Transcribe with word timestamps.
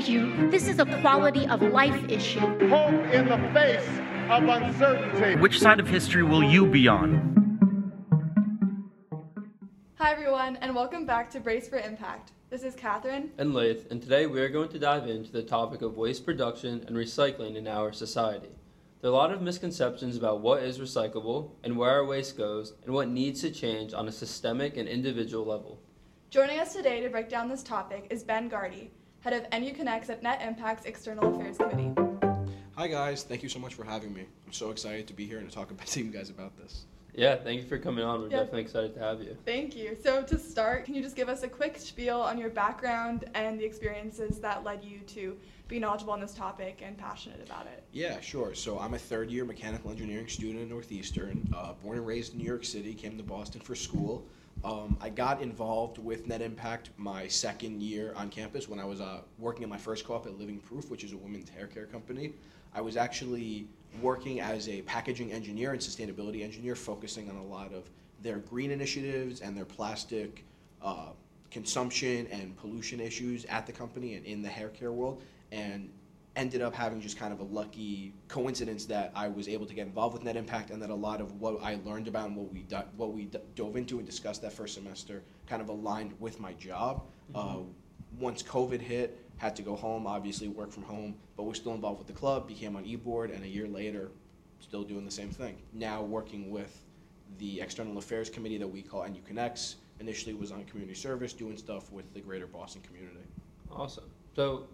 scares 0.00 0.08
you. 0.08 0.50
This 0.50 0.68
is 0.68 0.78
a 0.78 0.86
quality 1.00 1.46
of 1.46 1.62
life 1.62 2.08
issue. 2.08 2.40
Hope 2.40 2.94
in 3.12 3.28
the 3.28 3.38
face 3.52 3.88
of 4.30 4.44
uncertainty. 4.44 5.40
Which 5.40 5.58
side 5.58 5.80
of 5.80 5.88
history 5.88 6.22
will 6.22 6.42
you 6.42 6.66
be 6.66 6.86
on? 6.88 7.34
Hi, 9.96 10.12
everyone, 10.12 10.56
and 10.56 10.74
welcome 10.74 11.04
back 11.04 11.30
to 11.30 11.40
Brace 11.40 11.68
for 11.68 11.78
Impact. 11.78 12.32
This 12.50 12.62
is 12.62 12.74
Catherine. 12.74 13.30
and 13.38 13.52
Lath, 13.52 13.90
and 13.90 14.00
today 14.00 14.26
we 14.26 14.40
are 14.40 14.48
going 14.48 14.68
to 14.70 14.78
dive 14.78 15.08
into 15.08 15.32
the 15.32 15.42
topic 15.42 15.82
of 15.82 15.96
waste 15.96 16.24
production 16.24 16.84
and 16.86 16.96
recycling 16.96 17.56
in 17.56 17.66
our 17.66 17.92
society. 17.92 18.48
There 19.00 19.10
are 19.10 19.14
a 19.14 19.16
lot 19.16 19.32
of 19.32 19.42
misconceptions 19.42 20.16
about 20.16 20.40
what 20.40 20.62
is 20.62 20.78
recyclable 20.78 21.50
and 21.62 21.76
where 21.76 21.90
our 21.90 22.04
waste 22.04 22.38
goes 22.38 22.74
and 22.84 22.94
what 22.94 23.08
needs 23.08 23.42
to 23.42 23.50
change 23.50 23.92
on 23.92 24.08
a 24.08 24.12
systemic 24.12 24.76
and 24.76 24.88
individual 24.88 25.44
level. 25.44 25.80
Joining 26.30 26.58
us 26.58 26.74
today 26.74 27.00
to 27.00 27.08
break 27.08 27.28
down 27.28 27.48
this 27.48 27.62
topic 27.62 28.06
is 28.10 28.22
Ben 28.22 28.48
Gardy, 28.48 28.90
head 29.20 29.32
of 29.32 29.60
NU 29.60 29.72
Connects 29.72 30.10
at 30.10 30.22
Net 30.22 30.40
Impact's 30.42 30.84
External 30.86 31.34
Affairs 31.34 31.58
Committee. 31.58 31.92
Hi 32.76 32.86
guys, 32.86 33.24
thank 33.24 33.42
you 33.42 33.48
so 33.48 33.58
much 33.58 33.74
for 33.74 33.84
having 33.84 34.12
me. 34.14 34.24
I'm 34.46 34.52
so 34.52 34.70
excited 34.70 35.06
to 35.08 35.12
be 35.14 35.26
here 35.26 35.38
and 35.38 35.48
to 35.48 35.54
talk 35.54 35.70
about 35.72 35.86
to 35.88 36.02
you 36.02 36.10
guys 36.10 36.30
about 36.30 36.56
this. 36.56 36.84
Yeah, 37.14 37.34
thank 37.34 37.60
you 37.60 37.66
for 37.66 37.78
coming 37.78 38.04
on. 38.04 38.20
We're 38.20 38.28
Yeah. 38.28 38.36
definitely 38.38 38.60
excited 38.62 38.94
to 38.94 39.00
have 39.00 39.20
you. 39.20 39.36
Thank 39.44 39.74
you. 39.74 39.96
So, 40.00 40.22
to 40.22 40.38
start, 40.38 40.84
can 40.84 40.94
you 40.94 41.02
just 41.02 41.16
give 41.16 41.28
us 41.28 41.42
a 41.42 41.48
quick 41.48 41.76
spiel 41.76 42.20
on 42.20 42.38
your 42.38 42.50
background 42.50 43.24
and 43.34 43.58
the 43.58 43.64
experiences 43.64 44.38
that 44.38 44.62
led 44.62 44.84
you 44.84 45.00
to 45.00 45.36
be 45.66 45.80
knowledgeable 45.80 46.12
on 46.12 46.20
this 46.20 46.32
topic 46.32 46.80
and 46.80 46.96
passionate 46.96 47.44
about 47.44 47.66
it? 47.66 47.82
Yeah, 47.92 48.20
sure. 48.20 48.54
So 48.54 48.78
I'm 48.78 48.94
a 48.94 48.98
third 48.98 49.32
year 49.32 49.44
mechanical 49.44 49.90
engineering 49.90 50.28
student 50.28 50.62
at 50.62 50.68
Northeastern. 50.68 51.48
Uh, 51.56 51.72
born 51.82 51.98
and 51.98 52.06
raised 52.06 52.34
in 52.34 52.38
New 52.38 52.44
York 52.46 52.64
City, 52.64 52.94
came 52.94 53.16
to 53.16 53.24
Boston 53.24 53.62
for 53.62 53.74
school. 53.74 54.24
Um, 54.64 54.96
I 55.00 55.08
got 55.08 55.40
involved 55.40 55.98
with 55.98 56.26
Net 56.26 56.42
Impact 56.42 56.90
my 56.96 57.28
second 57.28 57.80
year 57.80 58.12
on 58.16 58.28
campus 58.28 58.68
when 58.68 58.80
I 58.80 58.84
was 58.84 59.00
uh, 59.00 59.20
working 59.38 59.62
at 59.62 59.68
my 59.68 59.76
first 59.76 60.04
co-op 60.04 60.26
at 60.26 60.38
Living 60.38 60.58
Proof, 60.58 60.90
which 60.90 61.04
is 61.04 61.12
a 61.12 61.16
women's 61.16 61.48
hair 61.48 61.66
care 61.68 61.86
company. 61.86 62.32
I 62.74 62.80
was 62.80 62.96
actually 62.96 63.68
working 64.02 64.40
as 64.40 64.68
a 64.68 64.82
packaging 64.82 65.32
engineer 65.32 65.72
and 65.72 65.80
sustainability 65.80 66.42
engineer, 66.42 66.74
focusing 66.74 67.30
on 67.30 67.36
a 67.36 67.44
lot 67.44 67.72
of 67.72 67.88
their 68.22 68.38
green 68.38 68.72
initiatives 68.72 69.40
and 69.40 69.56
their 69.56 69.64
plastic 69.64 70.44
uh, 70.82 71.10
consumption 71.50 72.26
and 72.26 72.56
pollution 72.56 73.00
issues 73.00 73.44
at 73.46 73.64
the 73.64 73.72
company 73.72 74.14
and 74.14 74.26
in 74.26 74.42
the 74.42 74.48
hair 74.48 74.68
care 74.68 74.92
world. 74.92 75.22
And 75.52 75.88
ended 76.36 76.62
up 76.62 76.74
having 76.74 77.00
just 77.00 77.18
kind 77.18 77.32
of 77.32 77.40
a 77.40 77.44
lucky 77.44 78.14
coincidence 78.28 78.84
that 78.86 79.10
I 79.14 79.28
was 79.28 79.48
able 79.48 79.66
to 79.66 79.74
get 79.74 79.86
involved 79.86 80.14
with 80.14 80.22
Net 80.22 80.36
Impact, 80.36 80.70
and 80.70 80.80
that 80.82 80.90
a 80.90 80.94
lot 80.94 81.20
of 81.20 81.40
what 81.40 81.62
I 81.62 81.78
learned 81.84 82.08
about 82.08 82.28
and 82.28 82.36
what 82.36 82.52
we 82.52 82.62
do, 82.62 82.78
what 82.96 83.12
we 83.12 83.30
dove 83.54 83.76
into 83.76 83.98
and 83.98 84.06
discussed 84.06 84.42
that 84.42 84.52
first 84.52 84.74
semester 84.74 85.22
kind 85.46 85.60
of 85.60 85.68
aligned 85.68 86.14
with 86.20 86.38
my 86.40 86.52
job. 86.54 87.02
Uh, 87.34 87.58
once 88.18 88.42
COVID 88.42 88.80
hit, 88.80 89.24
had 89.36 89.54
to 89.56 89.62
go 89.62 89.76
home, 89.76 90.06
obviously 90.06 90.48
work 90.48 90.72
from 90.72 90.82
home, 90.82 91.14
but 91.36 91.44
was 91.44 91.56
still 91.56 91.74
involved 91.74 91.98
with 91.98 92.06
the 92.06 92.12
club. 92.12 92.46
Became 92.46 92.76
on 92.76 92.84
e-board, 92.84 93.30
and 93.30 93.44
a 93.44 93.48
year 93.48 93.68
later, 93.68 94.10
still 94.60 94.82
doing 94.82 95.04
the 95.04 95.10
same 95.10 95.30
thing. 95.30 95.56
Now 95.72 96.02
working 96.02 96.50
with 96.50 96.84
the 97.38 97.60
External 97.60 97.98
Affairs 97.98 98.30
Committee 98.30 98.58
that 98.58 98.66
we 98.66 98.82
call 98.82 99.06
NU 99.06 99.20
Connects. 99.26 99.76
Initially 100.00 100.34
was 100.34 100.52
on 100.52 100.64
community 100.64 100.94
service, 100.94 101.32
doing 101.32 101.56
stuff 101.56 101.90
with 101.92 102.12
the 102.14 102.20
greater 102.20 102.46
Boston 102.46 102.82
community. 102.82 103.20
Awesome. 103.70 104.04
So, 104.34 104.68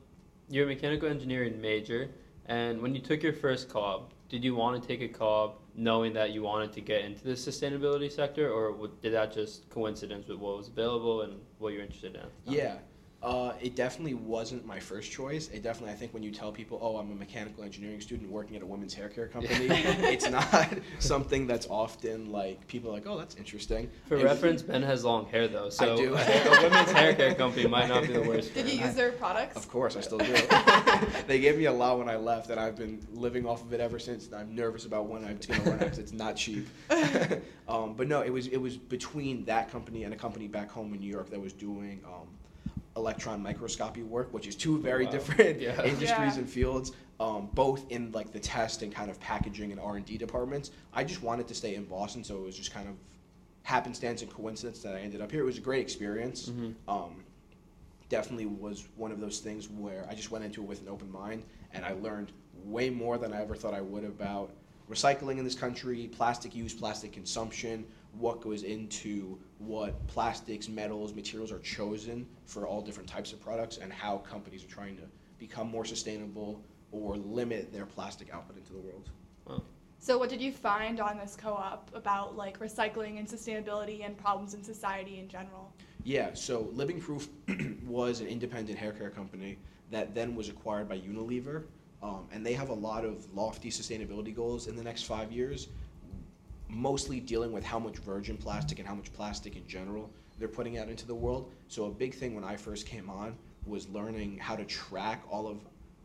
you're 0.49 0.65
a 0.65 0.69
mechanical 0.69 1.09
engineering 1.09 1.61
major, 1.61 2.11
and 2.47 2.81
when 2.81 2.95
you 2.95 3.01
took 3.01 3.23
your 3.23 3.33
first 3.33 3.69
co-op, 3.69 4.13
did 4.29 4.45
you 4.45 4.55
want 4.55 4.81
to 4.81 4.87
take 4.87 5.01
a 5.01 5.09
co-op 5.09 5.63
knowing 5.75 6.13
that 6.13 6.31
you 6.31 6.43
wanted 6.43 6.73
to 6.73 6.81
get 6.81 7.05
into 7.05 7.25
the 7.25 7.33
sustainability 7.33 8.11
sector, 8.11 8.51
or 8.51 8.89
did 9.03 9.13
that 9.13 9.33
just 9.33 9.69
coincidence 9.71 10.29
with 10.29 10.39
what 10.39 10.57
was 10.57 10.69
available 10.69 11.23
and 11.23 11.41
what 11.59 11.73
you're 11.73 11.83
interested 11.83 12.15
in? 12.15 12.27
Yeah. 12.53 12.77
Uh, 13.25 13.55
it 13.63 13.75
definitely 13.75 14.13
wasn't 14.13 14.67
my 14.67 14.79
first 14.79 15.11
choice. 15.11 15.49
It 15.49 15.63
definitely, 15.63 15.95
I 15.95 15.97
think, 15.97 16.13
when 16.13 16.23
you 16.23 16.31
tell 16.31 16.53
people, 16.53 16.79
"Oh, 16.83 16.99
I'm 16.99 17.11
a 17.11 17.15
mechanical 17.15 17.65
engineering 17.65 18.03
student 18.03 18.31
working 18.31 18.55
at 18.55 18.63
a 18.63 18.67
women's 18.67 18.93
hair 18.93 19.09
care 19.09 19.29
company," 19.29 19.57
it's 19.71 20.29
not 20.29 20.69
something 20.99 21.47
that's 21.47 21.67
often 21.71 22.31
like 22.31 22.67
people 22.67 22.91
are 22.91 22.93
like, 22.93 23.07
"Oh, 23.07 23.17
that's 23.17 23.37
interesting." 23.37 23.91
For 24.09 24.17
And- 24.17 24.25
reference, 24.25 24.61
Ben 24.61 24.83
has 24.83 25.05
long 25.07 25.25
hair 25.27 25.49
though, 25.49 25.71
so 25.71 25.97
do. 25.97 26.15
a, 26.15 26.19
a 26.19 26.63
women's 26.65 26.93
hair 26.93 27.15
care 27.15 27.35
company 27.35 27.67
might 27.67 27.89
not 27.89 28.03
be 28.03 28.13
the 28.13 28.21
worst. 28.21 28.53
Did 28.53 28.67
for 28.67 28.71
you 28.73 28.79
him. 28.79 28.87
use 28.89 28.95
their 28.95 29.13
products? 29.13 29.57
Of 29.57 29.71
course, 29.71 29.97
I 29.97 30.03
still 30.03 30.19
do. 30.19 30.35
they 31.27 31.41
gave 31.41 31.57
me 31.57 31.65
a 31.65 31.73
lot 31.73 31.99
when 31.99 32.11
I 32.11 32.17
left, 32.17 32.51
and 32.51 32.61
I've 32.61 32.77
been 32.77 33.01
living 33.15 33.47
off 33.47 33.63
of 33.63 33.73
it 33.73 33.81
ever 33.81 33.99
since. 33.99 34.27
And 34.27 34.35
I'm 34.35 34.55
nervous 34.55 34.85
about 34.85 35.07
when 35.07 35.25
I'm 35.25 35.39
going 35.39 35.61
to 35.63 35.71
run 35.71 35.73
out 35.75 35.79
because 35.81 35.99
it's 35.99 36.13
not 36.13 36.37
cheap. 36.37 36.69
um, 37.69 37.95
but 37.95 38.07
no, 38.07 38.21
it 38.21 38.31
was 38.31 38.49
it 38.49 38.59
was 38.59 38.77
between 38.77 39.47
that 39.47 39.71
company 39.71 40.05
and 40.05 40.13
a 40.13 40.17
company 40.17 40.47
back 40.47 40.71
home 40.71 40.93
in 40.93 41.01
New 41.01 41.11
York 41.11 41.31
that 41.31 41.41
was 41.41 41.55
doing 41.55 42.01
um, 42.05 42.29
electron 42.97 43.43
microscopy 43.43 44.03
work, 44.03 44.33
which 44.33 44.47
is 44.47 44.55
two 44.55 44.79
very 44.79 45.05
Wow. 45.07 45.11
different 45.13 45.61
Yeah. 45.61 45.83
industries 45.85 46.35
Yeah. 46.35 46.39
and 46.39 46.49
fields. 46.49 46.93
Um, 47.21 47.49
both 47.55 47.85
in 47.91 48.11
like 48.11 48.33
the 48.33 48.41
test 48.41 48.83
and 48.83 48.93
kind 48.93 49.09
of 49.09 49.21
packaging 49.21 49.71
and 49.71 49.81
R 49.81 49.97
and 49.97 50.05
D 50.05 50.19
departments. 50.19 50.73
I 50.93 51.05
just 51.05 51.23
wanted 51.23 51.47
to 51.49 51.55
stay 51.55 51.77
in 51.77 51.85
Boston, 51.85 52.25
so 52.25 52.37
it 52.37 52.43
was 52.43 52.57
just 52.57 52.73
kind 52.73 52.89
of 52.89 52.97
happenstance 53.63 54.23
and 54.23 54.31
coincidence 54.33 54.81
that 54.81 54.97
I 54.97 55.01
ended 55.01 55.21
up 55.21 55.31
here. 55.31 55.41
It 55.41 55.45
was 55.45 55.57
a 55.59 55.61
great 55.61 55.81
experience. 55.81 56.49
Mhm. 56.51 56.75
Um, 56.89 57.25
definitely 58.09 58.47
was 58.47 58.87
one 58.97 59.13
of 59.13 59.21
those 59.21 59.39
things 59.39 59.69
where 59.71 60.07
I 60.11 60.15
just 60.15 60.31
went 60.31 60.45
into 60.45 60.61
it 60.63 60.67
with 60.69 60.83
an 60.83 60.89
open 60.89 61.11
mind 61.11 61.45
and 61.73 61.85
I 61.85 61.93
learned 61.93 62.33
way 62.65 62.91
more 62.91 63.17
than 63.17 63.33
I 63.33 63.41
ever 63.43 63.55
thought 63.55 63.75
I 63.75 63.81
would 63.81 64.05
about 64.05 64.51
recycling 64.91 65.39
in 65.39 65.45
this 65.45 65.55
country, 65.55 66.09
plastic 66.09 66.55
use, 66.55 66.75
plastic 66.75 67.13
consumption, 67.13 67.85
what 68.19 68.41
goes 68.41 68.63
into 68.63 69.39
what 69.59 70.07
plastics, 70.07 70.69
metals, 70.69 71.15
materials 71.15 71.51
are 71.53 71.59
chosen 71.61 72.27
for 72.47 72.67
all 72.67 72.81
different 72.81 73.09
types 73.09 73.33
of 73.33 73.41
products, 73.41 73.79
and 73.79 73.93
how 73.93 74.19
companies 74.19 74.65
are 74.65 74.69
trying 74.69 74.97
to 74.97 75.03
become 75.39 75.69
more 75.69 75.85
sustainable 75.85 76.63
or 76.93 77.17
limit 77.17 77.73
their 77.73 77.87
plastic 77.87 78.33
output 78.33 78.57
into 78.57 78.73
the 78.73 78.79
world. 78.79 79.11
So, 80.05 80.19
what 80.19 80.29
did 80.29 80.43
you 80.43 80.53
find 80.53 81.01
on 81.01 81.17
this 81.17 81.35
co 81.35 81.55
op 81.55 81.91
about 81.95 82.37
like 82.37 82.59
recycling 82.59 83.19
and 83.19 83.27
sustainability 83.27 84.05
and 84.05 84.19
problems 84.19 84.53
in 84.53 84.63
society 84.63 85.19
in 85.19 85.29
general? 85.29 85.73
Yeah, 86.03 86.35
so 86.35 86.69
Living 86.75 87.01
Proof 87.01 87.31
was 87.87 88.21
an 88.21 88.27
independent 88.27 88.79
hair 88.79 88.93
care 88.93 89.09
company 89.09 89.57
that 89.91 90.15
then 90.15 90.37
was 90.37 90.51
acquired 90.51 90.91
by 90.91 90.99
Unilever. 90.99 91.65
Um, 92.03 92.29
and 92.33 92.45
they 92.45 92.53
have 92.53 92.69
a 92.69 92.75
lot 92.75 93.07
of 93.07 93.27
lofty 93.35 93.71
sustainability 93.71 94.37
goals 94.37 94.67
in 94.67 94.77
the 94.77 94.85
next 94.85 95.05
five 95.05 95.33
years, 95.33 95.69
mostly 96.75 97.21
dealing 97.21 97.53
with 97.53 97.65
how 97.65 97.79
much 97.79 97.99
virgin 97.99 98.37
plastic 98.37 98.79
and 98.79 98.89
how 98.89 98.95
much 98.95 99.13
plastic 99.13 99.57
in 99.57 99.67
general 99.67 100.11
they're 100.39 100.49
putting 100.49 100.79
out 100.79 100.89
into 100.89 101.07
the 101.07 101.15
world. 101.15 101.51
So, 101.69 101.87
a 101.87 101.91
big 101.91 102.15
thing 102.15 102.35
when 102.35 102.45
I 102.45 102.57
first 102.57 102.87
came 102.87 103.09
on 103.09 103.37
was 103.67 103.89
learning 103.89 104.39
how 104.39 104.57
to 104.57 104.65
track 104.65 105.23
all 105.31 105.47
of 105.47 105.59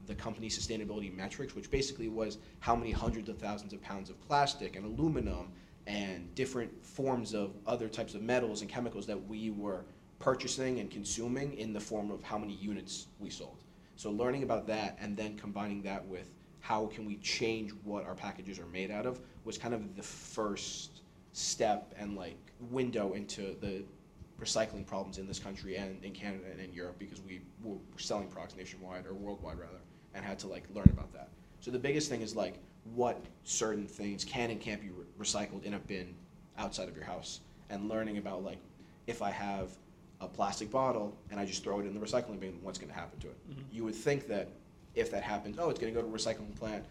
the 0.07 0.15
company's 0.15 0.57
sustainability 0.57 1.15
metrics, 1.15 1.55
which 1.55 1.69
basically 1.69 2.07
was 2.07 2.37
how 2.59 2.75
many 2.75 2.91
hundreds 2.91 3.29
of 3.29 3.37
thousands 3.37 3.73
of 3.73 3.81
pounds 3.81 4.09
of 4.09 4.19
plastic 4.21 4.75
and 4.75 4.85
aluminum 4.85 5.51
and 5.87 6.33
different 6.35 6.85
forms 6.85 7.33
of 7.33 7.51
other 7.65 7.87
types 7.87 8.13
of 8.13 8.21
metals 8.21 8.61
and 8.61 8.69
chemicals 8.69 9.05
that 9.07 9.27
we 9.27 9.51
were 9.51 9.85
purchasing 10.19 10.79
and 10.79 10.91
consuming 10.91 11.53
in 11.57 11.73
the 11.73 11.79
form 11.79 12.11
of 12.11 12.21
how 12.23 12.37
many 12.37 12.53
units 12.53 13.07
we 13.19 13.29
sold. 13.29 13.63
So 13.95 14.11
learning 14.11 14.43
about 14.43 14.67
that 14.67 14.97
and 15.01 15.17
then 15.17 15.37
combining 15.37 15.81
that 15.83 16.05
with 16.05 16.29
how 16.59 16.87
can 16.87 17.05
we 17.05 17.15
change 17.17 17.71
what 17.83 18.05
our 18.05 18.15
packages 18.15 18.59
are 18.59 18.65
made 18.67 18.91
out 18.91 19.05
of 19.05 19.19
was 19.45 19.57
kind 19.57 19.73
of 19.73 19.95
the 19.95 20.03
first 20.03 21.01
step 21.33 21.93
and 21.97 22.15
like 22.15 22.37
window 22.69 23.13
into 23.13 23.55
the 23.61 23.83
recycling 24.39 24.85
problems 24.85 25.17
in 25.17 25.27
this 25.27 25.39
country 25.39 25.75
and 25.75 26.03
in 26.03 26.11
Canada 26.11 26.45
and 26.51 26.59
in 26.59 26.71
Europe 26.73 26.97
because 26.97 27.21
we 27.21 27.41
were 27.63 27.77
selling 27.97 28.27
products 28.27 28.55
nationwide 28.55 29.05
or 29.05 29.13
worldwide 29.13 29.57
rather 29.57 29.79
and 30.13 30.23
had 30.23 30.39
to 30.39 30.47
like 30.47 30.63
learn 30.73 30.89
about 30.91 31.11
that. 31.13 31.29
So 31.59 31.71
the 31.71 31.79
biggest 31.79 32.09
thing 32.09 32.21
is 32.21 32.35
like 32.35 32.59
what 32.95 33.23
certain 33.43 33.85
things 33.85 34.23
can 34.23 34.49
and 34.49 34.59
can't 34.59 34.81
be 34.81 34.89
re- 34.89 35.05
recycled 35.19 35.63
in 35.63 35.73
a 35.73 35.79
bin 35.79 36.15
outside 36.57 36.87
of 36.87 36.95
your 36.95 37.05
house 37.05 37.41
and 37.69 37.89
learning 37.89 38.17
about 38.17 38.43
like 38.43 38.59
if 39.07 39.21
I 39.21 39.31
have 39.31 39.71
a 40.21 40.27
plastic 40.27 40.69
bottle 40.71 41.17
and 41.31 41.39
I 41.39 41.45
just 41.45 41.63
throw 41.63 41.79
it 41.79 41.85
in 41.85 41.93
the 41.93 41.99
recycling 41.99 42.39
bin, 42.39 42.59
what's 42.61 42.77
going 42.77 42.89
to 42.89 42.95
happen 42.95 43.19
to 43.19 43.27
it? 43.27 43.49
Mm-hmm. 43.49 43.61
You 43.71 43.83
would 43.85 43.95
think 43.95 44.27
that 44.27 44.49
if 44.95 45.11
that 45.11 45.23
happens, 45.23 45.57
oh, 45.59 45.69
it's 45.69 45.79
going 45.79 45.93
to 45.93 45.99
go 46.01 46.05
to 46.05 46.13
a 46.13 46.17
recycling 46.17 46.55
plant, 46.55 46.85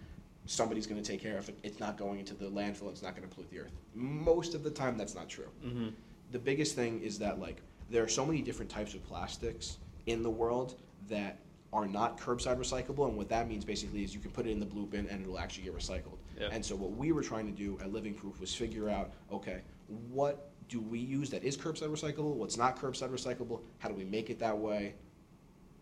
somebody's 0.46 0.86
going 0.86 1.02
to 1.02 1.08
take 1.08 1.20
care 1.20 1.36
of 1.36 1.48
it. 1.48 1.58
It's 1.62 1.80
not 1.80 1.96
going 1.96 2.18
into 2.18 2.34
the 2.34 2.46
landfill. 2.46 2.90
It's 2.90 3.02
not 3.02 3.14
going 3.16 3.28
to 3.28 3.34
pollute 3.34 3.50
the 3.50 3.60
earth. 3.60 3.72
Most 3.94 4.54
of 4.54 4.62
the 4.62 4.70
time, 4.70 4.96
that's 4.96 5.14
not 5.14 5.28
true. 5.28 5.48
hmm 5.62 5.88
The 6.32 6.38
biggest 6.38 6.74
thing 6.74 7.00
is 7.00 7.18
that 7.18 7.38
like 7.38 7.60
there 7.90 8.02
are 8.02 8.08
so 8.08 8.24
many 8.24 8.42
different 8.42 8.70
types 8.70 8.94
of 8.94 9.04
plastics 9.04 9.78
in 10.06 10.22
the 10.22 10.30
world 10.30 10.78
that 11.08 11.38
are 11.72 11.86
not 11.86 12.18
curbside 12.18 12.56
recyclable, 12.56 13.06
and 13.08 13.16
what 13.16 13.28
that 13.28 13.46
means 13.46 13.62
basically 13.64 14.02
is 14.02 14.14
you 14.14 14.20
can 14.20 14.30
put 14.30 14.46
it 14.46 14.50
in 14.50 14.58
the 14.58 14.66
blue 14.66 14.86
bin 14.86 15.06
and 15.08 15.20
it'll 15.22 15.38
actually 15.38 15.64
get 15.64 15.76
recycled. 15.76 16.16
Yeah. 16.40 16.48
And 16.50 16.64
so 16.64 16.74
what 16.74 16.92
we 16.96 17.12
were 17.12 17.22
trying 17.22 17.46
to 17.46 17.52
do 17.52 17.78
at 17.82 17.92
Living 17.92 18.14
Proof 18.14 18.40
was 18.40 18.54
figure 18.54 18.88
out, 18.88 19.12
okay, 19.30 19.60
what 20.08 20.50
do 20.68 20.80
we 20.80 20.98
use 20.98 21.28
that 21.30 21.44
is 21.44 21.56
curbside 21.58 21.90
recyclable? 21.90 22.34
What's 22.34 22.56
not 22.56 22.80
curbside 22.80 23.10
recyclable? 23.10 23.60
How 23.78 23.88
do 23.88 23.94
we 23.94 24.04
make 24.04 24.30
it 24.30 24.38
that 24.38 24.56
way? 24.56 24.94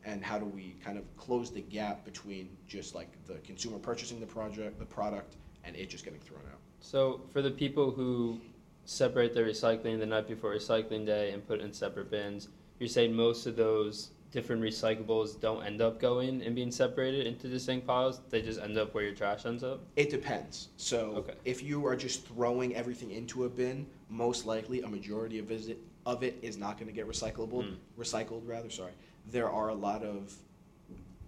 And 0.05 0.25
how 0.25 0.39
do 0.39 0.45
we 0.47 0.77
kind 0.85 0.99
of 0.99 1.05
close 1.17 1.51
the 1.51 1.63
gap 1.63 2.05
between 2.05 2.49
just 2.69 2.95
like 2.95 3.09
the 3.27 3.35
consumer 3.35 3.79
purchasing 3.79 4.21
the 4.21 4.27
project, 4.27 4.79
the 4.79 4.85
product, 4.85 5.37
and 5.65 5.75
it 5.75 5.89
just 5.89 6.05
getting 6.05 6.21
thrown 6.21 6.43
out? 6.53 6.59
So 6.81 7.23
for 7.33 7.43
the 7.43 7.51
people 7.51 7.91
who 7.91 8.41
separate 8.85 9.35
their 9.35 9.47
recycling 9.47 9.99
the 9.99 10.07
night 10.07 10.29
before 10.29 10.55
recycling 10.55 11.05
day 11.05 11.33
and 11.33 11.45
put 11.47 11.61
it 11.61 11.65
in 11.65 11.73
separate 11.73 12.11
bins, 12.11 12.49
you're 12.79 12.89
saying 12.89 13.13
most 13.13 13.47
of 13.47 13.57
those 13.57 14.11
different 14.31 14.63
recyclables 14.63 15.41
don't 15.41 15.65
end 15.65 15.81
up 15.81 15.99
going 16.01 16.43
and 16.43 16.55
being 16.55 16.71
separated 16.71 17.27
into 17.27 17.49
distinct 17.49 17.87
piles? 17.87 18.21
They 18.31 18.43
just 18.43 18.61
end 18.61 18.79
up 18.79 18.95
where 18.95 19.03
your 19.03 19.15
trash 19.15 19.45
ends 19.47 19.65
up? 19.65 19.81
It 19.97 20.11
depends. 20.11 20.69
So 20.77 21.17
Okay. 21.17 21.35
if 21.45 21.63
you 21.63 21.85
are 21.87 21.97
just 21.97 22.27
throwing 22.29 22.77
everything 22.77 23.11
into 23.11 23.45
a 23.45 23.49
bin, 23.49 23.87
most 24.09 24.47
likely 24.47 24.83
a 24.83 24.89
majority 24.89 25.39
of 25.39 25.47
visit 25.47 25.79
of 26.05 26.23
it 26.23 26.39
is 26.43 26.57
not 26.57 26.77
going 26.79 26.87
to 26.87 26.93
get 26.93 27.09
recyclable, 27.09 27.65
Mm. 27.65 27.77
recycled 27.99 28.43
rather. 28.47 28.71
Sorry. 28.71 28.93
There 29.31 29.51
are 29.51 29.69
a 29.69 29.75
lot 29.75 30.03
of 30.03 30.33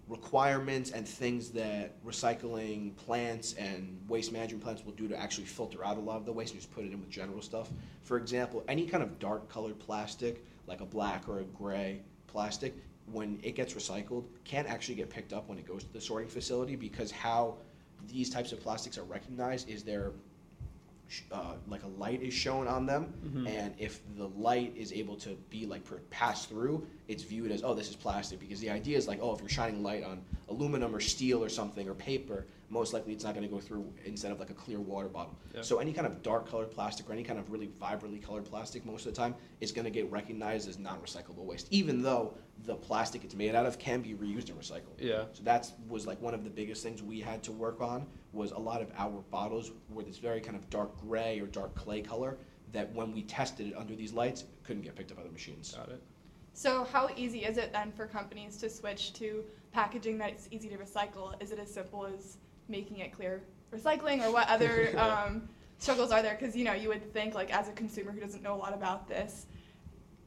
requirements 0.07 0.89
and 0.89 1.07
things 1.07 1.51
that 1.51 2.03
recycling 2.03 2.95
plants 2.95 3.53
and 3.53 3.99
waste 4.07 4.31
management 4.31 4.63
plants 4.63 4.83
will 4.83 4.93
do 4.93 5.07
to 5.07 5.19
actually 5.19 5.45
filter 5.45 5.85
out 5.85 5.97
a 5.97 5.99
lot 5.99 6.17
of 6.17 6.25
the 6.25 6.31
waste 6.31 6.53
and 6.53 6.61
just 6.61 6.73
put 6.73 6.83
it 6.83 6.91
in 6.91 6.99
with 6.99 7.09
general 7.09 7.41
stuff. 7.41 7.69
For 8.01 8.17
example, 8.17 8.63
any 8.67 8.87
kind 8.87 9.03
of 9.03 9.19
dark 9.19 9.49
colored 9.49 9.77
plastic, 9.77 10.43
like 10.65 10.81
a 10.81 10.85
black 10.85 11.29
or 11.29 11.39
a 11.39 11.43
gray 11.43 12.01
plastic, 12.25 12.73
when 13.11 13.39
it 13.43 13.55
gets 13.55 13.73
recycled, 13.73 14.25
can't 14.43 14.67
actually 14.67 14.95
get 14.95 15.09
picked 15.09 15.31
up 15.31 15.47
when 15.47 15.57
it 15.57 15.67
goes 15.67 15.83
to 15.83 15.93
the 15.93 16.01
sorting 16.01 16.29
facility 16.29 16.75
because 16.75 17.11
how 17.11 17.57
these 18.07 18.29
types 18.29 18.51
of 18.51 18.61
plastics 18.61 18.97
are 18.97 19.03
recognized 19.03 19.69
is 19.69 19.83
they're 19.83 20.11
uh, 21.31 21.53
like 21.67 21.83
a 21.83 21.87
light 21.87 22.21
is 22.21 22.33
shown 22.33 22.67
on 22.67 22.85
them, 22.85 23.13
and 23.47 23.73
if 23.77 24.01
the 24.17 24.27
light 24.27 24.73
is 24.75 24.93
able 24.93 25.15
to 25.17 25.29
be 25.49 25.65
like 25.65 25.83
per- 25.83 25.99
pass 26.09 26.45
through, 26.45 26.85
it's 27.07 27.23
viewed 27.23 27.51
as 27.51 27.63
oh 27.63 27.73
this 27.73 27.89
is 27.89 27.95
plastic 27.95 28.39
because 28.39 28.59
the 28.59 28.69
idea 28.69 28.97
is 28.97 29.07
like 29.07 29.19
oh 29.21 29.33
if 29.33 29.39
you're 29.41 29.49
shining 29.49 29.81
light 29.83 30.03
on 30.03 30.21
aluminum 30.49 30.95
or 30.95 30.99
steel 30.99 31.43
or 31.43 31.49
something 31.49 31.87
or 31.87 31.93
paper, 31.93 32.45
most 32.69 32.93
likely 32.93 33.13
it's 33.13 33.23
not 33.23 33.33
going 33.33 33.47
to 33.47 33.53
go 33.53 33.59
through 33.59 33.85
instead 34.05 34.31
of 34.31 34.39
like 34.39 34.49
a 34.49 34.53
clear 34.53 34.79
water 34.79 35.07
bottle. 35.07 35.35
Yeah. 35.53 35.61
So 35.61 35.79
any 35.79 35.93
kind 35.93 36.05
of 36.05 36.21
dark 36.21 36.49
colored 36.49 36.71
plastic 36.71 37.09
or 37.09 37.13
any 37.13 37.23
kind 37.23 37.39
of 37.39 37.51
really 37.51 37.69
vibrantly 37.79 38.19
colored 38.19 38.45
plastic 38.45 38.85
most 38.85 39.05
of 39.05 39.13
the 39.13 39.19
time 39.19 39.35
is 39.59 39.71
going 39.71 39.85
to 39.85 39.91
get 39.91 40.09
recognized 40.11 40.69
as 40.69 40.77
non-recyclable 40.77 41.45
waste, 41.45 41.67
even 41.71 42.01
though 42.01 42.33
the 42.65 42.75
plastic 42.75 43.23
it's 43.23 43.35
made 43.35 43.55
out 43.55 43.65
of 43.65 43.79
can 43.79 44.01
be 44.01 44.13
reused 44.13 44.49
and 44.49 44.59
recycled. 44.59 44.97
Yeah. 44.99 45.23
So 45.33 45.43
that 45.43 45.71
was 45.87 46.05
like 46.05 46.21
one 46.21 46.33
of 46.33 46.43
the 46.43 46.49
biggest 46.49 46.83
things 46.83 47.01
we 47.01 47.19
had 47.19 47.41
to 47.43 47.51
work 47.51 47.81
on 47.81 48.05
was 48.33 48.51
a 48.51 48.59
lot 48.59 48.81
of 48.81 48.91
our 48.97 49.21
bottles 49.31 49.71
were 49.89 50.03
this 50.03 50.17
very 50.17 50.41
kind 50.41 50.55
of 50.55 50.69
dark 50.69 50.99
gray 51.01 51.39
or 51.39 51.47
dark 51.47 51.73
clay 51.75 52.01
color 52.01 52.37
that 52.71 52.93
when 52.93 53.11
we 53.13 53.23
tested 53.23 53.67
it 53.67 53.75
under 53.75 53.95
these 53.95 54.13
lights 54.13 54.43
couldn't 54.63 54.83
get 54.83 54.95
picked 54.95 55.11
up 55.11 55.17
by 55.17 55.23
the 55.23 55.31
machines. 55.31 55.73
Got 55.75 55.89
it. 55.89 56.01
So 56.53 56.83
how 56.91 57.09
easy 57.15 57.45
is 57.45 57.57
it 57.57 57.71
then 57.71 57.91
for 57.91 58.05
companies 58.05 58.57
to 58.57 58.69
switch 58.69 59.13
to 59.13 59.43
packaging 59.71 60.17
that's 60.17 60.47
easy 60.51 60.67
to 60.69 60.77
recycle? 60.77 61.41
Is 61.41 61.51
it 61.51 61.59
as 61.59 61.73
simple 61.73 62.05
as 62.05 62.37
making 62.67 62.97
it 62.97 63.13
clear 63.13 63.41
recycling, 63.73 64.23
or 64.25 64.31
what 64.31 64.47
other 64.49 64.93
um, 64.99 65.47
struggles 65.77 66.11
are 66.11 66.21
there? 66.21 66.37
Because 66.39 66.55
you 66.55 66.65
know 66.65 66.73
you 66.73 66.89
would 66.89 67.13
think 67.13 67.33
like 67.33 67.53
as 67.55 67.69
a 67.69 67.71
consumer 67.71 68.11
who 68.11 68.19
doesn't 68.19 68.43
know 68.43 68.53
a 68.53 68.57
lot 68.57 68.73
about 68.73 69.07
this, 69.07 69.45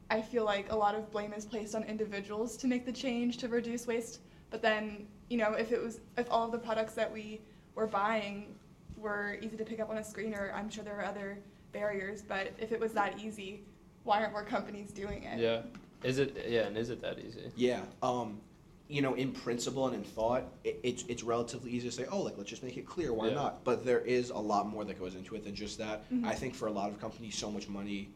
I 0.09 0.21
feel 0.21 0.43
like 0.43 0.71
a 0.71 0.75
lot 0.75 0.95
of 0.95 1.11
blame 1.11 1.33
is 1.33 1.45
placed 1.45 1.75
on 1.75 1.83
individuals 1.83 2.57
to 2.57 2.67
make 2.67 2.85
the 2.85 2.91
change 2.91 3.37
to 3.37 3.47
reduce 3.47 3.87
waste. 3.87 4.19
But 4.49 4.61
then 4.61 5.07
you 5.29 5.37
know 5.37 5.53
if 5.53 5.71
it 5.71 5.81
was 5.81 5.99
if 6.17 6.27
all 6.29 6.45
of 6.45 6.51
the 6.51 6.59
products 6.59 6.93
that 6.95 7.11
we 7.11 7.41
were 7.75 7.87
buying 7.87 8.55
were 8.97 9.37
easy 9.41 9.57
to 9.57 9.65
pick 9.65 9.79
up 9.79 9.89
on 9.89 9.97
a 9.97 10.03
screen, 10.03 10.33
or 10.33 10.51
I'm 10.55 10.69
sure 10.69 10.83
there 10.83 10.97
are 10.99 11.05
other 11.05 11.37
barriers, 11.71 12.21
but 12.21 12.51
if 12.59 12.71
it 12.71 12.79
was 12.79 12.93
that 12.93 13.19
easy, 13.19 13.63
why 14.03 14.21
aren't 14.21 14.31
more 14.31 14.43
companies 14.45 14.91
doing 14.91 15.23
it? 15.23 15.39
Yeah. 15.39 15.61
Is 16.03 16.19
it, 16.19 16.45
yeah, 16.47 16.61
and 16.61 16.77
is 16.77 16.89
it 16.89 17.01
that 17.01 17.19
easy? 17.19 17.51
Yeah. 17.55 17.81
Um, 18.01 18.39
you 18.89 19.01
know, 19.01 19.13
in 19.15 19.31
principle 19.31 19.87
and 19.87 19.95
in 19.95 20.03
thought, 20.03 20.43
it, 20.63 20.79
it's 20.83 21.03
it's 21.07 21.23
relatively 21.23 21.71
easy 21.71 21.89
to 21.89 21.95
say, 21.95 22.05
oh, 22.11 22.19
like 22.21 22.37
let's 22.37 22.49
just 22.49 22.63
make 22.63 22.77
it 22.77 22.85
clear, 22.85 23.13
why 23.13 23.29
Yeah. 23.29 23.35
not? 23.35 23.63
But 23.63 23.85
there 23.85 24.01
is 24.01 24.29
a 24.29 24.37
lot 24.37 24.67
more 24.67 24.83
that 24.85 24.99
goes 24.99 25.15
into 25.15 25.35
it 25.35 25.43
than 25.43 25.55
just 25.55 25.77
that. 25.79 26.03
I 26.23 26.35
think 26.35 26.53
for 26.53 26.67
a 26.67 26.71
lot 26.71 26.89
of 26.89 26.99
companies, 26.99 27.35
so 27.35 27.49
much 27.49 27.67
money 27.69 28.09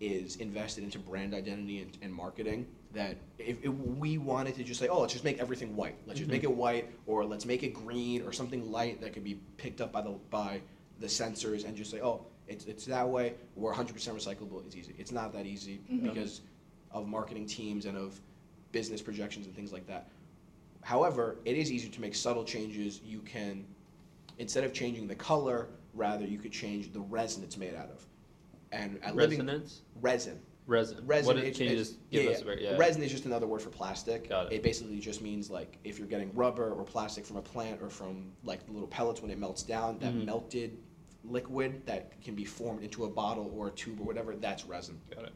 is 0.00 0.36
invested 0.36 0.84
into 0.84 0.98
brand 0.98 1.34
identity 1.34 1.80
and, 1.82 1.96
and 2.02 2.12
marketing 2.14 2.66
that 2.94 3.16
if, 3.38 3.62
if 3.62 3.72
we 3.72 4.18
wanted 4.18 4.54
to 4.56 4.64
just 4.64 4.80
say, 4.80 4.88
oh, 4.88 5.00
let's 5.00 5.12
just 5.12 5.24
make 5.24 5.38
everything 5.38 5.76
white, 5.76 5.96
let's 6.06 6.18
just 6.18 6.30
make 6.30 6.42
mm-hmm. 6.42 6.52
it 6.52 6.56
white, 6.56 6.90
or 7.06 7.24
let's 7.24 7.44
make 7.44 7.62
it 7.62 7.74
green, 7.74 8.22
or 8.22 8.32
something 8.32 8.70
light 8.70 9.00
that 9.00 9.12
could 9.12 9.24
be 9.24 9.34
picked 9.56 9.80
up 9.80 9.92
by 9.92 10.00
the 10.00 10.16
by 10.30 10.60
the 11.00 11.06
sensors, 11.06 11.66
and 11.66 11.76
just 11.76 11.90
say, 11.90 12.00
oh, 12.00 12.24
it's 12.48 12.64
it's 12.66 12.84
that 12.86 13.08
way. 13.08 13.34
We're 13.56 13.72
100% 13.72 13.92
recyclable. 13.92 14.64
It's 14.66 14.76
easy. 14.76 14.94
It's 14.98 15.12
not 15.12 15.32
that 15.32 15.46
easy 15.46 15.80
mm-hmm. 15.90 16.08
because 16.08 16.40
of 16.90 17.06
marketing 17.06 17.46
teams 17.46 17.86
and 17.86 17.96
of 17.96 18.20
business 18.72 19.02
projections 19.02 19.46
and 19.46 19.54
things 19.54 19.72
like 19.72 19.86
that. 19.86 20.08
However, 20.82 21.38
it 21.44 21.56
is 21.56 21.72
easier 21.72 21.90
to 21.90 22.00
make 22.00 22.14
subtle 22.14 22.44
changes. 22.44 23.00
You 23.04 23.20
can, 23.20 23.64
instead 24.38 24.64
of 24.64 24.72
changing 24.72 25.08
the 25.08 25.14
color, 25.14 25.68
rather 25.94 26.26
you 26.26 26.38
could 26.38 26.52
change 26.52 26.92
the 26.92 27.00
resin 27.00 27.42
it's 27.42 27.56
made 27.56 27.74
out 27.74 27.88
of. 27.90 28.04
And 28.72 28.98
at 29.02 29.16
living 29.16 29.48
resin. 30.00 30.40
Resin. 30.66 31.06
Resin. 31.06 31.26
What 31.26 31.36
it- 31.44 31.48
is, 31.50 31.56
can 31.56 31.66
you 31.68 31.76
just 31.76 31.96
give 32.10 32.24
yeah, 32.24 32.30
us 32.30 32.42
a? 32.42 32.62
Yeah. 32.62 32.76
Resin 32.76 33.02
is 33.02 33.10
just 33.10 33.26
another 33.26 33.46
word 33.46 33.60
for 33.60 33.70
plastic. 33.70 34.28
Got 34.28 34.46
it. 34.46 34.56
it 34.56 34.62
basically 34.62 34.98
just 34.98 35.20
means 35.20 35.50
like 35.50 35.78
if 35.84 35.98
you're 35.98 36.08
getting 36.08 36.32
rubber 36.34 36.70
or 36.72 36.84
plastic 36.84 37.26
from 37.26 37.36
a 37.36 37.42
plant 37.42 37.82
or 37.82 37.90
from 37.90 38.32
like 38.44 38.64
the 38.66 38.72
little 38.72 38.88
pellets 38.88 39.20
when 39.20 39.30
it 39.30 39.38
melts 39.38 39.62
down, 39.62 39.98
that 39.98 40.12
Mhm. 40.14 40.24
melted 40.24 40.78
liquid 41.24 41.84
that 41.86 42.20
can 42.22 42.34
be 42.34 42.44
formed 42.44 42.82
into 42.82 43.04
a 43.04 43.10
bottle 43.10 43.50
or 43.56 43.68
a 43.68 43.70
tube 43.72 44.00
or 44.00 44.04
whatever, 44.04 44.36
that's 44.36 44.64
resin 44.66 45.00
Got 45.14 45.24
it. 45.24 45.32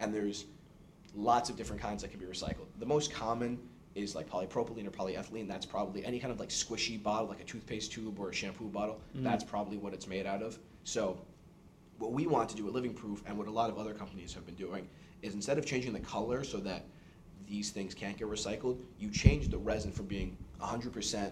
and 0.00 0.12
there's 0.12 0.46
lots 1.14 1.48
of 1.50 1.56
different 1.56 1.80
kinds 1.80 2.02
that 2.02 2.10
can 2.10 2.18
be 2.18 2.26
recycled. 2.26 2.66
The 2.78 2.86
most 2.86 3.12
common 3.12 3.58
is 3.94 4.14
like 4.14 4.28
polypropylene 4.28 4.86
or 4.86 4.90
polyethylene. 4.90 5.46
That's 5.46 5.66
probably 5.66 6.04
any 6.04 6.18
kind 6.18 6.32
of 6.32 6.40
like 6.40 6.48
squishy 6.48 7.00
bottle, 7.02 7.28
like 7.28 7.40
a 7.40 7.44
toothpaste 7.44 7.92
tube 7.92 8.18
or 8.18 8.30
a 8.30 8.32
shampoo 8.32 8.68
bottle. 8.68 9.00
Mhm. 9.16 9.22
That's 9.22 9.44
probably 9.44 9.76
what 9.76 9.92
it's 9.92 10.06
made 10.08 10.26
out 10.26 10.42
of. 10.42 10.58
So, 10.84 11.18
what 12.02 12.12
we 12.12 12.26
want 12.26 12.48
to 12.48 12.56
do 12.56 12.66
at 12.66 12.74
Living 12.74 12.92
Proof 12.92 13.22
and 13.26 13.38
what 13.38 13.46
a 13.46 13.50
lot 13.50 13.70
of 13.70 13.78
other 13.78 13.94
companies 13.94 14.34
have 14.34 14.44
been 14.44 14.56
doing 14.56 14.88
is 15.22 15.34
instead 15.34 15.56
of 15.56 15.64
changing 15.64 15.92
the 15.92 16.00
color 16.00 16.42
so 16.42 16.58
that 16.58 16.84
these 17.48 17.70
things 17.70 17.94
can't 17.94 18.18
get 18.18 18.28
recycled, 18.28 18.76
you 18.98 19.08
change 19.08 19.48
the 19.48 19.56
resin 19.56 19.92
from 19.92 20.06
being 20.06 20.36
100% 20.60 21.30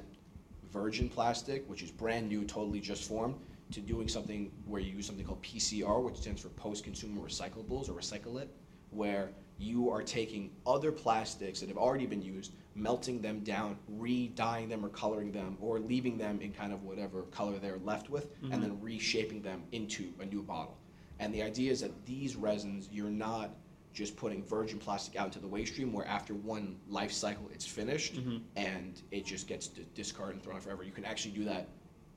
virgin 0.72 1.08
plastic, 1.08 1.68
which 1.68 1.82
is 1.82 1.90
brand 1.90 2.28
new, 2.28 2.44
totally 2.44 2.78
just 2.78 3.08
formed, 3.08 3.34
to 3.72 3.80
doing 3.80 4.06
something 4.06 4.52
where 4.64 4.80
you 4.80 4.92
use 4.92 5.06
something 5.06 5.24
called 5.24 5.42
PCR, 5.42 6.00
which 6.02 6.16
stands 6.16 6.40
for 6.40 6.50
post-consumer 6.50 7.20
recyclables 7.20 7.88
or 7.88 7.94
recycle 7.94 8.40
it, 8.40 8.48
where 8.90 9.30
you 9.58 9.90
are 9.90 10.02
taking 10.02 10.52
other 10.66 10.92
plastics 10.92 11.58
that 11.58 11.68
have 11.68 11.78
already 11.78 12.06
been 12.06 12.22
used, 12.22 12.52
melting 12.80 13.20
them 13.20 13.40
down, 13.40 13.76
re-dyeing 13.88 14.68
them 14.68 14.84
or 14.84 14.88
coloring 14.88 15.32
them, 15.32 15.56
or 15.60 15.78
leaving 15.78 16.16
them 16.16 16.40
in 16.40 16.52
kind 16.52 16.72
of 16.72 16.82
whatever 16.82 17.22
color 17.24 17.58
they're 17.58 17.78
left 17.84 18.08
with, 18.10 18.28
and 18.50 18.62
then 18.62 18.80
reshaping 18.80 19.42
them 19.42 19.62
into 19.72 20.12
a 20.20 20.24
new 20.26 20.42
bottle. 20.42 20.76
And 21.18 21.34
the 21.34 21.42
idea 21.42 21.70
is 21.70 21.80
that 21.82 22.06
these 22.06 22.36
resins, 22.36 22.88
you're 22.90 23.10
not 23.10 23.50
just 23.92 24.16
putting 24.16 24.42
virgin 24.44 24.78
plastic 24.78 25.16
out 25.16 25.26
into 25.26 25.40
the 25.40 25.48
waste 25.48 25.72
stream 25.72 25.92
where 25.92 26.06
after 26.06 26.32
one 26.32 26.76
life 26.88 27.10
cycle 27.12 27.48
it's 27.52 27.66
finished 27.66 28.14
Mhm. 28.14 28.40
and 28.56 29.02
it 29.10 29.26
just 29.26 29.46
gets 29.48 29.66
d- 29.66 29.84
discarded 29.94 30.36
and 30.36 30.42
thrown 30.44 30.56
out 30.56 30.62
forever. 30.62 30.84
You 30.84 30.92
can 30.92 31.04
actually 31.04 31.32
do 31.32 31.44
that 31.44 31.68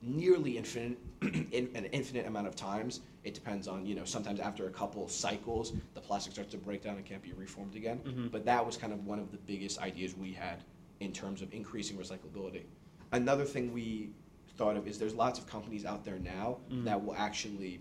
nearly 0.04 0.56
infinite, 0.58 0.98
in 1.22 1.70
an 1.74 1.86
infinite 1.86 2.26
amount 2.26 2.46
of 2.46 2.54
times. 2.54 3.00
It 3.24 3.34
depends 3.34 3.66
on, 3.68 3.86
you 3.86 3.94
know, 3.94 4.04
sometimes 4.04 4.40
after 4.40 4.66
a 4.66 4.70
couple 4.70 5.08
cycles, 5.08 5.72
the 5.94 6.00
plastic 6.00 6.32
starts 6.34 6.50
to 6.52 6.58
break 6.58 6.82
down 6.82 6.96
and 6.96 7.04
can't 7.04 7.22
be 7.22 7.32
reformed 7.32 7.74
again. 7.74 8.00
Mhm. 8.04 8.30
But 8.30 8.44
that 8.44 8.64
was 8.64 8.76
kind 8.76 8.92
of 8.92 9.06
one 9.06 9.18
of 9.18 9.30
the 9.32 9.38
biggest 9.38 9.80
ideas 9.80 10.14
we 10.16 10.32
had 10.32 10.62
in 11.00 11.12
terms 11.12 11.42
of 11.42 11.52
increasing 11.52 11.96
recyclability. 11.96 12.64
Another 13.12 13.44
thing 13.44 13.72
we 13.72 14.10
thought 14.56 14.76
of 14.76 14.86
is 14.86 14.98
there's 14.98 15.14
lots 15.14 15.38
of 15.38 15.46
companies 15.46 15.84
out 15.84 16.04
there 16.04 16.18
now 16.18 16.58
Mhm. 16.70 16.84
that 16.84 17.02
will 17.04 17.14
actually 17.14 17.80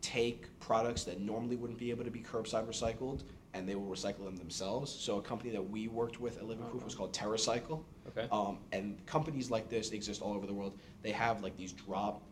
take 0.00 0.46
products 0.60 1.04
that 1.04 1.20
normally 1.20 1.56
wouldn't 1.56 1.78
be 1.78 1.90
able 1.90 2.04
to 2.04 2.10
be 2.10 2.20
curbside 2.20 2.66
recycled 2.66 3.22
and 3.54 3.68
they 3.68 3.74
will 3.74 3.86
recycle 3.86 4.24
them 4.24 4.36
themselves. 4.36 4.90
So 4.92 5.18
a 5.18 5.22
company 5.22 5.50
that 5.50 5.62
we 5.70 5.88
worked 5.88 6.20
with 6.20 6.36
at 6.38 6.44
Living 6.46 6.66
Proof 6.66 6.84
was 6.84 6.94
called 6.94 7.12
TerraCycle. 7.12 7.82
Okay. 8.08 8.28
Um, 8.30 8.58
and 8.72 9.04
companies 9.06 9.50
like 9.50 9.68
this 9.68 9.90
exist 9.90 10.22
all 10.22 10.34
over 10.34 10.46
the 10.46 10.52
world. 10.52 10.78
They 11.02 11.12
have 11.12 11.42
like 11.42 11.56
these 11.56 11.72
drop 11.72 12.22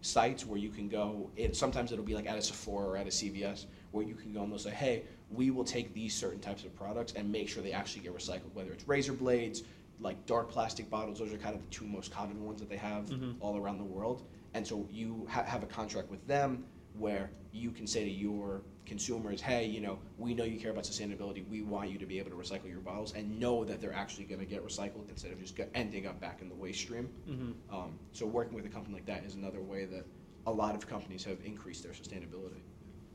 sites 0.00 0.44
where 0.46 0.58
you 0.58 0.70
can 0.70 0.88
go. 0.88 1.30
It, 1.36 1.56
sometimes 1.56 1.92
it'll 1.92 2.04
be 2.04 2.14
like 2.14 2.26
at 2.26 2.36
a 2.38 2.42
Sephora 2.42 2.88
or 2.88 2.96
at 2.96 3.06
a 3.06 3.10
CVS 3.10 3.66
where 3.90 4.04
you 4.04 4.14
can 4.14 4.32
go 4.32 4.42
and 4.42 4.50
they'll 4.52 4.58
say, 4.58 4.70
"Hey, 4.70 5.02
we 5.30 5.50
will 5.50 5.64
take 5.64 5.92
these 5.94 6.14
certain 6.14 6.40
types 6.40 6.64
of 6.64 6.74
products 6.74 7.12
and 7.14 7.30
make 7.30 7.48
sure 7.48 7.62
they 7.62 7.72
actually 7.72 8.02
get 8.02 8.14
recycled. 8.16 8.52
Whether 8.54 8.72
it's 8.72 8.86
razor 8.86 9.12
blades, 9.12 9.62
like 10.00 10.24
dark 10.26 10.50
plastic 10.50 10.88
bottles, 10.90 11.18
those 11.18 11.32
are 11.32 11.36
kind 11.38 11.54
of 11.54 11.60
the 11.62 11.68
two 11.70 11.86
most 11.86 12.12
common 12.12 12.44
ones 12.44 12.60
that 12.60 12.68
they 12.68 12.76
have 12.76 13.06
Mhm. 13.06 13.34
all 13.40 13.56
around 13.56 13.78
the 13.78 13.84
world. 13.84 14.22
And 14.54 14.66
so 14.66 14.86
you 14.90 15.26
ha- 15.28 15.42
have 15.44 15.62
a 15.62 15.66
contract 15.66 16.10
with 16.10 16.24
them 16.26 16.64
where 16.98 17.30
you 17.52 17.70
can 17.70 17.86
say 17.86 18.04
to 18.04 18.10
your 18.10 18.62
consumers, 18.86 19.40
hey, 19.40 19.66
you 19.66 19.80
know, 19.80 19.98
we 20.16 20.34
know 20.34 20.44
you 20.44 20.58
care 20.58 20.70
about 20.70 20.84
sustainability. 20.84 21.46
We 21.48 21.62
want 21.62 21.90
you 21.90 21.98
to 21.98 22.06
be 22.06 22.18
able 22.18 22.30
to 22.30 22.36
recycle 22.36 22.68
your 22.68 22.80
bottles 22.80 23.12
and 23.14 23.38
know 23.38 23.64
that 23.64 23.80
they're 23.80 23.92
actually 23.92 24.24
going 24.24 24.40
to 24.40 24.46
get 24.46 24.64
recycled 24.66 25.08
instead 25.10 25.32
of 25.32 25.40
just 25.40 25.56
go- 25.56 25.66
ending 25.74 26.06
up 26.06 26.20
back 26.20 26.40
in 26.40 26.48
the 26.48 26.54
waste 26.54 26.80
stream. 26.80 27.08
Mhm. 27.28 27.54
Um, 27.70 27.98
so 28.12 28.26
working 28.26 28.54
with 28.54 28.64
a 28.64 28.68
company 28.68 28.94
like 28.94 29.06
that 29.06 29.24
is 29.24 29.34
another 29.34 29.62
way 29.62 29.84
that 29.86 30.04
a 30.46 30.52
lot 30.52 30.74
of 30.74 30.86
companies 30.86 31.24
have 31.24 31.38
increased 31.44 31.82
their 31.82 31.92
sustainability. 31.92 32.62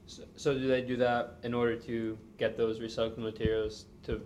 So, 0.05 0.23
so 0.35 0.53
do 0.53 0.67
they 0.67 0.81
do 0.81 0.97
that 0.97 1.37
in 1.43 1.53
order 1.53 1.75
to 1.77 2.17
get 2.37 2.55
those 2.57 2.79
recycled 2.79 3.17
materials 3.17 3.85
to 4.03 4.21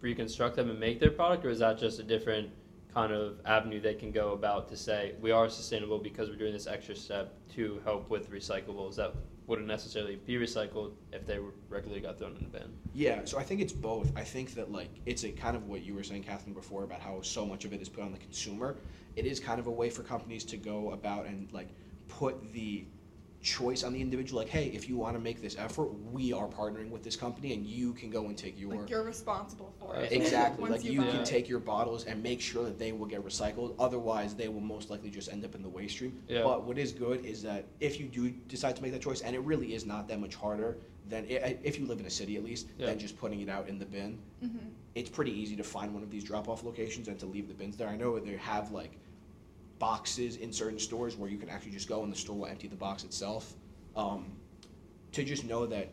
reconstruct 0.00 0.56
them 0.56 0.70
and 0.70 0.80
make 0.80 1.00
their 1.00 1.10
product, 1.10 1.44
or 1.44 1.50
is 1.50 1.58
that 1.58 1.78
just 1.78 1.98
a 1.98 2.02
different 2.02 2.48
kind 2.94 3.12
of 3.12 3.40
avenue 3.44 3.80
they 3.80 3.94
can 3.94 4.10
go 4.10 4.32
about 4.32 4.68
to 4.68 4.76
say 4.76 5.14
we 5.20 5.30
are 5.30 5.48
sustainable 5.48 5.98
because 5.98 6.28
we're 6.28 6.36
doing 6.36 6.52
this 6.52 6.66
extra 6.66 6.94
step 6.94 7.34
to 7.54 7.80
help 7.84 8.10
with 8.10 8.30
recyclables? 8.30 8.96
That 8.96 9.14
wouldn't 9.46 9.68
necessarily 9.68 10.16
be 10.16 10.34
recycled 10.34 10.92
if 11.12 11.26
they 11.26 11.38
regularly 11.68 12.00
got 12.00 12.18
thrown 12.18 12.36
in 12.36 12.42
the 12.42 12.48
bin. 12.48 12.72
Yeah, 12.94 13.20
so 13.24 13.38
I 13.38 13.42
think 13.42 13.60
it's 13.60 13.72
both. 13.72 14.12
I 14.16 14.22
think 14.22 14.54
that 14.54 14.70
like 14.70 14.90
it's 15.06 15.24
a 15.24 15.30
kind 15.30 15.56
of 15.56 15.66
what 15.66 15.82
you 15.84 15.94
were 15.94 16.02
saying, 16.02 16.22
Catherine, 16.22 16.54
before 16.54 16.84
about 16.84 17.00
how 17.00 17.20
so 17.22 17.44
much 17.44 17.64
of 17.64 17.72
it 17.72 17.80
is 17.80 17.88
put 17.88 18.04
on 18.04 18.12
the 18.12 18.18
consumer. 18.18 18.76
It 19.16 19.26
is 19.26 19.40
kind 19.40 19.58
of 19.60 19.66
a 19.66 19.70
way 19.70 19.90
for 19.90 20.02
companies 20.02 20.44
to 20.44 20.56
go 20.56 20.92
about 20.92 21.26
and 21.26 21.52
like 21.52 21.68
put 22.08 22.52
the 22.52 22.84
choice 23.42 23.82
on 23.82 23.92
the 23.92 24.00
individual. 24.00 24.40
Like, 24.40 24.48
hey, 24.48 24.66
if 24.68 24.88
you 24.88 24.96
want 24.96 25.16
to 25.16 25.20
make 25.20 25.42
this 25.42 25.56
effort, 25.58 25.88
we 26.12 26.32
are 26.32 26.46
partnering 26.46 26.90
with 26.90 27.02
this 27.02 27.16
company, 27.16 27.52
and 27.52 27.66
you 27.66 27.92
can 27.92 28.08
go 28.08 28.26
and 28.26 28.38
take 28.38 28.58
your 28.58 28.74
Like 28.74 28.88
you're 28.88 29.02
responsible 29.02 29.74
for 29.78 29.96
it. 29.96 30.12
Exactly. 30.12 30.70
Like 30.70 30.84
you 30.84 31.00
buy 31.00 31.08
can 31.08 31.20
it. 31.20 31.26
take 31.26 31.48
your 31.48 31.58
bottles 31.58 32.04
and 32.04 32.22
make 32.22 32.40
sure 32.40 32.64
that 32.64 32.78
they 32.78 32.92
will 32.92 33.06
get 33.06 33.24
recycled. 33.24 33.74
Otherwise, 33.78 34.34
they 34.34 34.48
will 34.48 34.60
most 34.60 34.90
likely 34.90 35.10
just 35.10 35.30
end 35.30 35.44
up 35.44 35.54
in 35.54 35.62
the 35.62 35.68
waste 35.68 35.94
stream. 35.94 36.22
Yeah. 36.28 36.44
But 36.44 36.64
what 36.64 36.78
is 36.78 36.92
good 36.92 37.24
is 37.24 37.42
that 37.42 37.66
if 37.80 37.98
you 37.98 38.06
do 38.06 38.30
decide 38.30 38.76
to 38.76 38.82
make 38.82 38.92
that 38.92 39.02
choice, 39.02 39.20
and 39.20 39.34
it 39.34 39.40
really 39.40 39.74
is 39.74 39.84
not 39.84 40.08
that 40.08 40.20
much 40.20 40.34
harder 40.36 40.78
than 41.08 41.26
if 41.28 41.78
you 41.78 41.84
live 41.86 41.98
in 41.98 42.06
a 42.06 42.10
city 42.10 42.36
at 42.36 42.44
least 42.44 42.68
Yeah. 42.78 42.86
than 42.86 42.98
just 42.98 43.18
putting 43.18 43.40
it 43.40 43.48
out 43.48 43.68
in 43.68 43.78
the 43.78 43.84
bin. 43.84 44.18
Mm-hmm. 44.42 44.68
It's 44.94 45.10
pretty 45.10 45.32
easy 45.32 45.56
to 45.56 45.64
find 45.64 45.92
one 45.92 46.02
of 46.02 46.10
these 46.10 46.22
drop-off 46.22 46.62
locations 46.62 47.08
and 47.08 47.18
to 47.18 47.26
leave 47.26 47.48
the 47.48 47.54
bins 47.54 47.76
there. 47.76 47.88
I 47.88 47.96
know 47.96 48.18
they 48.20 48.36
have 48.36 48.70
like 48.70 48.92
boxes 49.82 50.36
in 50.36 50.52
certain 50.52 50.78
stores 50.78 51.16
where 51.16 51.28
you 51.28 51.36
can 51.36 51.48
actually 51.48 51.72
just 51.72 51.88
go 51.88 52.04
and 52.04 52.12
the 52.12 52.16
store 52.16 52.36
will 52.36 52.46
empty 52.46 52.68
the 52.68 52.76
box 52.76 53.02
itself. 53.02 53.54
Um, 53.96 54.30
to 55.10 55.24
just 55.24 55.44
know 55.44 55.66
that 55.66 55.90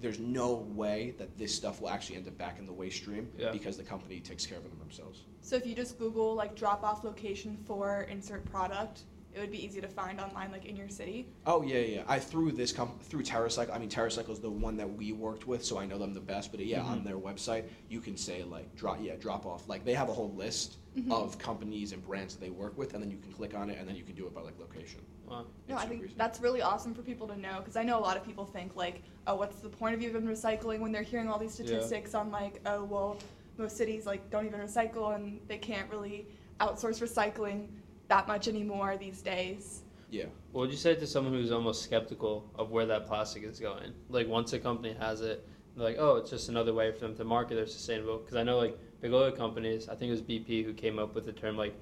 there's 0.00 0.18
no 0.18 0.54
way 0.74 1.14
that 1.18 1.38
this 1.38 1.54
stuff 1.54 1.80
will 1.80 1.88
actually 1.90 2.16
end 2.16 2.26
up 2.26 2.36
back 2.36 2.58
in 2.58 2.66
the 2.66 2.72
waste 2.72 2.96
stream 2.96 3.30
Yeah. 3.38 3.52
because 3.52 3.76
the 3.76 3.84
company 3.84 4.18
takes 4.18 4.44
care 4.44 4.58
of 4.58 4.64
them 4.64 4.76
themselves. 4.80 5.20
So 5.40 5.54
if 5.54 5.64
you 5.64 5.76
just 5.76 6.00
Google 6.00 6.34
like 6.34 6.56
drop 6.56 6.82
off 6.82 7.04
location 7.04 7.56
for 7.64 8.08
insert 8.10 8.44
product, 8.44 9.02
it 9.34 9.40
would 9.40 9.50
be 9.50 9.64
easy 9.64 9.80
to 9.80 9.88
find 9.88 10.20
online 10.20 10.52
like 10.52 10.66
in 10.66 10.76
your 10.76 10.88
city. 10.88 11.26
Oh 11.46 11.62
yeah, 11.62 11.78
yeah. 11.78 12.02
I 12.06 12.18
through 12.18 12.52
this 12.52 12.70
com- 12.72 12.98
through 13.02 13.22
TerraCycle. 13.22 13.74
I 13.74 13.78
mean, 13.78 13.88
TerraCycle 13.88 14.30
is 14.30 14.40
the 14.40 14.50
one 14.50 14.76
that 14.76 14.92
we 14.96 15.12
worked 15.12 15.46
with, 15.46 15.64
so 15.64 15.78
I 15.78 15.86
know 15.86 15.98
them 15.98 16.12
the 16.12 16.20
best. 16.20 16.50
But 16.50 16.60
yeah, 16.64 16.82
on 16.82 17.00
Mhm. 17.00 17.04
their 17.04 17.16
website, 17.18 17.64
you 17.88 18.00
can 18.00 18.16
say 18.16 18.42
like 18.44 18.74
drop 18.76 18.98
yeah 19.00 19.16
drop 19.16 19.46
off. 19.46 19.68
Like 19.68 19.84
they 19.84 19.94
have 19.94 20.08
a 20.08 20.12
whole 20.12 20.32
list 20.32 20.76
Mhm. 20.96 21.10
of 21.10 21.38
companies 21.38 21.92
and 21.92 22.04
brands 22.06 22.34
that 22.34 22.40
they 22.42 22.50
work 22.50 22.76
with, 22.76 22.92
and 22.94 23.02
then 23.02 23.10
you 23.10 23.16
can 23.16 23.32
click 23.32 23.54
on 23.54 23.70
it, 23.70 23.78
and 23.78 23.88
then 23.88 23.96
you 23.96 24.04
can 24.04 24.14
do 24.14 24.26
it 24.26 24.34
by 24.34 24.42
like 24.42 24.58
location. 24.60 25.00
Wow. 25.26 25.46
No, 25.68 25.76
I 25.76 25.86
think 25.86 26.04
easy. 26.04 26.14
that's 26.18 26.40
really 26.40 26.60
awesome 26.60 26.92
for 26.94 27.00
people 27.02 27.26
to 27.28 27.36
know 27.38 27.58
because 27.60 27.76
I 27.76 27.82
know 27.84 27.98
a 27.98 28.00
lot 28.02 28.18
of 28.18 28.24
people 28.24 28.44
think 28.44 28.76
like, 28.76 29.02
oh, 29.26 29.36
what's 29.36 29.60
the 29.60 29.68
point 29.70 29.94
of 29.94 30.02
even 30.02 30.24
recycling 30.26 30.80
when 30.80 30.92
they're 30.92 31.02
hearing 31.02 31.28
all 31.28 31.38
these 31.38 31.58
Yeah. 31.58 31.66
statistics 31.66 32.14
on 32.14 32.30
like, 32.30 32.60
oh, 32.66 32.84
well, 32.84 33.16
most 33.56 33.76
cities 33.78 34.04
like 34.04 34.28
don't 34.30 34.44
even 34.46 34.60
recycle 34.60 35.14
and 35.14 35.40
they 35.48 35.56
can't 35.58 35.88
really 35.90 36.26
outsource 36.60 37.00
recycling 37.00 37.68
that 38.12 38.28
much 38.28 38.46
anymore 38.46 38.98
these 38.98 39.22
days. 39.22 39.80
Yeah. 40.10 40.26
What 40.52 40.62
would 40.62 40.70
you 40.70 40.76
say 40.76 40.94
to 40.94 41.06
someone 41.06 41.32
who's 41.32 41.50
almost 41.50 41.82
skeptical 41.82 42.46
of 42.56 42.70
where 42.70 42.84
that 42.84 43.06
plastic 43.06 43.42
is 43.42 43.58
going? 43.58 43.94
Like 44.10 44.28
once 44.28 44.52
a 44.52 44.58
company 44.58 44.94
has 45.00 45.22
it, 45.22 45.48
they're 45.74 45.86
like, 45.86 45.96
oh, 45.98 46.16
it's 46.16 46.28
just 46.28 46.50
another 46.50 46.74
way 46.74 46.92
for 46.92 47.00
them 47.00 47.16
to 47.16 47.24
market 47.24 47.54
their 47.54 47.66
sustainable. 47.66 48.18
Because 48.18 48.36
I 48.36 48.42
know 48.42 48.58
like 48.58 48.78
big 49.00 49.14
oil 49.14 49.32
companies, 49.32 49.88
I 49.88 49.94
think 49.94 50.10
it 50.10 50.10
was 50.10 50.20
BP 50.20 50.62
who 50.62 50.74
came 50.74 50.98
up 50.98 51.14
with 51.14 51.24
the 51.24 51.32
term 51.32 51.56
like 51.56 51.74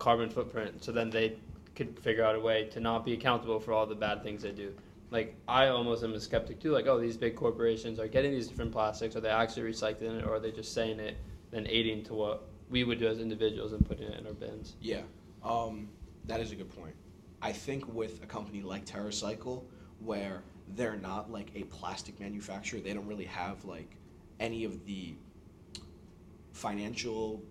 carbon 0.00 0.28
footprint. 0.28 0.82
So 0.82 0.90
then 0.90 1.10
they 1.10 1.36
could 1.76 1.96
figure 2.00 2.24
out 2.24 2.34
a 2.34 2.40
way 2.40 2.64
to 2.72 2.80
not 2.80 3.04
be 3.04 3.12
accountable 3.12 3.60
for 3.60 3.72
all 3.72 3.86
the 3.86 3.94
bad 3.94 4.24
things 4.24 4.42
they 4.42 4.50
do. 4.50 4.74
Like 5.12 5.36
I 5.46 5.68
almost 5.68 6.02
am 6.02 6.12
a 6.14 6.20
skeptic 6.20 6.58
too. 6.58 6.72
Like 6.72 6.88
oh, 6.88 6.98
these 6.98 7.16
big 7.16 7.36
corporations 7.36 8.00
are 8.00 8.08
getting 8.08 8.32
these 8.32 8.48
different 8.48 8.72
plastics. 8.72 9.14
Are 9.14 9.20
they 9.20 9.28
actually 9.28 9.70
recycling 9.70 10.18
it, 10.18 10.24
or 10.24 10.34
are 10.34 10.40
they 10.40 10.50
just 10.50 10.74
saying 10.74 10.98
it, 10.98 11.18
then 11.52 11.68
aiding 11.68 12.02
to 12.06 12.14
what 12.14 12.48
we 12.68 12.82
would 12.82 12.98
do 12.98 13.06
as 13.06 13.20
individuals 13.20 13.72
and 13.72 13.86
putting 13.86 14.08
it 14.08 14.18
in 14.18 14.26
our 14.26 14.32
bins? 14.32 14.74
Yeah, 14.80 15.02
um, 15.44 15.88
that 16.26 16.40
is 16.40 16.52
a 16.52 16.56
good 16.56 16.74
point. 16.76 16.94
I 17.40 17.52
think 17.52 17.92
with 17.92 18.22
a 18.22 18.26
company 18.26 18.62
like 18.62 18.84
TerraCycle, 18.86 19.64
where 20.00 20.42
they're 20.76 20.96
not 20.96 21.30
like 21.30 21.50
a 21.54 21.64
plastic 21.64 22.18
manufacturer, 22.20 22.80
they 22.80 22.94
don't 22.94 23.06
really 23.06 23.24
have 23.24 23.64
like 23.64 23.96
any 24.40 24.64
of 24.64 24.84
the 24.86 25.14
financial, 26.52 27.42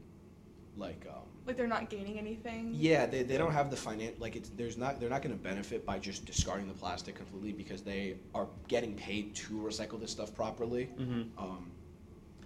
like, 0.78 1.06
um, 1.10 1.24
Like 1.46 1.58
they're 1.58 1.68
not 1.68 1.90
gaining 1.90 2.18
anything. 2.20 2.72
yeah, 2.74 3.06
they, 3.06 3.24
they 3.24 3.38
don't 3.38 3.52
have 3.52 3.70
the 3.70 3.78
finance 3.78 4.20
like 4.20 4.36
it's 4.36 4.50
there's 4.50 4.78
not 4.78 5.00
they're 5.00 5.10
not 5.10 5.22
going 5.22 5.36
to 5.36 5.42
benefit 5.44 5.86
by 5.86 6.00
just 6.00 6.26
discarding 6.26 6.68
the 6.68 6.74
plastic 6.74 7.16
completely 7.16 7.52
because 7.52 7.82
they 7.82 8.18
are 8.34 8.48
getting 8.68 8.94
paid 8.96 9.36
to 9.36 9.54
recycle 9.56 10.00
this 10.00 10.12
stuff 10.12 10.34
properly. 10.34 10.90
Mm-hmm. 11.00 11.22
Um, 11.38 11.72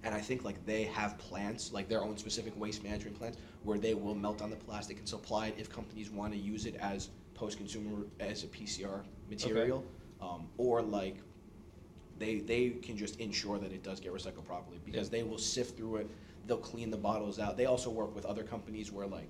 and 0.05 0.13
I 0.13 0.21
think 0.21 0.45
like 0.45 0.63
they 0.65 0.83
have 0.83 1.17
plants, 1.17 1.73
like 1.73 1.89
their 1.89 2.03
own 2.03 2.15
specific 2.17 2.57
waste 2.59 2.83
management 2.83 3.17
plants, 3.17 3.39
where 3.63 3.79
they 3.79 3.95
will 3.95 4.13
melt 4.13 4.37
down 4.37 4.51
the 4.51 4.55
plastic 4.55 4.99
and 4.99 5.09
supply 5.09 5.47
it 5.47 5.55
if 5.57 5.69
companies 5.69 6.11
want 6.11 6.31
to 6.31 6.39
use 6.39 6.67
it 6.67 6.75
as 6.75 7.09
post-consumer 7.33 8.05
as 8.19 8.43
a 8.43 8.47
PCR 8.47 9.03
material, 9.29 9.83
um, 10.21 10.47
or 10.57 10.81
like 10.83 11.17
they 12.19 12.37
they 12.37 12.69
can 12.69 12.95
just 12.95 13.19
ensure 13.19 13.57
that 13.57 13.73
it 13.73 13.83
does 13.83 13.99
get 13.99 14.13
recycled 14.13 14.45
properly 14.45 14.79
because 14.85 15.09
they 15.09 15.23
will 15.23 15.39
sift 15.39 15.75
through 15.75 15.97
it. 15.97 16.09
They'll 16.45 16.57
clean 16.57 16.91
the 16.91 16.97
bottles 16.97 17.39
out. 17.39 17.57
They 17.57 17.65
also 17.65 17.89
work 17.89 18.13
with 18.13 18.25
other 18.25 18.43
companies 18.43 18.91
where 18.91 19.07
like 19.07 19.27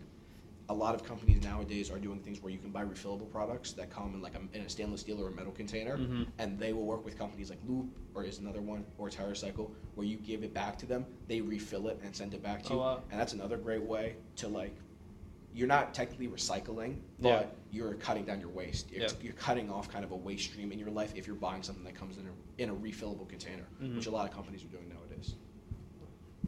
a 0.70 0.74
lot 0.74 0.96
of 0.96 1.04
companies 1.04 1.44
nowadays 1.44 1.92
are 1.92 2.00
doing 2.00 2.20
things 2.20 2.42
where 2.42 2.52
you 2.52 2.58
can 2.58 2.72
buy 2.72 2.84
refillable 2.84 3.30
products 3.30 3.74
that 3.74 3.90
come 3.92 4.14
in 4.16 4.22
like 4.22 4.34
a, 4.36 4.58
in 4.58 4.64
a 4.64 4.70
stainless 4.70 5.02
steel 5.02 5.22
or 5.22 5.28
a 5.28 5.32
metal 5.32 5.52
container, 5.52 5.98
Mhm. 5.98 6.28
and 6.40 6.58
they 6.58 6.74
will 6.74 6.86
work 6.86 7.06
with 7.06 7.18
companies 7.18 7.50
like 7.52 7.60
Loop 7.68 7.86
or 8.16 8.24
is 8.24 8.40
another 8.40 8.62
one 8.62 8.84
or 8.98 9.10
TerraCycle 9.10 9.70
where 9.94 10.08
you 10.08 10.18
give 10.18 10.44
it 10.44 10.54
back 10.54 10.78
to 10.80 10.86
them, 10.88 11.06
they 11.28 11.40
refill 11.42 11.88
it 11.88 12.00
and 12.04 12.16
send 12.16 12.34
it 12.34 12.42
back 12.42 12.64
to 12.64 12.70
Oh, 12.72 12.74
you, 12.74 12.80
wow. 12.80 13.04
and 13.12 13.20
that's 13.20 13.34
another 13.34 13.58
great 13.58 13.84
way 13.84 14.16
to 14.38 14.48
like. 14.48 14.76
You're 15.54 15.68
not 15.68 15.94
technically 15.94 16.28
recycling, 16.28 16.98
but 17.20 17.30
Yeah. 17.30 17.46
you're 17.72 17.94
cutting 17.94 18.26
down 18.26 18.42
your 18.42 18.50
waste. 18.50 18.92
You're, 18.92 19.04
Yeah. 19.04 19.10
you're 19.22 19.34
cutting 19.34 19.70
off 19.70 19.88
kind 19.88 20.04
of 20.04 20.12
a 20.12 20.16
waste 20.16 20.46
stream 20.52 20.72
in 20.74 20.80
your 20.80 20.90
life 20.90 21.14
if 21.16 21.28
you're 21.28 21.36
buying 21.38 21.64
something 21.64 21.86
that 21.86 21.96
comes 21.96 22.18
in 22.18 22.26
a, 22.28 22.62
in 22.62 22.70
a 22.70 22.76
refillable 22.76 23.28
container, 23.30 23.66
Mhm. 23.82 23.96
which 23.96 24.08
a 24.08 24.12
lot 24.12 24.28
of 24.28 24.34
companies 24.34 24.64
are 24.66 24.68
doing 24.68 24.90
nowadays. 24.90 25.36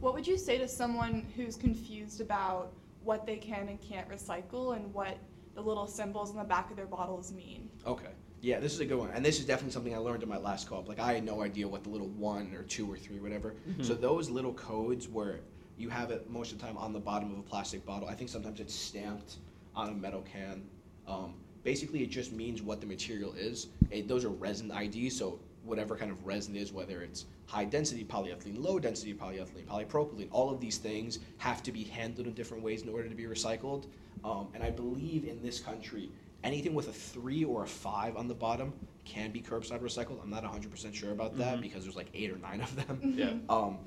What 0.00 0.12
would 0.14 0.26
you 0.26 0.36
say 0.36 0.58
to 0.58 0.68
someone 0.68 1.22
who's 1.36 1.56
confused 1.56 2.20
about 2.20 2.72
what 3.08 3.24
they 3.24 3.36
can 3.36 3.68
and 3.68 3.80
can't 3.80 4.06
recycle 4.10 4.76
and 4.76 4.92
what 4.92 5.16
the 5.54 5.62
little 5.62 5.86
symbols 5.86 6.30
on 6.30 6.36
the 6.36 6.44
back 6.44 6.70
of 6.70 6.76
their 6.76 6.86
bottles 6.86 7.32
mean? 7.32 7.70
Okay. 7.86 8.10
Yeah, 8.42 8.60
this 8.60 8.74
is 8.74 8.80
a 8.80 8.84
good 8.84 8.98
one. 8.98 9.10
And 9.10 9.24
this 9.24 9.40
is 9.40 9.46
definitely 9.46 9.72
something 9.72 9.94
I 9.94 9.98
learned 9.98 10.22
in 10.22 10.28
my 10.28 10.36
last 10.36 10.68
co-op. 10.68 10.86
Like 10.86 11.00
I 11.00 11.14
had 11.14 11.24
no 11.24 11.42
idea 11.42 11.66
what 11.66 11.84
the 11.84 11.88
little 11.88 12.06
one 12.08 12.54
or 12.54 12.62
two 12.64 12.88
or 12.92 12.98
three, 12.98 13.18
whatever. 13.18 13.54
So 13.80 13.94
those 13.94 14.28
little 14.28 14.52
codes 14.52 15.08
where 15.08 15.40
you 15.78 15.88
have 15.88 16.10
it 16.10 16.28
most 16.28 16.52
of 16.52 16.58
the 16.58 16.66
time 16.66 16.76
on 16.76 16.92
the 16.92 17.00
bottom 17.00 17.32
of 17.32 17.38
a 17.38 17.42
plastic 17.42 17.84
bottle. 17.86 18.08
I 18.08 18.14
think 18.14 18.28
sometimes 18.28 18.60
it's 18.60 18.74
stamped 18.74 19.38
on 19.74 19.88
a 19.88 19.94
metal 19.94 20.20
can. 20.20 20.68
Um, 21.06 21.34
basically, 21.64 22.02
it 22.02 22.10
just 22.10 22.32
means 22.32 22.60
what 22.60 22.80
the 22.82 22.86
material 22.86 23.32
is. 23.32 23.68
It, 23.90 24.06
those 24.06 24.24
are 24.26 24.28
resin 24.28 24.70
IDs, 24.70 25.16
so 25.18 25.40
whatever 25.68 25.94
kind 25.96 26.10
of 26.10 26.26
resin 26.26 26.56
it 26.56 26.60
is, 26.60 26.72
whether 26.72 27.02
it's 27.02 27.26
high 27.46 27.64
density 27.64 28.04
polyethylene, 28.04 28.58
low 28.62 28.78
density 28.78 29.14
polyethylene, 29.14 29.66
polypropylene, 29.66 30.28
all 30.32 30.50
of 30.50 30.60
these 30.60 30.78
things 30.78 31.18
have 31.36 31.62
to 31.62 31.70
be 31.70 31.84
handled 31.84 32.26
in 32.26 32.32
different 32.32 32.62
ways 32.64 32.82
in 32.82 32.88
order 32.88 33.08
to 33.08 33.14
be 33.14 33.24
recycled. 33.24 33.86
Um, 34.24 34.48
and 34.54 34.62
I 34.64 34.70
believe 34.70 35.24
in 35.24 35.40
this 35.42 35.60
country, 35.60 36.10
anything 36.42 36.74
with 36.74 36.88
a 36.88 36.92
three 36.92 37.44
or 37.44 37.64
a 37.64 37.66
five 37.66 38.16
on 38.16 38.26
the 38.26 38.34
bottom 38.34 38.72
can 39.04 39.30
be 39.30 39.40
curbside 39.40 39.80
recycled. 39.80 40.20
I'm 40.22 40.30
not 40.30 40.42
100% 40.44 40.94
sure 40.94 41.12
about 41.12 41.36
that 41.38 41.58
Mhm. 41.58 41.62
because 41.62 41.84
there's 41.84 41.96
like 41.96 42.08
eight 42.14 42.30
or 42.30 42.38
nine 42.38 42.60
of 42.60 42.74
them. 42.74 43.14
Yeah. 43.16 43.34
Um, 43.48 43.78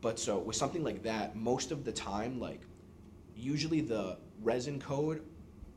but 0.00 0.18
so 0.18 0.38
with 0.38 0.56
something 0.56 0.84
like 0.84 1.02
that, 1.04 1.34
most 1.36 1.72
of 1.72 1.84
the 1.84 1.92
time, 1.92 2.38
like 2.38 2.60
usually 3.36 3.80
the 3.80 4.16
resin 4.42 4.80
code 4.80 5.22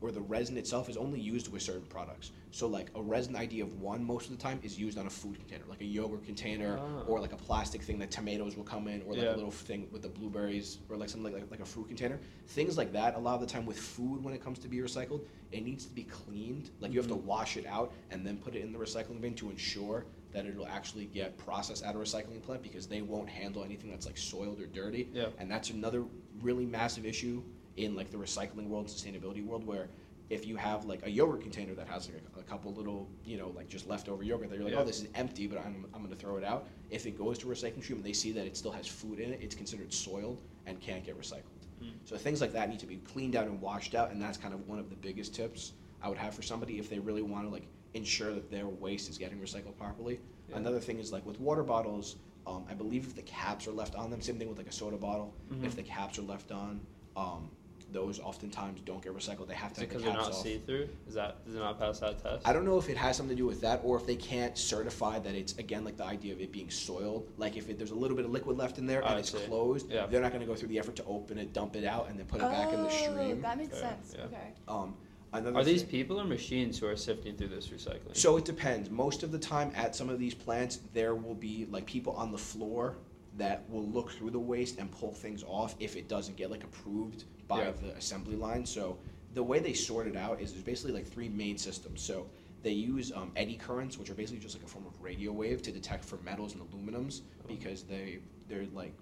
or 0.00 0.10
the 0.12 0.20
resin 0.20 0.56
itself 0.56 0.88
is 0.88 0.96
only 0.96 1.20
used 1.20 1.50
with 1.52 1.62
certain 1.62 1.86
products. 1.86 2.30
So 2.54 2.66
like 2.66 2.90
a 2.94 3.02
resin 3.02 3.34
ID 3.34 3.60
of 3.60 3.80
one 3.80 4.04
most 4.04 4.26
of 4.30 4.36
the 4.36 4.42
time 4.42 4.60
is 4.62 4.78
used 4.78 4.98
on 4.98 5.06
a 5.06 5.10
food 5.10 5.38
container, 5.38 5.64
like 5.70 5.80
a 5.80 5.86
yogurt 5.86 6.22
container 6.24 6.78
Ah. 6.78 7.02
or 7.06 7.18
like 7.18 7.32
a 7.32 7.36
plastic 7.36 7.82
thing 7.82 7.98
that 8.00 8.10
tomatoes 8.10 8.56
will 8.58 8.62
come 8.64 8.88
in, 8.88 9.00
or 9.02 9.14
like 9.14 9.22
Yeah. 9.22 9.34
a 9.34 9.36
little 9.36 9.50
thing 9.50 9.88
with 9.90 10.02
the 10.02 10.10
blueberries, 10.10 10.78
or 10.90 10.98
like 10.98 11.08
something 11.08 11.32
like, 11.32 11.50
like 11.50 11.60
a 11.60 11.64
fruit 11.64 11.88
container. 11.88 12.20
Things 12.48 12.76
like 12.76 12.92
that. 12.92 13.14
A 13.14 13.18
lot 13.18 13.34
of 13.36 13.40
the 13.40 13.46
time 13.46 13.64
with 13.64 13.78
food, 13.78 14.22
when 14.22 14.34
it 14.34 14.42
comes 14.44 14.58
to 14.60 14.68
be 14.68 14.76
recycled, 14.78 15.24
it 15.50 15.64
needs 15.64 15.86
to 15.86 15.94
be 15.94 16.04
cleaned. 16.04 16.70
Like 16.80 16.92
you 16.92 16.98
have 17.00 17.08
to 17.08 17.16
Mhm. 17.16 17.24
wash 17.24 17.56
it 17.56 17.64
out 17.64 17.94
and 18.10 18.24
then 18.26 18.36
put 18.36 18.54
it 18.54 18.60
in 18.62 18.70
the 18.70 18.78
recycling 18.78 19.22
bin 19.22 19.34
to 19.36 19.48
ensure 19.48 20.04
that 20.32 20.44
it'll 20.44 20.66
actually 20.66 21.06
get 21.06 21.38
processed 21.38 21.82
at 21.82 21.94
a 21.94 21.98
recycling 21.98 22.42
plant 22.42 22.62
because 22.62 22.86
they 22.86 23.00
won't 23.00 23.30
handle 23.30 23.64
anything 23.64 23.90
that's 23.90 24.04
like 24.06 24.18
soiled 24.18 24.60
or 24.60 24.66
dirty. 24.66 25.08
Yeah. 25.14 25.28
And 25.38 25.50
that's 25.50 25.70
another 25.70 26.04
really 26.42 26.66
massive 26.66 27.06
issue 27.06 27.42
in 27.78 27.94
like 27.96 28.10
the 28.10 28.18
recycling 28.18 28.66
world, 28.68 28.88
sustainability 28.88 29.42
world, 29.42 29.66
where 29.66 29.88
if 30.30 30.46
you 30.46 30.56
have 30.56 30.84
like 30.86 31.04
a 31.04 31.10
yogurt 31.10 31.42
container 31.42 31.74
that 31.74 31.86
has 31.88 32.08
like 32.08 32.22
a, 32.36 32.40
a 32.40 32.42
couple 32.42 32.72
little, 32.72 33.08
you 33.24 33.36
know, 33.36 33.52
like 33.54 33.68
just 33.68 33.86
leftover 33.88 34.22
yogurt 34.22 34.48
that 34.50 34.56
you're 34.56 34.64
like, 34.64 34.72
Yeah. 34.74 34.80
oh, 34.80 34.84
this 34.84 35.00
is 35.02 35.08
empty, 35.14 35.46
but 35.46 35.58
I'm, 35.58 35.86
I'm 35.92 36.02
going 36.02 36.14
to 36.14 36.18
throw 36.18 36.36
it 36.36 36.44
out. 36.44 36.68
If 36.90 37.06
it 37.06 37.18
goes 37.18 37.38
to 37.38 37.50
a 37.50 37.54
recycling 37.54 37.82
stream 37.82 37.98
and 37.98 38.06
they 38.06 38.12
see 38.12 38.32
that 38.32 38.46
it 38.46 38.56
still 38.56 38.72
has 38.72 38.86
food 38.86 39.18
in 39.20 39.32
it, 39.32 39.40
it's 39.42 39.54
considered 39.54 39.92
soiled 39.92 40.40
and 40.66 40.80
can't 40.80 41.04
get 41.04 41.18
recycled. 41.20 41.42
Mm. 41.82 41.92
So 42.04 42.16
things 42.16 42.40
like 42.40 42.52
that 42.52 42.68
need 42.70 42.78
to 42.80 42.86
be 42.86 42.96
cleaned 42.98 43.36
out 43.36 43.46
and 43.46 43.60
washed 43.60 43.94
out, 43.94 44.10
and 44.10 44.22
that's 44.22 44.38
kind 44.38 44.54
of 44.54 44.66
one 44.68 44.78
of 44.78 44.88
the 44.90 44.96
biggest 44.96 45.34
tips 45.34 45.72
I 46.02 46.08
would 46.08 46.18
have 46.18 46.34
for 46.34 46.42
somebody 46.42 46.78
if 46.78 46.88
they 46.88 46.98
really 46.98 47.22
want 47.22 47.44
to 47.46 47.50
like 47.50 47.66
ensure 47.94 48.32
that 48.32 48.50
their 48.50 48.66
waste 48.66 49.10
is 49.10 49.18
getting 49.18 49.38
recycled 49.38 49.76
properly. 49.76 50.20
Yeah. 50.48 50.56
Another 50.56 50.80
thing 50.80 50.98
is 50.98 51.12
like 51.12 51.26
with 51.26 51.38
water 51.40 51.62
bottles, 51.62 52.16
um, 52.46 52.64
I 52.70 52.74
believe 52.74 53.04
if 53.06 53.14
the 53.14 53.22
caps 53.22 53.66
are 53.68 53.72
left 53.72 53.94
on 53.96 54.10
them, 54.10 54.20
same 54.20 54.38
thing 54.38 54.48
with 54.48 54.58
like 54.58 54.66
a 54.68 54.72
soda 54.72 54.96
bottle. 54.96 55.34
Mhm. 55.52 55.64
If 55.64 55.76
the 55.76 55.82
caps 55.82 56.18
are 56.18 56.22
left 56.22 56.50
on, 56.50 56.80
um, 57.16 57.50
those 57.92 58.18
oftentimes 58.20 58.80
don't 58.84 59.02
get 59.02 59.14
recycled. 59.14 59.48
They 59.48 59.54
have 59.54 59.72
to 59.74 59.82
it 59.82 59.84
have 59.84 59.90
the 59.90 59.98
because 59.98 60.02
they're 60.02 60.12
not 60.12 60.34
see 60.34 60.58
through? 60.58 60.88
Is 61.08 61.14
that 61.14 61.44
does 61.44 61.54
it 61.54 61.58
not 61.58 61.78
pass 61.78 62.00
that 62.00 62.22
test? 62.22 62.46
I 62.46 62.52
don't 62.52 62.64
know 62.64 62.78
if 62.78 62.88
it 62.88 62.96
has 62.96 63.16
something 63.16 63.36
to 63.36 63.40
do 63.40 63.46
with 63.46 63.60
that 63.62 63.80
or 63.84 63.96
if 63.96 64.06
they 64.06 64.16
can't 64.16 64.56
certify 64.56 65.18
that 65.20 65.34
it's 65.34 65.54
again 65.58 65.84
like 65.84 65.96
the 65.96 66.04
idea 66.04 66.32
of 66.32 66.40
it 66.40 66.52
being 66.52 66.70
soiled. 66.70 67.28
Like 67.36 67.56
if 67.56 67.68
it, 67.68 67.78
there's 67.78 67.90
a 67.90 67.94
little 67.94 68.16
bit 68.16 68.24
of 68.24 68.30
liquid 68.30 68.56
left 68.56 68.78
in 68.78 68.86
there 68.86 69.00
and 69.00 69.10
I 69.14 69.18
it's 69.18 69.32
see. 69.32 69.38
closed, 69.46 69.90
Yeah. 69.90 70.06
they're 70.06 70.22
not 70.22 70.32
going 70.32 70.40
to 70.40 70.46
go 70.46 70.54
through 70.54 70.68
the 70.68 70.78
effort 70.78 70.96
to 70.96 71.04
open 71.04 71.38
it, 71.38 71.52
dump 71.52 71.76
it 71.76 71.84
out, 71.84 72.08
and 72.08 72.18
then 72.18 72.26
put 72.26 72.40
it 72.40 72.50
back 72.50 72.72
in 72.72 72.82
the 72.82 72.86
Oh, 72.86 72.90
stream. 72.90 73.40
That 73.42 73.58
makes 73.58 73.78
Fair, 73.78 73.80
sense. 73.80 74.14
yeah. 74.16 74.24
Okay. 74.24 74.52
Um, 74.68 74.94
another 75.32 75.58
Are 75.58 75.64
these 75.64 75.82
people 75.82 76.20
or 76.20 76.24
machines 76.24 76.78
who 76.78 76.86
are 76.86 76.96
sifting 76.96 77.36
through 77.36 77.48
this 77.48 77.68
recycling? 77.68 78.16
So 78.16 78.36
it 78.36 78.44
depends. 78.44 78.90
Most 78.90 79.22
of 79.22 79.32
the 79.32 79.38
time 79.38 79.70
at 79.74 79.94
some 79.94 80.08
of 80.08 80.18
these 80.18 80.34
plants, 80.34 80.80
there 80.94 81.14
will 81.14 81.34
be 81.34 81.66
like 81.70 81.86
people 81.86 82.12
on 82.14 82.32
the 82.32 82.38
floor 82.38 82.96
that 83.38 83.64
will 83.70 83.86
look 83.88 84.10
through 84.10 84.30
the 84.30 84.38
waste 84.38 84.78
and 84.78 84.90
pull 84.90 85.14
things 85.14 85.42
off 85.46 85.74
if 85.80 85.96
it 85.96 86.06
doesn't 86.06 86.36
get 86.36 86.50
like 86.50 86.64
approved 86.64 87.24
by 87.52 87.64
Yeah. 87.64 87.70
the 87.72 87.94
assembly 87.96 88.36
line. 88.36 88.64
So 88.66 88.98
the 89.34 89.42
way 89.42 89.58
they 89.58 89.74
sort 89.74 90.06
it 90.06 90.16
out 90.16 90.40
is 90.40 90.52
there's 90.52 90.64
basically 90.64 90.92
like 90.92 91.06
three 91.06 91.28
main 91.28 91.58
systems. 91.58 92.00
So 92.02 92.26
they 92.62 92.72
use 92.72 93.12
um, 93.12 93.32
eddy 93.36 93.56
currents, 93.56 93.98
which 93.98 94.08
are 94.10 94.14
basically 94.14 94.40
just 94.40 94.54
like 94.56 94.64
a 94.64 94.68
form 94.68 94.86
of 94.86 95.00
radio 95.02 95.32
wave 95.32 95.62
to 95.62 95.72
detect 95.72 96.04
for 96.04 96.16
metals 96.18 96.54
and 96.54 96.62
aluminums 96.70 97.20
because 97.48 97.82
they 97.84 98.20
they're 98.48 98.66
like 98.72 98.94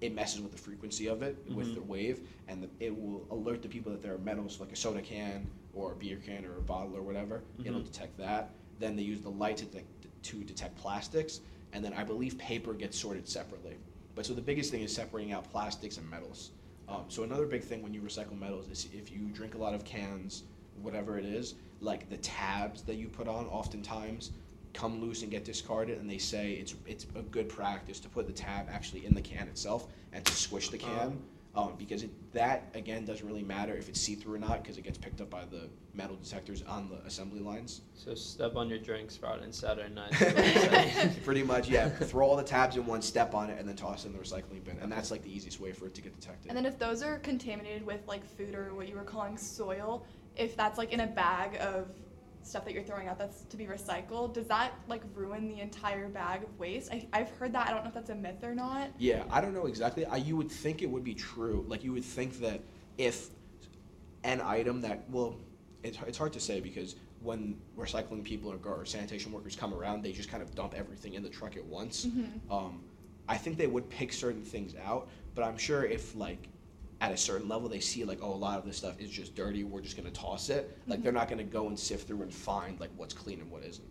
it 0.00 0.14
messes 0.14 0.40
with 0.42 0.52
the 0.52 0.58
frequency 0.58 1.06
of 1.06 1.22
it 1.22 1.36
with 1.54 1.68
Mhm. 1.68 1.74
the 1.76 1.82
wave, 1.82 2.28
and 2.48 2.62
the, 2.62 2.68
it 2.80 2.94
will 2.94 3.26
alert 3.30 3.62
the 3.62 3.68
people 3.68 3.90
that 3.92 4.02
there 4.02 4.12
are 4.12 4.18
metals 4.18 4.60
like 4.60 4.72
a 4.72 4.76
soda 4.76 5.00
can 5.00 5.46
or 5.72 5.92
a 5.92 5.96
beer 5.96 6.18
can 6.18 6.44
or 6.44 6.58
a 6.58 6.60
bottle 6.60 6.94
or 6.96 7.02
whatever. 7.02 7.42
It'll 7.64 7.80
Mhm. 7.80 7.84
detect 7.84 8.18
that. 8.18 8.50
Then 8.80 8.96
they 8.96 9.02
use 9.02 9.20
the 9.20 9.30
light 9.30 9.56
to 9.58 9.64
detect, 9.64 9.86
to 10.24 10.44
detect 10.44 10.76
plastics, 10.76 11.40
and 11.72 11.82
then 11.84 11.92
I 11.94 12.04
believe 12.04 12.36
paper 12.36 12.74
gets 12.74 12.98
sorted 12.98 13.26
separately. 13.28 13.76
But 14.14 14.26
so 14.26 14.34
the 14.34 14.42
biggest 14.42 14.70
thing 14.72 14.82
is 14.82 14.92
separating 14.94 15.32
out 15.32 15.50
plastics 15.50 15.96
and 15.96 16.08
metals. 16.10 16.50
Um, 16.88 17.04
so 17.08 17.22
another 17.22 17.46
big 17.46 17.62
thing 17.62 17.82
when 17.82 17.94
you 17.94 18.00
recycle 18.00 18.38
metals 18.38 18.68
is 18.68 18.88
if 18.92 19.10
you 19.10 19.28
drink 19.32 19.54
a 19.54 19.58
lot 19.58 19.74
of 19.74 19.84
cans, 19.84 20.42
whatever 20.82 21.18
it 21.18 21.24
is, 21.24 21.54
like 21.80 22.08
the 22.10 22.18
tabs 22.18 22.82
that 22.82 22.96
you 22.96 23.08
put 23.08 23.28
on, 23.28 23.46
oftentimes 23.46 24.32
come 24.72 25.00
loose 25.00 25.22
and 25.22 25.30
get 25.30 25.44
discarded, 25.44 25.98
and 25.98 26.10
they 26.10 26.18
say 26.18 26.52
it's 26.52 26.74
it's 26.86 27.06
a 27.14 27.22
good 27.22 27.48
practice 27.48 28.00
to 28.00 28.08
put 28.08 28.26
the 28.26 28.32
tab 28.32 28.66
actually 28.70 29.06
in 29.06 29.14
the 29.14 29.22
can 29.22 29.48
itself 29.48 29.86
and 30.12 30.24
to 30.24 30.32
squish 30.32 30.68
the 30.68 30.78
can. 30.78 31.06
Um, 31.08 31.22
Um, 31.56 31.74
because 31.78 32.02
it, 32.02 32.10
that 32.32 32.68
again 32.74 33.04
doesn't 33.04 33.24
really 33.24 33.44
matter 33.44 33.76
if 33.76 33.88
it's 33.88 34.00
see-through 34.00 34.34
or 34.34 34.38
not 34.38 34.62
because 34.62 34.76
it 34.76 34.82
gets 34.82 34.98
picked 34.98 35.20
up 35.20 35.30
by 35.30 35.44
the 35.44 35.68
metal 35.94 36.16
detectors 36.16 36.64
on 36.66 36.88
the 36.88 36.96
assembly 37.06 37.38
lines. 37.38 37.82
So 37.94 38.16
step 38.16 38.56
on 38.56 38.68
your 38.68 38.78
drinks 38.80 39.16
Friday 39.16 39.44
and 39.44 39.54
Saturday 39.54 39.94
night. 39.94 40.12
is 40.20 40.34
what 40.34 40.44
you're 40.44 40.64
saying. 40.64 41.14
Pretty 41.24 41.44
much, 41.44 41.68
yeah. 41.68 41.88
Throw 41.88 42.26
all 42.26 42.34
the 42.36 42.42
tabs 42.42 42.76
in 42.76 42.84
one, 42.86 43.00
step 43.02 43.34
on 43.34 43.50
it, 43.50 43.58
and 43.60 43.68
then 43.68 43.76
toss 43.76 44.04
it 44.04 44.08
in 44.08 44.14
the 44.14 44.18
recycling 44.18 44.64
bin, 44.64 44.78
and 44.82 44.90
that's 44.90 45.12
like 45.12 45.22
the 45.22 45.32
easiest 45.32 45.60
way 45.60 45.70
for 45.70 45.86
it 45.86 45.94
to 45.94 46.02
get 46.02 46.18
detected. 46.18 46.48
And 46.48 46.56
then 46.56 46.66
if 46.66 46.76
those 46.76 47.04
are 47.04 47.20
contaminated 47.20 47.86
with 47.86 48.00
like 48.08 48.24
food 48.24 48.56
or 48.56 48.74
what 48.74 48.88
you 48.88 48.96
were 48.96 49.04
calling 49.04 49.38
soil, 49.38 50.04
if 50.36 50.56
that's 50.56 50.76
like 50.76 50.92
in 50.92 51.00
a 51.00 51.06
bag 51.06 51.56
of 51.60 51.86
stuff 52.46 52.64
that 52.64 52.74
you're 52.74 52.82
throwing 52.82 53.08
out 53.08 53.18
that's 53.18 53.42
to 53.42 53.56
be 53.56 53.66
recycled, 53.66 54.34
does 54.34 54.46
that 54.46 54.72
like 54.88 55.02
ruin 55.14 55.48
the 55.48 55.60
entire 55.60 56.08
bag 56.08 56.42
of 56.42 56.58
waste? 56.58 56.92
I, 56.92 57.06
I've 57.12 57.30
heard 57.30 57.52
that. 57.54 57.68
I 57.68 57.70
don't 57.70 57.82
know 57.82 57.88
if 57.88 57.94
that's 57.94 58.10
a 58.10 58.14
myth 58.14 58.42
or 58.42 58.54
not. 58.54 58.90
Yeah, 58.98 59.24
I 59.30 59.40
don't 59.40 59.54
know 59.54 59.66
exactly. 59.66 60.06
I, 60.06 60.16
you 60.16 60.36
would 60.36 60.50
think 60.50 60.82
it 60.82 60.90
would 60.90 61.04
be 61.04 61.14
true. 61.14 61.64
Like 61.68 61.84
you 61.84 61.92
would 61.92 62.04
think 62.04 62.40
that 62.40 62.60
if 62.98 63.28
an 64.22 64.40
item 64.40 64.80
that 64.82 65.04
well, 65.10 65.36
it's 65.82 65.98
it's 66.06 66.18
hard 66.18 66.32
to 66.34 66.40
say 66.40 66.60
because 66.60 66.96
when 67.20 67.58
recycling 67.78 68.22
people 68.22 68.52
or, 68.52 68.58
or 68.70 68.84
sanitation 68.84 69.32
workers 69.32 69.56
come 69.56 69.72
around, 69.72 70.02
they 70.02 70.12
just 70.12 70.28
kind 70.28 70.42
of 70.42 70.54
dump 70.54 70.74
everything 70.76 71.14
in 71.14 71.22
the 71.22 71.28
truck 71.28 71.56
at 71.56 71.64
once. 71.64 72.06
Um, 72.50 72.82
I 73.26 73.38
think 73.38 73.56
they 73.56 73.66
would 73.66 73.88
pick 73.88 74.12
certain 74.12 74.42
things 74.42 74.74
out, 74.84 75.08
but 75.34 75.44
I'm 75.44 75.56
sure 75.56 75.84
if 75.84 76.14
like 76.14 76.48
at 77.04 77.12
a 77.12 77.16
certain 77.18 77.46
level 77.48 77.68
they 77.68 77.80
see 77.80 78.02
like 78.04 78.18
oh 78.22 78.32
a 78.32 78.34
lot 78.34 78.58
of 78.58 78.64
this 78.64 78.78
stuff 78.78 78.98
is 78.98 79.10
just 79.10 79.34
dirty, 79.34 79.62
we're 79.62 79.82
just 79.82 79.94
gonna 79.96 80.10
toss 80.10 80.48
it. 80.48 80.76
Like 80.86 81.02
they're 81.02 81.12
not 81.12 81.28
gonna 81.28 81.44
go 81.44 81.68
and 81.68 81.78
sift 81.78 82.08
through 82.08 82.22
and 82.22 82.32
find 82.32 82.80
like 82.80 82.90
what's 82.96 83.12
clean 83.12 83.40
and 83.40 83.50
what 83.50 83.62
isn't. 83.62 83.86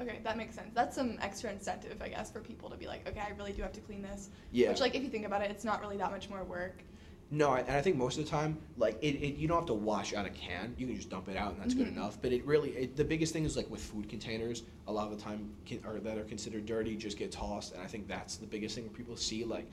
Okay, 0.00 0.18
that 0.24 0.36
makes 0.38 0.54
sense. 0.54 0.70
That's 0.74 0.96
some 0.96 1.18
extra 1.20 1.52
incentive, 1.52 2.00
I 2.00 2.08
guess, 2.08 2.30
for 2.30 2.40
people 2.40 2.70
to 2.70 2.76
be 2.76 2.86
like, 2.86 3.06
okay, 3.06 3.20
I 3.20 3.32
really 3.36 3.52
do 3.52 3.60
have 3.62 3.72
to 3.74 3.80
clean 3.80 4.02
this. 4.02 4.30
Yeah. 4.50 4.70
Which, 4.70 4.80
like, 4.80 4.96
if 4.96 5.02
you 5.02 5.10
think 5.10 5.26
about 5.26 5.42
it, 5.42 5.50
it's 5.50 5.62
not 5.64 5.80
really 5.80 5.96
that 5.98 6.10
much 6.10 6.28
more 6.28 6.42
work. 6.42 6.82
No, 7.30 7.52
and 7.52 7.68
I 7.70 7.80
think 7.82 7.96
most 7.96 8.18
of 8.18 8.24
the 8.24 8.30
time, 8.30 8.58
like 8.76 8.98
it, 9.00 9.14
it, 9.22 9.36
you 9.36 9.46
don't 9.46 9.58
have 9.58 9.66
to 9.66 9.74
wash 9.74 10.12
out 10.12 10.26
a 10.26 10.30
can. 10.30 10.74
You 10.76 10.86
can 10.86 10.96
just 10.96 11.08
dump 11.08 11.28
it 11.28 11.36
out, 11.36 11.52
and 11.52 11.62
that's 11.62 11.74
good 11.74 11.86
Mhm. 11.86 11.92
enough. 11.96 12.20
But 12.20 12.32
it 12.32 12.44
really, 12.44 12.70
it, 12.70 12.96
the 12.96 13.04
biggest 13.04 13.32
thing 13.32 13.44
is 13.44 13.56
like 13.56 13.70
with 13.70 13.80
food 13.82 14.08
containers. 14.08 14.64
A 14.88 14.92
lot 14.92 15.12
of 15.12 15.16
the 15.16 15.22
time, 15.22 15.50
can, 15.66 15.78
or 15.86 16.00
that 16.00 16.18
are 16.18 16.24
considered 16.24 16.66
dirty, 16.66 16.96
just 16.96 17.16
get 17.16 17.30
tossed. 17.30 17.74
And 17.74 17.82
I 17.82 17.86
think 17.86 18.08
that's 18.08 18.36
the 18.36 18.46
biggest 18.46 18.74
thing 18.74 18.84
where 18.84 18.92
people 18.94 19.16
see 19.16 19.44
like, 19.44 19.66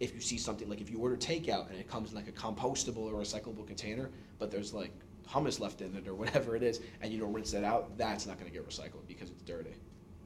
if 0.00 0.14
you 0.14 0.20
see 0.20 0.38
something 0.38 0.68
like 0.68 0.80
if 0.80 0.90
you 0.90 0.98
order 0.98 1.16
takeout 1.16 1.70
and 1.70 1.78
it 1.78 1.88
comes 1.88 2.10
in 2.10 2.16
like 2.16 2.28
a 2.28 2.32
compostable 2.32 3.04
or 3.10 3.14
recyclable 3.14 3.66
container, 3.66 4.10
but 4.38 4.50
there's 4.50 4.74
like 4.74 4.92
hummus 5.28 5.58
left 5.58 5.80
in 5.80 5.94
it 5.96 6.06
or 6.06 6.14
whatever 6.14 6.54
it 6.54 6.62
is, 6.62 6.80
and 7.00 7.12
you 7.12 7.18
don't 7.18 7.32
rinse 7.32 7.50
that 7.52 7.64
out, 7.64 7.96
that's 7.98 8.26
not 8.26 8.38
going 8.38 8.50
to 8.50 8.56
get 8.56 8.68
recycled 8.68 9.06
because 9.08 9.30
it's 9.30 9.42
dirty. 9.42 9.74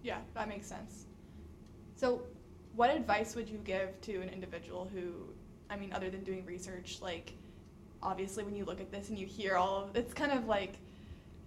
Yeah, 0.03 0.19
that 0.35 0.49
makes 0.49 0.67
sense. 0.67 1.07
So, 1.95 2.23
what 2.75 2.91
advice 2.91 3.35
would 3.35 3.49
you 3.49 3.59
give 3.59 4.01
to 4.03 4.21
an 4.21 4.29
individual 4.29 4.89
who, 4.93 5.13
I 5.69 5.77
mean, 5.77 5.93
other 5.93 6.11
than 6.11 6.25
doing 6.25 6.45
research, 6.47 6.99
like, 7.03 7.33
obviously 8.03 8.45
when 8.45 8.55
you 8.57 8.65
look 8.65 8.81
at 8.81 8.91
this 8.91 9.11
and 9.11 9.19
you 9.19 9.27
hear 9.27 9.57
all 9.57 9.85
of, 9.85 9.97
it's 9.97 10.15
kind 10.15 10.33
of 10.33 10.47
like 10.47 10.79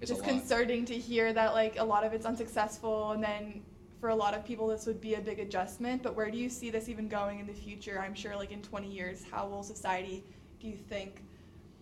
It's 0.01 0.11
disconcerting 0.11 0.85
to 0.85 0.93
hear 0.95 1.33
that 1.33 1.53
like 1.53 1.79
a 1.79 1.83
lot 1.83 2.03
of 2.03 2.13
it's 2.13 2.25
unsuccessful, 2.25 3.11
and 3.11 3.23
then 3.23 3.63
for 4.03 4.09
a 4.09 4.15
lot 4.15 4.33
of 4.33 4.43
people 4.43 4.67
this 4.67 4.85
would 4.85 4.99
be 4.99 5.13
a 5.15 5.21
big 5.21 5.39
adjustment. 5.39 6.03
But 6.03 6.13
where 6.13 6.29
do 6.29 6.37
you 6.37 6.49
see 6.49 6.69
this 6.69 6.89
even 6.89 7.07
going 7.07 7.39
in 7.39 7.47
the 7.47 7.53
future? 7.53 8.01
I'm 8.01 8.13
sure, 8.13 8.35
like 8.35 8.51
in 8.51 8.61
20 8.61 8.91
years, 8.91 9.23
how 9.31 9.47
will 9.47 9.63
society, 9.63 10.25
do 10.59 10.67
you 10.67 10.75
think, 10.75 11.21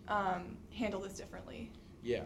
um, 0.06 0.56
handle 0.72 1.00
this 1.00 1.14
differently? 1.14 1.72
Yeah. 2.00 2.20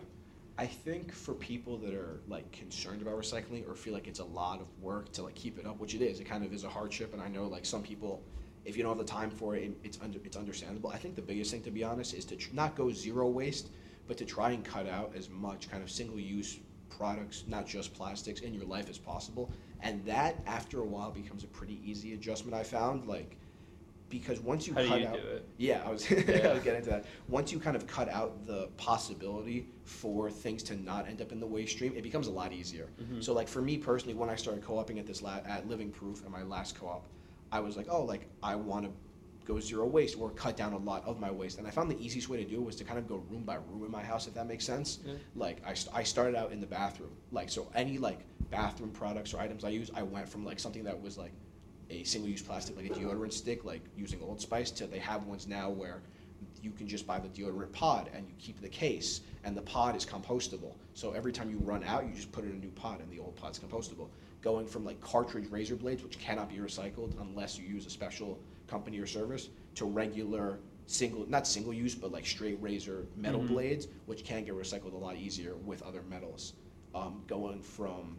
I 0.59 0.66
think 0.66 1.14
for 1.14 1.32
people 1.32 1.78
that 1.78 1.94
are 1.94 2.20
like 2.28 2.52
concerned 2.52 3.00
about 3.00 3.18
recycling 3.18 3.66
or 3.66 3.74
feel 3.74 3.94
like 3.94 4.06
it's 4.06 4.18
a 4.20 4.24
lot 4.24 4.61
of 4.61 4.66
work 4.82 5.12
to 5.12 5.22
like 5.22 5.35
keep 5.35 5.59
it 5.59 5.64
up, 5.64 5.80
which 5.80 5.94
it 5.94 6.02
is, 6.02 6.20
it 6.20 6.24
kind 6.24 6.44
of 6.44 6.52
is 6.52 6.64
a 6.64 6.68
hardship. 6.68 7.14
And 7.14 7.22
I 7.22 7.28
know 7.28 7.46
like 7.46 7.64
some 7.64 7.82
people, 7.82 8.22
if 8.66 8.76
you 8.76 8.82
don't 8.82 8.94
have 8.94 9.06
the 9.06 9.11
time 9.11 9.30
for 9.30 9.56
it, 9.56 9.62
it- 9.62 9.78
it's 9.82 9.98
under, 10.02 10.18
it's 10.26 10.37
understandable. 10.37 10.90
I 10.90 10.98
think 10.98 11.16
the 11.16 11.22
biggest 11.22 11.50
thing, 11.52 11.62
to 11.62 11.70
be 11.70 11.82
honest, 11.82 12.12
is 12.12 12.26
to 12.26 12.37
tr- 12.37 12.50
not 12.52 12.76
go 12.76 12.92
zero 12.92 13.30
waste, 13.30 13.70
but 14.06 14.18
to 14.18 14.26
try 14.26 14.50
and 14.50 14.62
cut 14.62 14.87
out 14.87 15.12
as 15.16 15.30
much 15.30 15.70
kind 15.70 15.82
of 15.82 15.90
single-use 15.90 16.59
products, 16.90 17.44
not 17.48 17.66
just 17.66 17.94
plastics, 17.94 18.40
in 18.42 18.52
your 18.52 18.64
life 18.66 18.90
as 18.90 18.98
possible. 18.98 19.50
And 19.80 20.04
that, 20.06 20.42
after 20.46 20.80
a 20.80 20.84
while, 20.84 21.10
becomes 21.10 21.44
a 21.44 21.48
pretty 21.48 21.80
easy 21.84 22.14
adjustment. 22.14 22.54
I 22.54 22.62
found 22.62 23.06
like 23.06 23.36
because 24.08 24.38
once 24.40 24.68
you 24.68 24.74
How 24.74 24.84
cut 24.86 25.00
you 25.00 25.06
out, 25.08 25.14
do 25.14 25.26
it? 25.26 25.48
yeah, 25.56 25.82
I 25.84 25.90
was, 25.90 26.08
Yeah. 26.10 26.48
I 26.48 26.52
was 26.54 26.62
getting 26.62 26.76
into 26.78 26.90
that. 26.90 27.06
Once 27.28 27.50
you 27.50 27.58
kind 27.58 27.74
of 27.74 27.88
cut 27.88 28.08
out 28.08 28.46
the 28.46 28.68
possibility 28.76 29.66
for 29.82 30.30
things 30.30 30.62
to 30.64 30.76
not 30.76 31.08
end 31.08 31.20
up 31.20 31.32
in 31.32 31.40
the 31.40 31.46
waste 31.46 31.72
stream, 31.72 31.92
it 31.96 32.02
becomes 32.02 32.28
a 32.28 32.30
lot 32.30 32.52
easier. 32.52 32.88
Mhm. 33.02 33.22
So, 33.22 33.32
like 33.32 33.48
for 33.48 33.60
me 33.60 33.76
personally, 33.78 34.14
when 34.14 34.30
I 34.30 34.36
started 34.36 34.62
co-oping 34.62 34.98
at 35.00 35.06
this 35.06 35.22
la- 35.22 35.40
at 35.44 35.68
Living 35.68 35.90
Proof 35.90 36.24
at 36.24 36.30
my 36.30 36.42
last 36.44 36.78
co-op, 36.78 37.04
I 37.50 37.58
was 37.60 37.76
like, 37.76 37.86
oh, 37.90 38.04
like 38.04 38.28
I 38.42 38.54
want 38.54 38.84
to 38.86 38.92
go 39.46 39.61
zero 39.61 39.87
waste 39.87 40.18
or 40.18 40.30
cut 40.30 40.56
down 40.56 40.72
a 40.72 40.78
lot 40.78 41.04
of 41.06 41.20
my 41.20 41.30
waste. 41.30 41.59
And 41.59 41.66
I 41.66 41.70
found 41.70 41.90
the 41.90 41.98
easiest 42.04 42.28
way 42.28 42.37
to 42.38 42.44
do 42.44 42.56
it 42.56 42.64
was 42.64 42.76
to 42.76 42.85
kind 42.85 42.98
of 42.98 43.06
go 43.06 43.22
room 43.30 43.44
by 43.44 43.56
room 43.56 43.85
in 43.85 43.90
my 43.90 44.02
house, 44.02 44.26
if 44.26 44.35
that 44.35 44.46
makes 44.46 44.64
sense. 44.64 44.98
Yeah. 45.06 45.14
Like 45.35 45.62
I, 45.64 45.74
st- 45.74 45.94
I 45.94 46.02
started 46.02 46.35
out 46.37 46.52
in 46.52 46.61
the 46.61 46.66
bathroom. 46.66 47.12
Like 47.30 47.48
so, 47.48 47.70
any 47.74 47.98
like 47.98 48.20
bathroom 48.50 48.90
products 48.90 49.32
or 49.32 49.40
items 49.40 49.64
I 49.64 49.70
use, 49.70 49.90
I 49.94 50.02
went 50.02 50.28
from 50.28 50.44
like 50.44 50.59
something 50.59 50.85
that 50.85 51.00
was 51.00 51.16
like 51.16 51.32
a 51.88 52.02
single-use 52.02 52.42
plastic, 52.42 52.76
like 52.76 52.87
a 52.87 52.94
deodorant 52.94 53.32
stick, 53.32 53.64
like 53.64 53.82
using 53.96 54.20
Old 54.20 54.40
Spice, 54.40 54.72
to 54.72 54.87
they 54.87 54.98
have 54.98 55.24
ones 55.24 55.46
now 55.46 55.70
where 55.70 56.02
you 56.61 56.72
can 56.72 56.88
just 56.88 57.06
buy 57.06 57.20
the 57.20 57.28
deodorant 57.28 57.70
pod 57.72 58.11
and 58.12 58.26
you 58.26 58.35
keep 58.38 58.61
the 58.61 58.68
case, 58.68 59.20
and 59.44 59.56
the 59.56 59.62
pod 59.62 59.94
is 59.94 60.04
compostable. 60.04 60.74
So 60.94 61.12
every 61.12 61.30
time 61.30 61.48
you 61.50 61.59
run 61.59 61.85
out, 61.85 62.04
you 62.04 62.12
just 62.12 62.32
put 62.32 62.44
in 62.44 62.50
a 62.50 62.54
new 62.54 62.70
pod, 62.70 63.00
and 63.00 63.11
the 63.11 63.20
old 63.20 63.37
pod's 63.37 63.61
compostable. 63.61 64.09
Going 64.42 64.66
from 64.66 64.85
like 64.85 65.00
cartridge 65.00 65.48
razor 65.50 65.76
blades, 65.76 66.02
which 66.02 66.18
cannot 66.18 66.48
be 66.48 66.56
recycled 66.56 67.12
unless 67.20 67.56
you 67.56 67.66
use 67.66 67.87
a 67.87 67.90
special 67.90 68.38
company 68.66 68.98
or 68.98 69.07
service, 69.07 69.48
to 69.76 69.85
regular 69.85 70.59
single, 70.87 71.29
not 71.29 71.46
single 71.46 71.72
use, 71.72 71.94
but 71.94 72.12
like 72.12 72.26
straight 72.26 72.61
razor 72.61 73.07
metal 73.16 73.40
Mhm. 73.40 73.48
blades, 73.48 73.88
which 74.07 74.24
can 74.24 74.44
get 74.44 74.55
recycled 74.55 74.92
a 74.92 74.96
lot 74.96 75.16
easier 75.16 75.57
with 75.57 75.83
other 75.83 76.02
metals. 76.02 76.55
Um, 76.94 77.22
going 77.26 77.61
from 77.61 78.16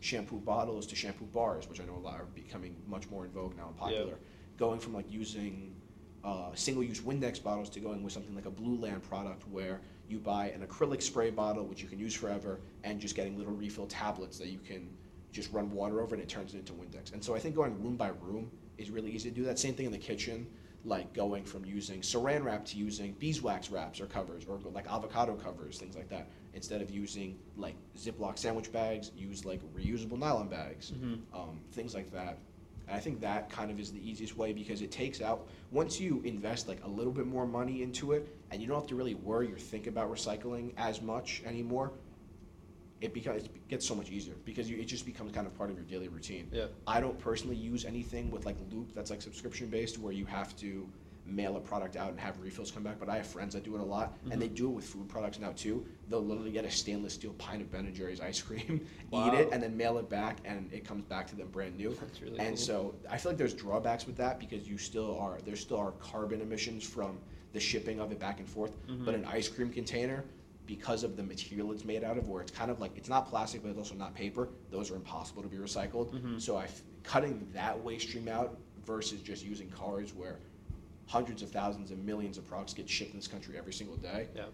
shampoo 0.00 0.38
bottles 0.38 0.86
to 0.86 0.96
shampoo 0.96 1.26
bars, 1.26 1.68
which 1.68 1.80
I 1.80 1.84
know 1.84 1.96
a 1.96 1.98
lot 1.98 2.20
are 2.20 2.26
becoming 2.26 2.76
much 2.86 3.10
more 3.10 3.24
in 3.24 3.30
vogue 3.32 3.56
now 3.56 3.68
and 3.68 3.76
popular. 3.76 4.18
Going 4.56 4.78
from 4.80 4.94
like 4.94 5.10
using 5.10 5.74
uh, 6.22 6.54
single-use 6.54 7.02
Windex 7.02 7.42
bottles 7.42 7.68
to 7.68 7.80
going 7.80 8.02
with 8.02 8.10
something 8.10 8.34
like 8.34 8.46
a 8.46 8.50
Blueland 8.50 9.02
product 9.02 9.46
where 9.48 9.82
you 10.08 10.18
buy 10.18 10.48
an 10.52 10.66
acrylic 10.66 11.02
spray 11.02 11.28
bottle 11.30 11.66
which 11.66 11.82
you 11.82 11.88
can 11.88 11.98
use 11.98 12.14
forever 12.14 12.60
and 12.82 12.98
just 12.98 13.14
getting 13.14 13.36
little 13.36 13.52
refill 13.52 13.86
tablets 13.86 14.38
that 14.38 14.48
you 14.48 14.58
can 14.58 14.88
just 15.32 15.52
run 15.52 15.70
water 15.70 16.00
over 16.00 16.14
and 16.14 16.22
it 16.22 16.28
turns 16.30 16.54
it 16.54 16.58
into 16.60 16.72
Windex. 16.72 17.12
And 17.12 17.22
so 17.22 17.34
I 17.34 17.38
think 17.40 17.54
going 17.54 17.78
room 17.82 17.96
by 17.96 18.08
room 18.22 18.50
is 18.78 18.90
really 18.90 19.10
easy 19.10 19.30
to 19.30 19.34
do 19.34 19.44
that. 19.44 19.58
Same 19.58 19.74
thing 19.74 19.86
in 19.86 19.92
the 19.92 19.98
kitchen, 19.98 20.46
like 20.84 21.14
going 21.14 21.44
from 21.44 21.64
using 21.64 22.00
saran 22.00 22.44
wrap 22.44 22.64
to 22.66 22.76
using 22.76 23.12
beeswax 23.18 23.70
wraps 23.70 24.00
or 24.00 24.06
covers 24.06 24.44
or 24.46 24.58
like 24.72 24.90
avocado 24.90 25.34
covers, 25.34 25.78
things 25.78 25.96
like 25.96 26.08
that. 26.10 26.28
Instead 26.52 26.82
of 26.82 26.90
using 26.90 27.38
like 27.56 27.76
Ziploc 27.96 28.38
sandwich 28.38 28.70
bags, 28.72 29.10
use 29.16 29.44
like 29.44 29.60
reusable 29.74 30.18
nylon 30.18 30.48
bags, 30.48 30.92
Mhm. 30.92 31.20
um, 31.32 31.60
things 31.72 31.94
like 31.94 32.10
that. 32.12 32.38
And 32.86 32.94
I 32.94 33.00
think 33.00 33.20
that 33.22 33.48
kind 33.48 33.70
of 33.70 33.80
is 33.80 33.92
the 33.92 34.08
easiest 34.10 34.36
way 34.36 34.52
because 34.52 34.82
it 34.82 34.90
takes 34.92 35.22
out 35.22 35.48
once 35.70 35.98
you 35.98 36.20
invest 36.24 36.68
like 36.68 36.84
a 36.84 36.88
little 36.88 37.12
bit 37.12 37.26
more 37.26 37.46
money 37.46 37.82
into 37.82 38.12
it, 38.12 38.28
and 38.50 38.60
you 38.60 38.68
don't 38.68 38.78
have 38.78 38.88
to 38.88 38.94
really 38.94 39.14
worry 39.14 39.50
or 39.50 39.56
think 39.58 39.86
about 39.86 40.12
recycling 40.12 40.72
as 40.76 41.00
much 41.00 41.42
anymore. 41.46 41.92
It 43.04 43.12
becomes 43.12 43.44
it 43.44 43.68
gets 43.68 43.86
so 43.86 43.94
much 43.94 44.10
easier 44.10 44.34
because 44.46 44.70
you, 44.70 44.78
it 44.78 44.86
just 44.86 45.04
becomes 45.04 45.30
kind 45.32 45.46
of 45.46 45.56
part 45.58 45.68
of 45.70 45.76
your 45.76 45.84
daily 45.84 46.08
routine. 46.08 46.48
Yeah. 46.50 46.66
I 46.86 47.00
don't 47.00 47.18
personally 47.18 47.56
use 47.56 47.84
anything 47.84 48.30
with 48.30 48.46
like 48.46 48.56
Loop 48.72 48.94
that's 48.94 49.10
like 49.10 49.20
subscription 49.20 49.68
based 49.68 49.98
where 49.98 50.12
you 50.12 50.24
have 50.24 50.56
to 50.56 50.88
mail 51.26 51.56
a 51.56 51.60
product 51.60 51.96
out 51.96 52.10
and 52.10 52.18
have 52.20 52.38
refills 52.40 52.70
come 52.70 52.82
back. 52.82 52.98
But 52.98 53.10
I 53.10 53.16
have 53.16 53.26
friends 53.26 53.52
that 53.54 53.62
do 53.64 53.74
it 53.74 53.80
a 53.80 53.84
lot, 53.84 54.16
and 54.30 54.40
they 54.40 54.48
do 54.48 54.66
it 54.70 54.72
with 54.72 54.84
food 54.86 55.06
products 55.08 55.38
now 55.38 55.52
too. 55.54 55.84
They'll 56.08 56.24
literally 56.24 56.50
get 56.50 56.64
a 56.64 56.70
stainless 56.70 57.14
steel 57.14 57.32
pint 57.34 57.60
of 57.60 57.70
Ben 57.70 57.84
and 57.86 57.94
Jerry's 57.94 58.20
ice 58.20 58.40
cream, 58.40 58.86
Wow. 59.10 59.28
eat 59.34 59.38
it, 59.40 59.48
and 59.52 59.62
then 59.62 59.76
mail 59.76 59.98
it 59.98 60.08
back, 60.08 60.38
and 60.46 60.70
it 60.72 60.84
comes 60.86 61.04
back 61.04 61.26
to 61.28 61.36
them 61.36 61.48
brand 61.48 61.76
new. 61.76 61.94
That's 62.00 62.22
really 62.22 62.38
and 62.38 62.56
cool. 62.56 62.56
so 62.56 62.94
I 63.10 63.18
feel 63.18 63.32
like 63.32 63.38
there's 63.38 63.54
drawbacks 63.54 64.06
with 64.06 64.16
that 64.16 64.38
because 64.40 64.66
you 64.66 64.78
still 64.78 65.18
are 65.18 65.38
there 65.44 65.56
still 65.56 65.78
are 65.78 65.92
carbon 65.92 66.40
emissions 66.40 66.84
from 66.84 67.18
the 67.52 67.60
shipping 67.60 68.00
of 68.00 68.12
it 68.12 68.18
back 68.18 68.38
and 68.40 68.48
forth. 68.48 68.72
Mm-hmm. 68.86 69.04
But 69.04 69.14
an 69.14 69.24
ice 69.26 69.48
cream 69.48 69.70
container, 69.70 70.24
because 70.66 71.04
of 71.04 71.16
the 71.16 71.22
material 71.22 71.72
it's 71.72 71.84
made 71.84 72.04
out 72.04 72.16
of, 72.16 72.28
where 72.28 72.42
it's 72.42 72.50
kind 72.50 72.70
of 72.70 72.80
like 72.80 72.96
it's 72.96 73.08
not 73.08 73.28
plastic 73.28 73.62
but 73.62 73.68
it's 73.68 73.78
also 73.78 73.94
not 73.94 74.14
paper, 74.14 74.48
those 74.70 74.90
are 74.90 74.96
impossible 74.96 75.42
to 75.42 75.48
be 75.48 75.56
recycled. 75.56 76.12
Mm-hmm. 76.12 76.38
So 76.38 76.56
I 76.56 76.68
cutting 77.02 77.46
that 77.52 77.82
waste 77.82 78.08
stream 78.08 78.28
out 78.28 78.58
versus 78.86 79.20
just 79.20 79.44
using 79.44 79.70
cars 79.70 80.14
where 80.14 80.38
hundreds 81.06 81.42
of 81.42 81.50
thousands 81.50 81.90
and 81.90 82.04
millions 82.04 82.38
of 82.38 82.48
products 82.48 82.74
get 82.74 82.88
shipped 82.88 83.12
in 83.12 83.18
this 83.18 83.28
country 83.28 83.56
every 83.58 83.72
single 83.72 83.96
day. 83.96 84.28
Yeah. 84.34 84.44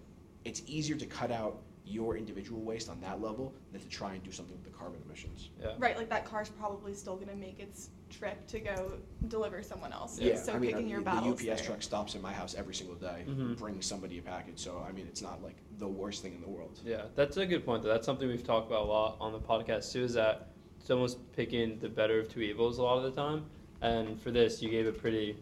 It's 0.45 0.63
easier 0.67 0.97
to 0.97 1.07
cut 1.07 1.31
out 1.31 1.63
your 1.91 2.17
individual 2.17 2.61
waste 2.63 2.89
on 2.89 3.01
that 3.01 3.21
level 3.21 3.53
than 3.73 3.81
to 3.81 3.89
try 3.89 4.13
and 4.15 4.23
do 4.23 4.31
something 4.31 4.55
with 4.55 4.65
the 4.65 4.71
carbon 4.71 5.01
emissions. 5.05 5.51
Yeah. 5.61 5.73
Right, 5.79 5.97
like 5.97 6.09
that 6.11 6.25
car's 6.25 6.49
probably 6.49 6.95
still 6.95 7.17
gonna 7.17 7.35
make 7.35 7.59
its 7.59 7.91
trip 8.09 8.47
to 8.49 8.61
go 8.61 8.93
deliver 9.29 9.63
someone 9.63 9.93
else. 9.93 10.19
Yeah, 10.19 10.37
So 10.37 10.53
I 10.53 10.59
mean, 10.59 10.71
picking 10.73 10.87
uh, 10.87 10.91
your 10.91 11.03
the 11.03 11.11
UPS 11.11 11.43
there. 11.45 11.57
truck 11.57 11.83
stops 11.83 12.15
at 12.15 12.23
my 12.23 12.33
house 12.33 12.55
every 12.55 12.75
single 12.75 12.97
day, 12.97 13.25
Mhm. 13.29 13.57
bringing 13.59 13.83
somebody 13.83 14.19
a 14.19 14.23
package. 14.23 14.59
So 14.59 14.85
I 14.87 14.93
mean, 14.93 15.07
it's 15.07 15.23
not 15.23 15.43
like 15.43 15.57
the 15.79 15.89
worst 15.89 16.23
thing 16.23 16.35
in 16.35 16.41
the 16.41 16.49
world. 16.49 16.79
Yeah, 16.85 17.07
that's 17.15 17.37
a 17.37 17.47
good 17.47 17.65
point. 17.65 17.83
Though 17.83 17.89
that's 17.89 18.07
something 18.07 18.29
we've 18.29 18.45
talked 18.47 18.69
about 18.69 18.83
a 18.83 18.91
lot 18.91 19.17
on 19.21 19.33
the 19.33 19.41
podcast 19.41 19.93
too. 19.93 20.05
Is 20.05 20.15
that 20.15 20.49
it's 20.81 20.91
almost 20.91 21.19
picking 21.33 21.79
the 21.79 21.89
better 21.89 22.21
of 22.21 22.29
two 22.33 22.41
evils 22.41 22.79
a 22.79 22.83
lot 22.83 22.99
of 22.99 23.03
the 23.05 23.21
time. 23.21 23.47
And 23.83 24.21
for 24.21 24.31
this, 24.31 24.61
you 24.63 24.71
gave 24.71 24.87
a 24.87 24.93
pretty 24.93 25.37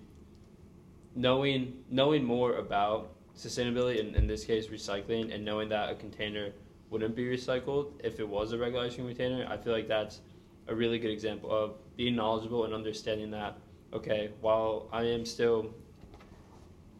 knowing 1.14 1.84
knowing 1.90 2.24
more 2.24 2.54
about 2.56 3.10
sustainability, 3.38 3.98
in, 4.00 4.14
in 4.14 4.26
this 4.26 4.44
case 4.44 4.66
recycling, 4.66 5.34
and 5.34 5.44
knowing 5.44 5.68
that 5.68 5.90
a 5.90 5.94
container 5.94 6.50
wouldn't 6.90 7.14
be 7.14 7.24
recycled 7.24 7.92
if 8.02 8.20
it 8.20 8.28
was 8.28 8.52
a 8.52 8.58
regular 8.58 8.86
ice 8.86 8.94
cream 8.94 9.06
container. 9.06 9.46
I 9.48 9.56
feel 9.56 9.72
like 9.72 9.88
that's 9.88 10.20
a 10.66 10.74
really 10.74 10.98
good 10.98 11.10
example 11.10 11.50
of 11.50 11.74
being 11.96 12.16
knowledgeable 12.16 12.64
and 12.64 12.74
understanding 12.74 13.30
that. 13.30 13.58
Okay, 13.92 14.30
while 14.40 14.88
I 14.92 15.04
am 15.04 15.24
still 15.24 15.74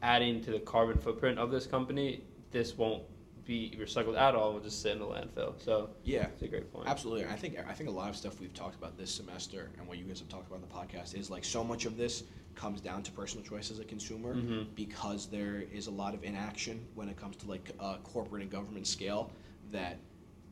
adding 0.01 0.43
to 0.45 0.51
the 0.51 0.61
carbon 0.61 0.97
footprint 0.97 1.39
of 1.39 1.51
this 1.51 1.67
company, 1.67 2.23
this 2.51 2.77
won't 2.79 3.03
be 3.49 3.75
recycled 3.81 4.17
at 4.17 4.35
all. 4.37 4.53
Will 4.53 4.61
just 4.61 4.81
sit 4.83 4.93
in 4.93 4.99
the 5.01 5.07
landfill. 5.07 5.55
So 5.61 5.91
Yeah, 6.05 6.27
it's 6.27 6.43
a 6.43 6.49
great 6.49 6.71
point. 6.73 6.87
absolutely. 6.87 7.25
I 7.25 7.35
think 7.35 7.59
I 7.69 7.73
think 7.73 7.89
a 7.89 7.93
lot 7.93 8.11
of 8.11 8.15
stuff 8.17 8.39
we've 8.41 8.53
talked 8.55 8.77
about 8.77 8.97
this 8.97 9.11
semester 9.13 9.71
and 9.79 9.89
what 9.89 9.97
you 9.99 10.05
guys 10.05 10.21
have 10.21 10.29
talked 10.29 10.47
about 10.47 10.57
in 10.63 10.69
the 10.69 10.75
podcast 10.75 11.17
is 11.19 11.31
like 11.31 11.45
so 11.45 11.65
much 11.65 11.87
of 11.87 11.97
this 11.97 12.25
comes 12.55 12.81
down 12.81 13.03
to 13.05 13.11
personal 13.13 13.45
choice 13.45 13.71
as 13.71 13.79
a 13.79 13.85
consumer 13.85 14.35
Mhm. 14.35 14.67
because 14.75 15.27
there 15.29 15.65
is 15.73 15.87
a 15.87 15.91
lot 15.91 16.13
of 16.13 16.23
inaction 16.25 16.85
when 16.95 17.09
it 17.09 17.17
comes 17.17 17.37
to 17.37 17.47
like 17.49 17.71
uh, 17.81 17.97
corporate 18.05 18.43
and 18.43 18.51
government 18.51 18.87
scale 18.87 19.31
that 19.73 19.97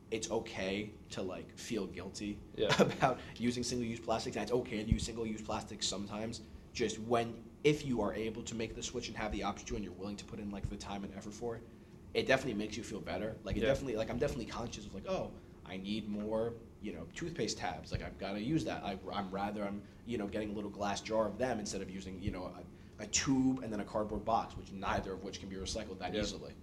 it's 0.09 0.31
okay 0.31 0.89
to 1.11 1.21
like 1.21 1.55
feel 1.57 1.85
guilty 1.85 2.39
Yeah. 2.55 2.73
about 2.81 3.19
using 3.37 3.61
single-use 3.63 3.99
plastics 3.99 4.35
and 4.37 4.43
it's 4.43 4.51
okay 4.53 4.83
to 4.83 4.89
use 4.89 5.03
single-use 5.03 5.41
plastics 5.41 5.85
sometimes 5.85 6.41
just 6.73 6.97
when 7.01 7.33
if 7.63 7.85
you 7.85 8.01
are 8.01 8.13
able 8.13 8.41
to 8.43 8.55
make 8.55 8.73
the 8.73 8.81
switch 8.81 9.09
and 9.09 9.17
have 9.17 9.31
the 9.33 9.43
option 9.43 9.67
to 9.67 9.75
and 9.75 9.83
you're 9.83 9.93
willing 9.93 10.15
to 10.15 10.23
put 10.25 10.39
in 10.39 10.49
like 10.49 10.67
the 10.69 10.77
time 10.77 11.03
and 11.03 11.13
effort 11.15 11.33
for 11.33 11.57
it 11.57 11.61
it 12.13 12.27
definitely 12.27 12.53
makes 12.53 12.77
you 12.77 12.83
feel 12.83 12.99
better 12.99 13.35
like 13.43 13.55
it 13.57 13.61
Yeah. 13.61 13.67
definitely 13.69 13.95
like 13.95 14.09
i'm 14.09 14.17
definitely 14.17 14.45
conscious 14.45 14.85
of 14.85 14.93
like 14.93 15.07
oh 15.07 15.31
i 15.65 15.77
need 15.77 16.07
more 16.07 16.53
you 16.81 16.93
know 16.93 17.07
toothpaste 17.13 17.57
tabs 17.57 17.91
like 17.91 18.03
i've 18.03 18.17
got 18.17 18.33
to 18.33 18.41
use 18.41 18.63
that 18.65 18.83
I, 18.83 18.97
i'm 19.13 19.29
rather 19.31 19.63
i'm 19.63 19.81
you 20.05 20.17
know 20.17 20.27
getting 20.27 20.51
a 20.51 20.53
little 20.53 20.69
glass 20.69 21.01
jar 21.01 21.27
of 21.27 21.37
them 21.37 21.59
instead 21.59 21.81
of 21.81 21.89
using 21.89 22.21
you 22.21 22.31
know 22.31 22.51
a, 22.99 23.03
a 23.03 23.07
tube 23.07 23.61
and 23.63 23.71
then 23.71 23.79
a 23.79 23.85
cardboard 23.85 24.25
box 24.25 24.57
which 24.57 24.71
neither 24.71 25.13
of 25.13 25.23
which 25.23 25.39
can 25.39 25.49
be 25.49 25.55
recycled 25.55 25.99
that 25.99 26.13
Yeah. 26.13 26.21
easily 26.21 26.53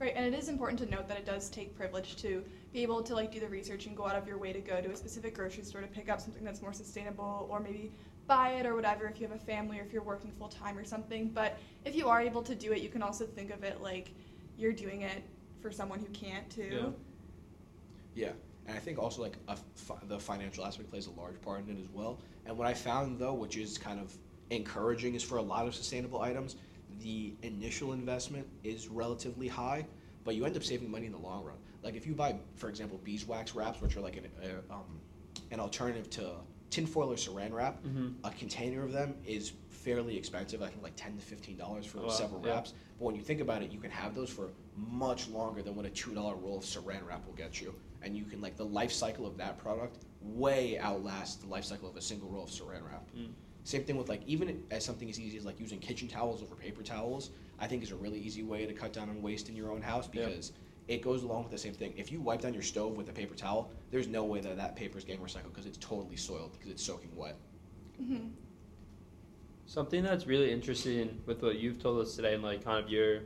Right, 0.00 0.12
and 0.16 0.26
it 0.26 0.36
is 0.36 0.48
important 0.48 0.80
to 0.80 0.90
note 0.90 1.06
that 1.06 1.16
it 1.18 1.24
does 1.24 1.48
take 1.48 1.76
privilege 1.76 2.16
to 2.16 2.42
be 2.72 2.82
able 2.82 3.00
to 3.00 3.14
like 3.14 3.30
do 3.30 3.38
the 3.38 3.46
research 3.48 3.86
and 3.86 3.96
go 3.96 4.08
out 4.08 4.16
of 4.16 4.26
your 4.26 4.38
way 4.38 4.52
to 4.52 4.58
go 4.60 4.80
to 4.80 4.90
a 4.90 4.96
specific 4.96 5.36
grocery 5.36 5.62
store 5.62 5.80
to 5.82 5.86
pick 5.86 6.10
up 6.10 6.20
something 6.20 6.42
that's 6.42 6.60
more 6.60 6.72
sustainable 6.72 7.46
or 7.48 7.60
maybe 7.60 7.92
buy 8.26 8.50
it 8.54 8.66
or 8.66 8.74
whatever 8.74 9.06
if 9.06 9.20
you 9.20 9.28
have 9.28 9.36
a 9.36 9.40
family 9.40 9.78
or 9.78 9.84
if 9.84 9.92
you're 9.92 10.02
working 10.02 10.32
full 10.32 10.48
time 10.48 10.76
or 10.76 10.84
something. 10.84 11.28
But 11.28 11.58
if 11.84 11.94
you 11.94 12.08
are 12.08 12.20
able 12.20 12.42
to 12.42 12.56
do 12.56 12.72
it, 12.72 12.82
you 12.82 12.88
can 12.88 13.02
also 13.02 13.24
think 13.24 13.52
of 13.52 13.62
it 13.62 13.80
like 13.80 14.10
you're 14.56 14.72
doing 14.72 15.02
it 15.02 15.22
for 15.60 15.70
someone 15.70 15.98
who 15.98 16.06
can't 16.06 16.48
too. 16.50 16.68
Yeah. 16.70 16.88
Yeah, 18.14 18.32
and 18.66 18.76
I 18.76 18.80
think 18.80 18.98
also 18.98 19.22
like 19.22 19.36
a 19.48 19.56
fi- 19.74 19.98
the 20.06 20.18
financial 20.18 20.64
aspect 20.64 20.90
plays 20.90 21.08
a 21.08 21.20
large 21.20 21.40
part 21.40 21.66
in 21.66 21.76
it 21.76 21.80
as 21.80 21.88
well. 21.92 22.20
And 22.46 22.56
what 22.56 22.68
I 22.68 22.74
found 22.74 23.18
though, 23.18 23.34
which 23.34 23.56
is 23.56 23.76
kind 23.76 23.98
of 23.98 24.14
encouraging, 24.50 25.14
is 25.14 25.22
for 25.22 25.38
a 25.38 25.42
lot 25.42 25.66
of 25.66 25.74
sustainable 25.74 26.20
items, 26.20 26.56
the 27.00 27.34
initial 27.42 27.92
investment 27.92 28.46
is 28.62 28.88
relatively 28.88 29.48
high, 29.48 29.84
but 30.22 30.36
you 30.36 30.44
end 30.44 30.56
up 30.56 30.62
saving 30.62 30.90
money 30.90 31.06
in 31.06 31.12
the 31.12 31.18
long 31.18 31.44
run. 31.44 31.56
Like 31.82 31.96
if 31.96 32.06
you 32.06 32.14
buy, 32.14 32.36
for 32.54 32.68
example, 32.68 33.00
beeswax 33.02 33.54
wraps, 33.54 33.80
which 33.80 33.96
are 33.96 34.00
like 34.00 34.16
an 34.16 34.28
uh, 34.42 34.74
um, 34.74 35.00
an 35.50 35.60
alternative 35.60 36.08
to 36.10 36.34
tinfoil 36.74 37.12
or 37.12 37.16
saran 37.16 37.52
wrap, 37.52 37.82
Mhm. 37.84 38.14
a 38.24 38.30
container 38.30 38.82
of 38.84 38.92
them 38.92 39.14
is 39.24 39.52
fairly 39.68 40.16
expensive. 40.16 40.60
I 40.60 40.68
think 40.68 40.82
like 40.82 40.96
ten 40.96 41.16
to 41.16 41.22
fifteen 41.22 41.56
dollars 41.56 41.86
for 41.86 42.00
Oh, 42.00 42.08
several 42.08 42.44
yeah. 42.44 42.54
wraps. 42.54 42.72
But 42.98 43.04
when 43.04 43.14
you 43.14 43.22
think 43.22 43.40
about 43.40 43.62
it, 43.62 43.70
you 43.70 43.78
can 43.78 43.92
have 43.92 44.14
those 44.14 44.28
for 44.30 44.50
much 44.76 45.28
longer 45.28 45.62
than 45.62 45.76
what 45.76 45.86
a 45.86 45.90
two 45.90 46.14
dollar 46.14 46.34
roll 46.34 46.58
of 46.58 46.64
saran 46.64 47.06
wrap 47.06 47.24
will 47.26 47.34
get 47.34 47.60
you. 47.60 47.74
And 48.02 48.16
you 48.16 48.24
can 48.24 48.40
like 48.40 48.56
the 48.56 48.64
life 48.64 48.90
cycle 48.92 49.24
of 49.24 49.36
that 49.36 49.56
product 49.58 49.98
way 50.20 50.78
outlasts 50.78 51.36
the 51.36 51.46
life 51.46 51.64
cycle 51.64 51.88
of 51.88 51.96
a 51.96 52.00
single 52.00 52.28
roll 52.28 52.42
of 52.44 52.50
saran 52.50 52.84
wrap. 52.84 53.08
Mm. 53.16 53.28
Same 53.62 53.84
thing 53.84 53.96
with 53.96 54.08
like 54.08 54.22
even 54.26 54.62
as 54.72 54.84
something 54.84 55.08
as 55.08 55.20
easy 55.20 55.36
as 55.38 55.44
like 55.44 55.60
using 55.60 55.78
kitchen 55.78 56.08
towels 56.08 56.42
over 56.42 56.56
paper 56.56 56.82
towels. 56.82 57.30
I 57.60 57.68
think 57.68 57.84
is 57.84 57.92
a 57.92 57.96
really 57.96 58.18
easy 58.18 58.42
way 58.42 58.66
to 58.66 58.72
cut 58.74 58.92
down 58.92 59.08
on 59.08 59.22
waste 59.22 59.48
in 59.48 59.54
your 59.54 59.70
own 59.70 59.80
house 59.80 60.08
because 60.08 60.52
it 60.88 61.02
goes 61.02 61.22
along 61.22 61.44
with 61.44 61.52
the 61.52 61.58
same 61.58 61.72
thing. 61.72 61.94
If 61.96 62.12
you 62.12 62.20
wipe 62.20 62.42
down 62.42 62.52
your 62.52 62.62
stove 62.62 62.96
with 62.96 63.08
a 63.08 63.12
paper 63.12 63.34
towel, 63.34 63.70
there's 63.90 64.06
no 64.08 64.24
way 64.24 64.40
that 64.40 64.56
that 64.56 64.76
paper 64.76 64.98
is 64.98 65.04
getting 65.04 65.22
recycled 65.22 65.48
because 65.54 65.66
it's 65.66 65.78
totally 65.78 66.16
soiled 66.16 66.52
because 66.52 66.70
it's 66.70 66.84
soaking 66.84 67.14
wet. 67.16 67.36
hmm 67.98 68.28
Something 69.66 70.02
that's 70.02 70.26
really 70.26 70.52
interesting 70.52 71.22
with 71.24 71.42
what 71.42 71.58
you've 71.58 71.80
told 71.80 72.00
us 72.00 72.14
today 72.14 72.34
and 72.34 72.42
like 72.42 72.62
kind 72.62 72.84
of 72.84 72.90
your 72.90 73.22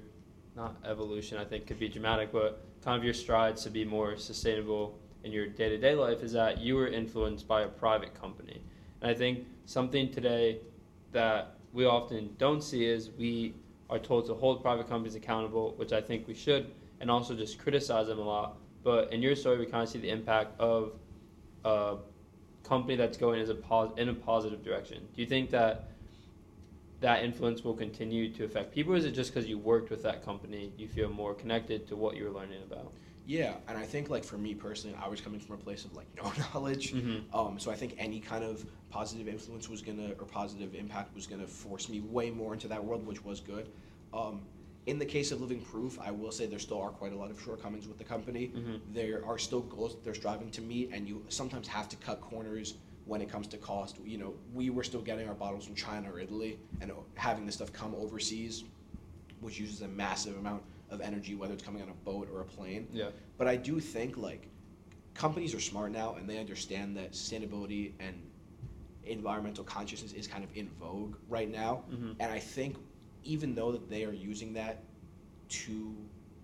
not 0.55 0.77
evolution 0.85 1.37
I 1.37 1.45
think 1.45 1.67
could 1.67 1.81
be 1.81 1.89
dramatic, 1.89 2.33
but 2.33 2.65
kind 2.83 2.97
of 2.97 3.05
your 3.05 3.15
strides 3.15 3.65
to 3.65 3.71
be 3.71 3.85
more 3.85 4.17
sustainable 4.17 4.99
in 5.25 5.33
your 5.33 5.47
day 5.47 5.69
to 5.69 5.79
day 5.79 5.95
life 5.95 6.23
is 6.23 6.33
that 6.33 6.59
you 6.59 6.77
were 6.77 6.87
influenced 6.87 7.49
by 7.49 7.63
a 7.63 7.69
private 7.69 8.15
company. 8.15 8.63
And 9.01 9.11
I 9.11 9.15
think 9.15 9.47
something 9.67 10.11
today 10.11 10.61
that 11.13 11.57
we 11.73 11.85
often 11.87 12.35
don't 12.39 12.63
see 12.63 12.85
is 12.87 13.11
we 13.19 13.55
are 13.91 13.99
told 13.99 14.27
to 14.27 14.35
hold 14.35 14.63
private 14.63 14.89
companies 14.89 15.15
accountable, 15.15 15.75
which 15.77 15.93
I 15.93 16.01
think 16.01 16.27
we 16.29 16.35
should, 16.35 16.71
and 17.01 17.11
also 17.11 17.35
just 17.35 17.59
criticize 17.59 18.07
them 18.09 18.19
a 18.19 18.23
lot. 18.23 18.57
But 18.83 19.13
in 19.13 19.23
your 19.23 19.37
story, 19.37 19.59
we 19.59 19.67
kind 19.67 19.83
of 19.83 19.89
see 19.89 19.99
the 19.99 20.11
impact 20.11 20.59
of 20.61 20.93
a 21.65 21.97
company 22.65 22.97
that's 22.97 23.17
going 23.17 23.41
as 23.41 23.49
a 23.49 23.55
pos- 23.55 23.93
in 23.97 24.09
a 24.09 24.15
positive 24.15 24.65
direction. 24.65 25.07
Do 25.15 25.21
you 25.23 25.27
think 25.29 25.51
that 25.51 25.91
that 27.01 27.23
influence 27.23 27.63
will 27.63 27.75
continue 27.75 28.33
to 28.35 28.45
affect 28.45 28.75
people? 28.75 28.95
Or 28.95 28.97
is 28.97 29.05
it 29.05 29.13
just 29.13 29.33
because 29.33 29.49
you 29.49 29.59
worked 29.59 29.91
with 29.91 30.03
that 30.03 30.25
company, 30.25 30.73
you 30.77 30.89
feel 30.89 31.09
more 31.09 31.35
connected 31.35 31.87
to 31.89 31.97
what 31.97 32.17
you're 32.17 32.31
learning 32.31 32.63
about? 32.65 32.93
Yeah, 33.27 33.55
and 33.69 33.77
I 33.77 33.85
think 33.85 34.09
like 34.09 34.25
for 34.25 34.39
me 34.39 34.55
personally, 34.55 34.97
I 35.01 35.07
was 35.07 35.21
coming 35.21 35.39
from 35.39 35.57
a 35.57 35.59
place 35.59 35.85
of 35.85 35.95
like 35.95 36.07
no 36.17 36.33
knowledge. 36.55 36.95
Mhm. 36.95 37.23
Um, 37.33 37.59
so 37.59 37.71
I 37.71 37.75
think 37.77 37.95
any 37.99 38.21
kind 38.21 38.43
of 38.43 38.65
positive 38.91 39.29
influence 39.29 39.69
was 39.69 39.83
gonna 39.83 40.13
or 40.19 40.25
positive 40.25 40.75
impact 40.75 41.15
was 41.15 41.27
gonna 41.27 41.47
force 41.47 41.89
me 41.89 42.01
way 42.01 42.31
more 42.31 42.55
into 42.55 42.69
that 42.69 42.83
world, 42.83 43.07
which 43.07 43.23
was 43.25 43.41
good. 43.41 43.69
Um, 44.15 44.41
in 44.89 44.99
the 44.99 45.05
case 45.05 45.33
of 45.33 45.41
Living 45.43 45.61
Proof, 45.61 45.99
I 46.01 46.11
will 46.11 46.33
say 46.33 46.47
there 46.47 46.59
still 46.59 46.81
are 46.81 46.89
quite 46.89 47.13
a 47.13 47.17
lot 47.17 47.31
of 47.31 47.39
shortcomings 47.41 47.87
with 47.87 47.99
the 47.99 48.05
company. 48.05 48.49
Mhm. 48.49 48.81
There 48.95 49.23
are 49.27 49.37
still 49.39 49.61
goals 49.61 49.95
that 49.95 50.03
they're 50.03 50.15
striving 50.15 50.51
to 50.53 50.63
meet, 50.63 50.91
and 50.93 51.07
you 51.07 51.25
sometimes 51.29 51.69
have 51.69 51.91
to 51.91 51.97
cut 51.97 52.23
corners 52.23 52.75
when 53.05 53.21
it 53.21 53.29
comes 53.29 53.47
to 53.49 53.59
cost. 53.59 53.99
You 54.03 54.17
know, 54.17 54.35
we 54.55 54.71
were 54.71 54.83
still 54.83 55.03
getting 55.03 55.29
our 55.29 55.35
bottles 55.35 55.67
from 55.67 55.75
China 55.75 56.11
or 56.11 56.19
Italy, 56.19 56.59
and 56.81 56.91
having 57.17 57.45
this 57.45 57.57
stuff 57.57 57.71
come 57.71 57.95
overseas, 57.95 58.65
which 59.41 59.61
uses 59.61 59.83
a 59.83 59.89
massive 59.89 60.39
amount 60.39 60.63
of 60.91 61.03
energy, 61.03 61.35
whether 61.35 61.53
it's 61.53 61.63
coming 61.63 61.83
on 61.83 61.91
a 61.91 61.95
boat 62.05 62.31
or 62.33 62.41
a 62.41 62.45
plane. 62.47 62.89
Yeah. 62.91 63.11
But 63.37 63.47
I 63.47 63.57
do 63.57 63.81
think 63.81 64.17
like 64.17 64.49
companies 65.13 65.55
are 65.55 65.61
smart 65.61 65.93
now 65.93 66.15
and 66.15 66.27
they 66.29 66.39
understand 66.39 66.97
that 66.97 67.13
sustainability 67.13 67.93
and 68.01 68.17
environmental 69.05 69.65
consciousness 69.65 70.13
is 70.15 70.27
kind 70.27 70.45
of 70.45 70.51
in 70.57 70.69
vogue 70.81 71.17
right 71.29 71.51
now. 71.51 71.85
Mhm. 71.91 72.17
And 72.21 72.33
I 72.33 72.39
think 72.39 72.77
even 73.25 73.55
though 73.55 73.73
that 73.73 73.89
they 73.89 74.05
are 74.05 74.13
using 74.13 74.53
that 74.55 74.83
to 75.49 75.95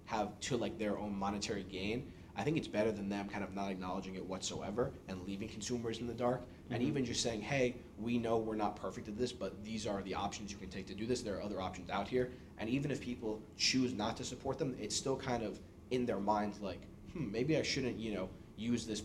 have 0.07 0.39
to 0.41 0.57
like 0.57 0.79
their 0.79 0.99
own 0.99 1.15
monetary 1.17 1.65
gain, 1.65 2.11
I 2.37 2.43
think 2.43 2.57
it's 2.57 2.69
better 2.69 2.91
than 2.91 3.09
them 3.09 3.29
kind 3.29 3.45
of 3.45 3.55
not 3.55 3.71
acknowledging 3.71 4.17
it 4.17 4.25
whatsoever 4.25 4.93
and 5.09 5.23
leaving 5.27 5.49
consumers 5.49 5.99
in 5.99 6.07
the 6.07 6.15
dark 6.15 6.43
and 6.71 6.83
Mhm. 6.83 6.87
even 6.87 7.05
just 7.05 7.23
saying, 7.23 7.43
"Hey, 7.43 7.77
we 7.99 8.19
know 8.19 8.39
we're 8.39 8.57
not 8.57 8.77
perfect 8.77 9.09
at 9.09 9.17
this, 9.17 9.33
but 9.33 9.63
these 9.65 9.87
are 9.87 10.03
the 10.03 10.15
options 10.15 10.51
you 10.51 10.59
can 10.59 10.69
take 10.69 10.87
to 10.87 10.95
do 10.95 11.07
this. 11.07 11.23
There 11.23 11.37
are 11.37 11.43
other 11.43 11.61
options 11.61 11.91
out 11.91 12.09
here." 12.09 12.33
And 12.59 12.69
even 12.69 12.91
if 12.91 13.01
people 13.01 13.41
choose 13.57 13.93
not 13.93 14.17
to 14.17 14.25
support 14.25 14.59
them, 14.59 14.77
it's 14.81 14.97
still 14.97 15.17
kind 15.17 15.43
of 15.43 15.61
in 15.91 16.07
their 16.07 16.21
minds 16.21 16.61
like, 16.61 16.81
"Hmm, 17.13 17.31
maybe 17.31 17.57
I 17.57 17.63
shouldn't, 17.63 17.99
you 17.99 18.13
know, 18.15 18.29
use 18.57 18.87
this 18.87 19.03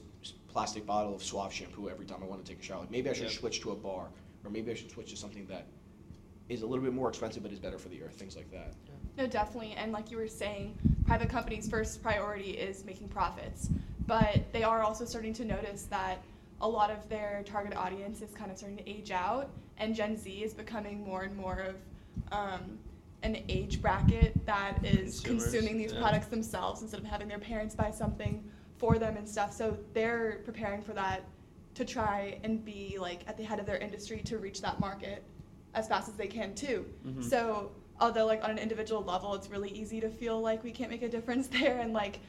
plastic 0.47 0.85
bottle 0.85 1.13
of 1.13 1.23
Suave 1.23 1.53
shampoo 1.53 1.89
every 1.89 2.05
time 2.05 2.23
I 2.23 2.25
want 2.25 2.43
to 2.43 2.51
take 2.51 2.59
a 2.59 2.63
shower. 2.63 2.81
Like, 2.81 2.91
maybe 2.91 3.09
I 3.09 3.13
should 3.13 3.23
Yeah. 3.25 3.29
switch 3.29 3.61
to 3.61 3.71
a 3.71 3.75
bar, 3.75 4.11
or 4.43 4.49
maybe 4.49 4.71
I 4.71 4.73
should 4.73 4.89
switch 4.89 5.11
to 5.11 5.17
something 5.17 5.45
that 5.47 5.67
is 6.49 6.63
a 6.63 6.67
little 6.67 6.83
bit 6.83 6.93
more 6.93 7.09
expensive 7.09 7.43
but 7.43 7.51
is 7.51 7.59
better 7.59 7.77
for 7.77 7.89
the 7.89 8.01
earth, 8.03 8.15
things 8.15 8.35
like 8.35 8.51
that." 8.51 8.73
No, 9.17 9.27
definitely. 9.27 9.73
And 9.73 9.91
like 9.91 10.11
you 10.11 10.17
were 10.17 10.27
saying, 10.27 10.77
private 11.05 11.29
companies' 11.29 11.69
first 11.69 12.01
priority 12.01 12.51
is 12.51 12.85
making 12.85 13.09
profits. 13.09 13.69
But 14.07 14.51
they 14.53 14.63
are 14.63 14.81
also 14.81 15.05
starting 15.05 15.33
to 15.33 15.45
notice 15.45 15.83
that 15.83 16.23
a 16.61 16.67
lot 16.67 16.89
of 16.89 17.07
their 17.09 17.43
target 17.45 17.75
audience 17.75 18.21
is 18.21 18.31
kind 18.33 18.51
of 18.51 18.57
starting 18.57 18.77
to 18.77 18.89
age 18.89 19.11
out, 19.11 19.49
and 19.77 19.95
Gen 19.95 20.17
Z 20.17 20.29
is 20.29 20.53
becoming 20.53 21.05
more 21.05 21.23
and 21.23 21.35
more 21.35 21.59
of 21.59 21.75
um, 22.31 22.77
an 23.23 23.43
age 23.49 23.81
bracket 23.81 24.33
that 24.45 24.83
is 24.83 25.19
Consumers, 25.19 25.43
consuming 25.43 25.77
these 25.77 25.93
yeah. 25.93 25.99
products 25.99 26.27
themselves 26.27 26.81
instead 26.81 26.99
of 26.99 27.05
having 27.05 27.27
their 27.27 27.39
parents 27.39 27.75
buy 27.75 27.91
something 27.91 28.43
for 28.77 28.97
them 28.97 29.17
and 29.17 29.27
stuff. 29.27 29.53
So 29.53 29.77
they're 29.93 30.41
preparing 30.45 30.81
for 30.81 30.93
that 30.93 31.23
to 31.75 31.85
try 31.85 32.39
and 32.43 32.63
be 32.63 32.97
like 32.99 33.21
at 33.27 33.37
the 33.37 33.43
head 33.43 33.59
of 33.59 33.65
their 33.65 33.77
industry 33.77 34.21
to 34.25 34.37
reach 34.37 34.61
that 34.61 34.79
market 34.79 35.23
as 35.73 35.87
fast 35.87 36.09
as 36.09 36.15
they 36.15 36.27
can 36.27 36.53
too. 36.55 36.85
Mhm. 37.05 37.23
So 37.23 37.71
although 37.99 38.25
like 38.25 38.43
on 38.43 38.49
an 38.49 38.57
individual 38.57 39.03
level 39.03 39.33
it's 39.35 39.49
really 39.49 39.69
easy 39.71 39.99
to 39.99 40.09
feel 40.09 40.39
like 40.39 40.63
we 40.63 40.71
can't 40.71 40.89
make 40.89 41.01
a 41.01 41.09
difference 41.09 41.47
there 41.59 41.79
and 41.79 41.93
like 41.93 42.19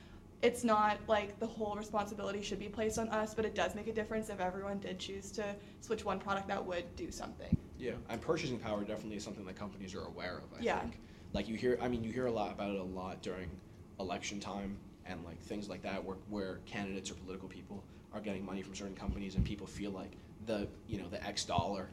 it's 0.42 0.64
not 0.64 0.98
like 1.06 1.38
the 1.38 1.46
whole 1.46 1.76
responsibility 1.76 2.40
should 2.40 2.58
be 2.58 2.68
placed 2.68 2.98
on 2.98 3.08
us, 3.10 3.34
but 3.34 3.44
it 3.44 3.54
does 3.54 3.74
make 3.74 3.88
a 3.88 3.92
difference 3.92 4.30
if 4.30 4.40
everyone 4.40 4.78
did 4.78 4.98
choose 4.98 5.30
to 5.32 5.44
switch 5.80 6.02
one 6.04 6.18
product 6.18 6.48
that 6.48 6.64
would 6.64 6.96
do 6.96 7.10
something. 7.10 7.54
Yeah, 7.78 7.92
and 8.08 8.20
purchasing 8.22 8.58
power 8.58 8.82
definitely 8.82 9.16
is 9.16 9.24
something 9.24 9.44
that 9.44 9.56
companies 9.56 9.94
are 9.94 10.04
aware 10.04 10.38
of. 10.38 10.58
I 10.58 10.62
Yeah. 10.62 10.80
think. 10.80 10.98
Like 11.34 11.46
you 11.46 11.56
hear, 11.56 11.78
I 11.82 11.88
mean, 11.88 12.02
you 12.02 12.10
hear 12.10 12.26
a 12.26 12.32
lot 12.32 12.52
about 12.52 12.70
it 12.70 12.80
a 12.80 12.82
lot 12.82 13.20
during 13.22 13.50
election 13.98 14.40
time 14.40 14.78
and 15.04 15.22
like 15.24 15.40
things 15.42 15.68
like 15.68 15.82
that, 15.82 16.02
where 16.02 16.16
where 16.30 16.60
candidates 16.64 17.10
or 17.10 17.14
political 17.14 17.48
people 17.48 17.84
are 18.14 18.20
getting 18.20 18.44
money 18.44 18.62
from 18.62 18.74
certain 18.74 18.96
companies, 18.96 19.34
and 19.34 19.44
people 19.44 19.66
feel 19.66 19.90
like 19.90 20.12
the 20.46 20.66
you 20.88 20.98
know 20.98 21.08
the 21.08 21.22
X 21.24 21.44
dollar 21.44 21.90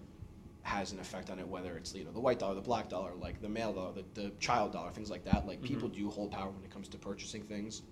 has 0.67 0.91
an 0.91 0.99
effect 0.99 1.29
on 1.29 1.39
it, 1.39 1.47
whether 1.47 1.77
it's 1.77 1.95
you 1.95 2.03
know 2.03 2.11
the 2.11 2.19
white 2.19 2.39
dollar, 2.39 2.53
the 2.53 2.61
black 2.61 2.89
dollar, 2.89 3.13
like 3.15 3.41
the 3.41 3.47
male 3.47 3.71
dollar, 3.71 3.93
the, 3.93 4.03
the 4.21 4.29
child 4.39 4.73
dollar, 4.73 4.91
things 4.91 5.09
like 5.09 5.23
that. 5.23 5.47
Like 5.47 5.61
people 5.61 5.87
Mhm. 5.87 5.93
do 5.95 6.09
hold 6.09 6.31
power 6.31 6.49
when 6.51 6.61
it 6.63 6.69
comes 6.69 6.89
to 6.89 6.97
purchasing 6.97 7.43
things 7.43 7.83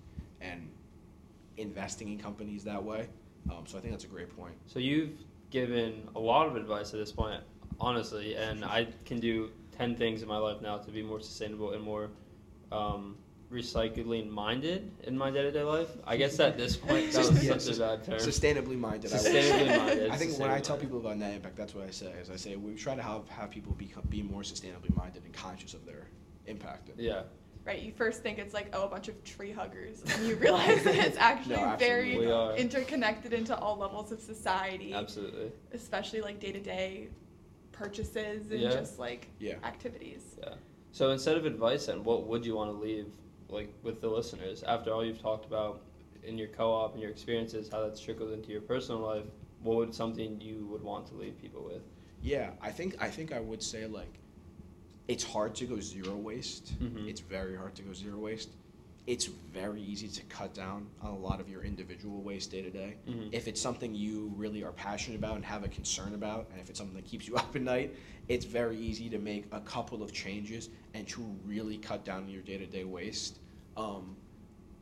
and 0.42 0.70
investing 1.56 2.08
in 2.10 2.18
companies 2.18 2.64
that 2.64 2.82
way. 2.84 3.08
Um, 3.50 3.66
so 3.66 3.78
I 3.78 3.80
think 3.80 3.92
that's 3.94 4.04
a 4.04 4.08
great 4.08 4.34
point. 4.36 4.54
So 4.66 4.78
you've 4.78 5.12
given 5.50 6.06
a 6.14 6.20
lot 6.20 6.48
of 6.48 6.56
advice 6.56 6.92
at 6.92 6.98
this 7.00 7.12
point, 7.12 7.42
honestly, 7.80 8.34
and 8.36 8.62
I 8.62 8.88
can 9.06 9.20
do 9.20 9.50
ten 9.72 9.96
things 9.96 10.20
in 10.20 10.28
my 10.28 10.36
life 10.36 10.60
now 10.60 10.76
to 10.76 10.90
be 10.90 11.02
more 11.02 11.20
sustainable 11.20 11.72
and 11.72 11.82
more 11.82 12.10
um, 12.72 13.16
recycling 13.60 14.28
minded 14.30 14.90
in 15.04 15.16
my 15.16 15.30
day 15.30 15.42
to 15.42 15.50
day 15.50 15.62
life. 15.62 15.88
I 16.06 16.16
guess 16.16 16.38
at 16.48 16.56
this 16.56 16.76
point 16.76 17.12
that 17.12 17.26
was 17.26 17.44
Yeah, 17.44 17.56
such 17.58 17.76
a 17.76 17.78
bad 17.80 18.04
term. 18.04 18.18
Sustainably 18.18 18.78
minded. 18.78 19.12
I 19.12 19.16
Sustainably 19.16 19.68
say. 19.68 19.78
minded, 19.78 20.10
I 20.10 20.16
think 20.16 20.38
when 20.38 20.50
I 20.50 20.60
tell 20.60 20.76
people 20.76 20.98
about 20.98 21.16
net 21.18 21.34
impact, 21.34 21.56
that's 21.56 21.74
what 21.74 21.86
I 21.86 21.90
say. 21.90 22.12
Is 22.20 22.30
I 22.30 22.36
say 22.36 22.56
we 22.56 22.74
try 22.74 22.94
to 22.94 23.02
have 23.02 23.28
have 23.28 23.50
people 23.50 23.72
become 23.74 24.02
be 24.08 24.22
more 24.22 24.42
sustainably 24.42 24.94
minded 24.94 25.22
and 25.24 25.32
conscious 25.32 25.74
of 25.74 25.84
their 25.86 26.04
impact. 26.46 26.90
Yeah, 26.98 27.22
Right? 27.64 27.82
You 27.82 27.92
first 27.92 28.22
think 28.22 28.38
it's 28.38 28.54
like, 28.54 28.68
oh, 28.74 28.84
a 28.84 28.88
bunch 28.88 29.08
of 29.08 29.16
tree 29.24 29.50
huggers, 29.50 30.00
and 30.14 30.24
you 30.24 30.36
realize 30.36 30.84
that 30.84 30.94
it's 30.94 31.16
actually 31.30 31.56
No, 31.56 31.74
very 31.76 32.10
absolutely 32.12 32.26
We 32.26 32.32
are. 32.32 32.56
interconnected 32.56 33.32
into 33.32 33.56
all 33.58 33.76
levels 33.76 34.12
of 34.12 34.20
society. 34.20 34.92
absolutely. 34.94 35.50
especially 35.72 36.20
like 36.20 36.38
day 36.38 36.52
to 36.52 36.60
day 36.60 37.08
purchases 37.72 38.50
and 38.50 38.60
Yeah. 38.60 38.70
just 38.70 38.98
like 38.98 39.26
Yeah. 39.40 39.54
activities. 39.64 40.22
Yeah. 40.40 40.54
So 40.92 41.10
instead 41.10 41.36
of 41.36 41.44
advice, 41.44 41.86
then, 41.86 42.04
what 42.04 42.26
would 42.28 42.46
you 42.46 42.54
want 42.54 42.70
to 42.70 42.76
leave 42.78 43.08
like 43.48 43.72
with 43.82 44.00
the 44.00 44.08
listeners 44.08 44.62
after 44.64 44.92
all 44.92 45.04
you've 45.04 45.20
talked 45.22 45.46
about 45.46 45.80
in 46.22 46.36
your 46.36 46.48
co-op 46.48 46.92
and 46.94 47.00
your 47.02 47.10
experiences, 47.10 47.68
how 47.70 47.82
that's 47.82 48.00
trickled 48.00 48.32
into 48.32 48.50
your 48.50 48.60
personal 48.60 49.00
life? 49.00 49.24
What 49.62 49.76
would 49.76 49.94
something 49.94 50.40
you 50.40 50.66
would 50.70 50.82
want 50.82 51.06
to 51.08 51.14
leave 51.14 51.40
people 51.40 51.62
with? 51.64 51.82
Yeah, 52.22 52.50
I 52.60 52.70
think 52.70 52.96
I 53.00 53.08
think 53.08 53.32
I 53.32 53.40
would 53.40 53.62
say 53.62 53.86
like 53.86 54.18
it's 55.08 55.24
hard 55.24 55.54
to 55.56 55.66
go 55.66 55.80
zero 55.80 56.16
waste. 56.16 56.78
Mhm. 56.80 57.08
It's 57.08 57.20
very 57.20 57.56
hard 57.56 57.74
to 57.76 57.82
go 57.82 57.92
zero 57.92 58.18
waste. 58.18 58.50
It's 59.06 59.26
very 59.26 59.80
easy 59.80 60.08
to 60.08 60.22
cut 60.24 60.52
down 60.52 60.88
on 61.00 61.12
a 61.12 61.18
lot 61.18 61.40
of 61.40 61.48
your 61.48 61.62
individual 61.62 62.22
waste 62.22 62.50
day 62.50 62.62
to 62.62 62.70
day. 62.70 62.96
Mhm. 63.06 63.28
If 63.32 63.46
it's 63.46 63.60
something 63.60 63.94
you 63.94 64.32
really 64.36 64.64
are 64.64 64.72
passionate 64.72 65.16
about 65.16 65.36
and 65.36 65.44
have 65.44 65.62
a 65.62 65.68
concern 65.68 66.14
about, 66.14 66.48
and 66.50 66.60
if 66.60 66.68
it's 66.68 66.78
something 66.78 66.96
that 66.96 67.04
keeps 67.04 67.28
you 67.28 67.36
up 67.36 67.54
at 67.54 67.62
night, 67.62 67.94
it's 68.28 68.44
very 68.44 68.76
easy 68.78 69.08
to 69.10 69.18
make 69.18 69.44
a 69.52 69.60
couple 69.60 70.02
of 70.02 70.12
changes 70.12 70.70
and 70.94 71.06
to 71.08 71.22
really 71.44 71.78
cut 71.78 72.04
down 72.04 72.24
on 72.24 72.28
your 72.30 72.42
day 72.42 72.58
to 72.58 72.66
day 72.66 72.84
waste. 72.84 73.38
Um, 73.76 74.16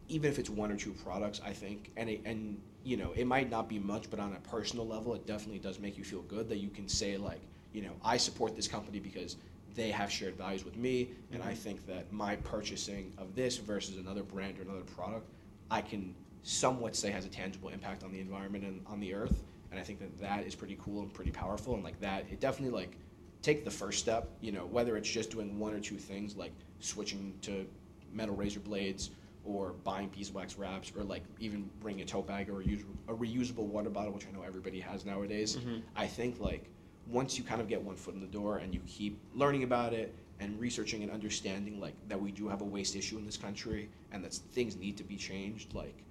even 0.09 0.31
if 0.31 0.39
it's 0.39 0.51
one 0.51 0.71
or 0.71 0.77
two 0.77 0.93
products, 0.93 1.41
I 1.45 1.53
think, 1.53 1.91
and 1.97 2.09
it, 2.09 2.21
and 2.25 2.61
you 2.83 2.97
know, 2.97 3.13
it 3.13 3.27
might 3.27 3.51
not 3.51 3.69
be 3.69 3.79
much, 3.79 4.11
but 4.11 4.21
on 4.21 4.35
a 4.35 4.41
personal 4.41 4.87
level, 4.87 5.15
it 5.15 5.27
definitely 5.27 5.59
does 5.59 5.79
make 5.79 5.97
you 5.97 6.05
feel 6.05 6.23
good 6.23 6.49
that 6.51 6.59
you 6.59 6.69
can 6.69 6.89
say 6.89 7.17
like, 7.17 7.41
you 7.73 7.83
know, 7.83 7.93
I 8.03 8.19
support 8.19 8.55
this 8.57 8.69
company 8.69 9.01
because 9.01 9.37
they 9.75 9.91
have 9.91 10.11
shared 10.11 10.37
values 10.37 10.65
with 10.65 10.77
me, 10.77 11.11
and 11.33 11.43
I 11.43 11.53
Mhm. 11.53 11.57
think 11.57 11.87
that 11.87 12.13
my 12.13 12.37
purchasing 12.37 13.13
of 13.19 13.35
this 13.35 13.57
versus 13.59 13.97
another 13.97 14.23
brand 14.23 14.59
or 14.59 14.63
another 14.63 14.83
product, 14.83 15.29
I 15.71 15.81
can 15.83 16.15
somewhat 16.43 16.95
say 16.95 17.11
has 17.11 17.25
a 17.25 17.29
tangible 17.29 17.71
impact 17.71 18.05
on 18.05 18.13
the 18.13 18.21
environment 18.21 18.65
and 18.65 18.81
on 18.87 19.01
the 19.01 19.15
earth, 19.15 19.43
and 19.71 19.81
I 19.81 19.83
think 19.83 19.99
that 20.01 20.19
that 20.21 20.47
is 20.47 20.55
pretty 20.55 20.77
cool 20.81 21.03
and 21.03 21.13
pretty 21.13 21.31
powerful, 21.31 21.75
and 21.75 21.83
like 21.83 21.99
that, 22.01 22.27
it 22.31 22.41
definitely 22.41 22.77
like 22.79 22.97
take 23.43 23.65
the 23.65 23.71
first 23.71 23.99
step, 23.99 24.31
you 24.41 24.53
know, 24.53 24.67
whether 24.67 24.97
it's 24.97 25.11
just 25.11 25.31
doing 25.31 25.59
one 25.59 25.75
or 25.75 25.81
two 25.81 25.97
things 25.99 26.37
like 26.37 26.53
switching 26.81 27.35
to 27.43 27.67
metal 28.13 28.35
razor 28.35 28.61
blades 28.61 29.11
or 29.45 29.73
buying 29.85 30.09
beeswax 30.09 30.57
wraps 30.57 30.91
or 30.97 31.03
like 31.05 31.23
even 31.41 31.69
bringing 31.81 32.03
a 32.03 32.07
tote 32.07 32.27
bag 32.27 32.49
or 32.49 32.63
a, 32.63 32.79
a 33.09 33.15
reusable 33.15 33.67
water 33.67 33.91
bottle, 33.91 34.13
which 34.13 34.27
I 34.27 34.31
know 34.31 34.43
everybody 34.43 34.81
has 34.81 35.05
nowadays. 35.05 35.57
Mhm. 35.57 35.83
I 35.95 36.07
think 36.07 36.41
like 36.41 36.71
once 37.07 37.39
you 37.39 37.45
kind 37.45 37.61
of 37.61 37.69
get 37.69 37.83
one 37.83 37.97
foot 37.97 38.15
in 38.15 38.21
the 38.21 38.27
door 38.27 38.59
and 38.59 38.75
you 38.75 38.81
keep 38.87 39.19
learning 39.35 39.63
about 39.63 39.93
it 39.93 40.15
and 40.41 40.59
researching 40.59 41.03
and 41.03 41.13
understanding 41.13 41.79
like 41.81 41.95
that 42.09 42.21
we 42.21 42.33
do 42.33 42.49
have 42.49 42.61
a 42.61 42.65
waste 42.65 42.97
issue 42.97 43.17
in 43.19 43.25
this 43.25 43.37
country 43.37 43.89
and 44.13 44.25
that 44.25 44.33
things 44.35 44.77
need 44.77 44.97
to 44.97 45.05
be 45.05 45.17
changed, 45.17 45.75
like 45.75 46.03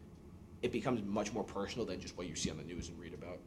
it 0.62 0.72
becomes 0.72 1.02
much 1.04 1.34
more 1.34 1.44
personal 1.44 1.86
than 1.86 2.00
just 2.00 2.18
what 2.18 2.28
you 2.28 2.36
see 2.36 2.50
on 2.50 2.58
the 2.58 2.64
news 2.64 2.90
and 2.90 2.98
read 3.00 3.14
about. 3.14 3.40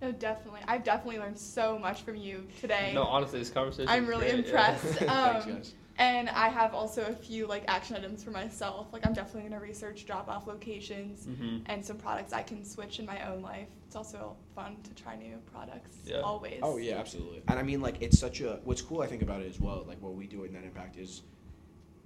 No, 0.00 0.12
definitely. 0.12 0.60
I've 0.66 0.84
definitely 0.84 1.18
learned 1.18 1.38
so 1.38 1.78
much 1.78 2.02
from 2.02 2.16
you 2.16 2.46
today. 2.60 2.92
No, 2.94 3.02
honestly, 3.02 3.38
this 3.38 3.50
conversation. 3.50 3.88
I'm 3.88 4.06
really 4.06 4.30
great, 4.30 4.32
yeah. 4.32 4.44
impressed. 4.44 4.84
Thanks, 4.98 5.46
Um, 5.46 5.52
guys. 5.54 5.74
And 6.00 6.30
I 6.30 6.48
have 6.48 6.74
also 6.74 7.02
a 7.04 7.14
few 7.14 7.46
like 7.46 7.62
action 7.68 7.94
items 7.94 8.24
for 8.24 8.30
myself. 8.30 8.86
Like 8.90 9.06
I'm 9.06 9.12
definitely 9.12 9.50
gonna 9.50 9.60
research 9.60 10.06
drop 10.06 10.28
off 10.28 10.46
locations 10.46 11.26
Mhm. 11.26 11.62
and 11.66 11.84
some 11.84 11.98
products 11.98 12.32
I 12.32 12.42
can 12.42 12.64
switch 12.64 12.98
in 13.00 13.04
my 13.06 13.30
own 13.30 13.42
life. 13.42 13.68
It's 13.86 13.94
also 13.94 14.34
fun 14.54 14.78
to 14.82 14.94
try 14.94 15.16
new 15.16 15.36
products 15.52 15.98
Yeah. 16.06 16.20
always. 16.20 16.60
Oh 16.62 16.78
yeah, 16.78 16.96
absolutely. 16.96 17.42
And 17.48 17.58
I 17.58 17.62
mean, 17.62 17.82
like, 17.82 18.00
it's 18.00 18.18
such 18.18 18.40
a. 18.40 18.60
What's 18.64 18.80
cool, 18.80 19.02
I 19.02 19.06
think, 19.08 19.20
about 19.20 19.42
it 19.42 19.48
as 19.50 19.60
well, 19.60 19.84
like 19.86 20.00
what 20.00 20.14
we 20.14 20.26
do 20.26 20.42
at 20.44 20.52
Net 20.52 20.64
Impact 20.64 20.96
is 20.96 21.20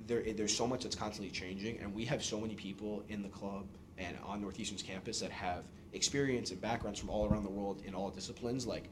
there. 0.09 0.23
There's 0.33 0.55
so 0.57 0.67
much 0.67 0.83
that's 0.83 0.97
constantly 0.97 1.31
changing, 1.31 1.79
and 1.79 1.95
we 1.95 2.05
have 2.07 2.25
so 2.25 2.41
many 2.41 2.57
people 2.57 3.05
in 3.09 3.23
the 3.23 3.29
club 3.29 3.69
and 3.97 4.19
on 4.25 4.41
Northeastern's 4.41 4.83
campus 4.83 5.21
that 5.21 5.31
have 5.31 5.67
experience 5.93 6.51
and 6.51 6.61
backgrounds 6.61 6.99
from 6.99 7.11
all 7.11 7.27
around 7.27 7.45
the 7.45 7.51
world 7.51 7.81
in 7.87 7.95
all 7.95 8.11
disciplines. 8.11 8.67
Like, 8.67 8.89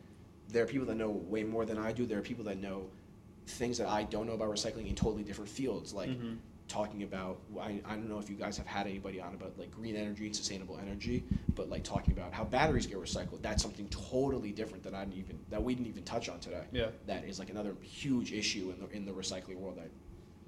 there 0.49 0.63
are 0.63 0.67
people 0.67 0.87
that 0.87 0.95
know 0.95 1.11
way 1.11 1.43
more 1.43 1.65
than 1.65 1.77
I 1.77 1.91
do. 1.91 2.07
There 2.07 2.19
are 2.19 2.23
people 2.23 2.45
that 2.45 2.59
know 2.59 2.89
things 3.47 3.79
that 3.79 3.89
I 3.89 4.05
don't 4.05 4.27
know 4.27 4.33
about 4.35 4.49
recycling 4.51 4.89
in 4.89 4.95
totally 4.95 5.23
different 5.25 5.51
fields. 5.51 5.93
Like, 5.93 6.11
Mhm. 6.11 6.39
talking 6.69 7.03
about 7.03 7.39
I, 7.61 7.83
I 7.85 7.91
don't 7.97 8.09
know 8.09 8.19
if 8.19 8.31
you 8.31 8.37
guys 8.37 8.57
have 8.57 8.67
had 8.67 8.87
anybody 8.87 9.21
on 9.21 9.35
about 9.35 9.59
like 9.59 9.71
green 9.71 9.95
energy 9.95 10.25
and 10.25 10.35
sustainable 10.35 10.79
energy 10.81 11.23
but 11.55 11.69
like 11.69 11.85
talking 11.85 12.15
about 12.15 12.33
how 12.33 12.45
batteries 12.45 12.87
get 12.87 12.97
recycled 12.99 13.43
that's 13.43 13.63
something 13.63 13.87
totally 13.89 14.53
different 14.53 14.83
that 14.85 14.95
I 14.95 15.05
didn't 15.05 15.19
even 15.19 15.39
that 15.51 15.63
we 15.63 15.75
didn't 15.75 15.89
even 15.89 16.05
touch 16.05 16.31
on 16.31 16.39
today 16.41 16.65
Yeah. 16.73 16.87
that 17.07 17.25
is 17.25 17.39
like 17.39 17.51
another 17.51 17.75
huge 17.83 18.33
issue 18.33 18.73
in 18.73 18.81
the 18.87 18.97
in 18.97 19.05
the 19.05 19.13
recycling 19.13 19.57
world 19.57 19.77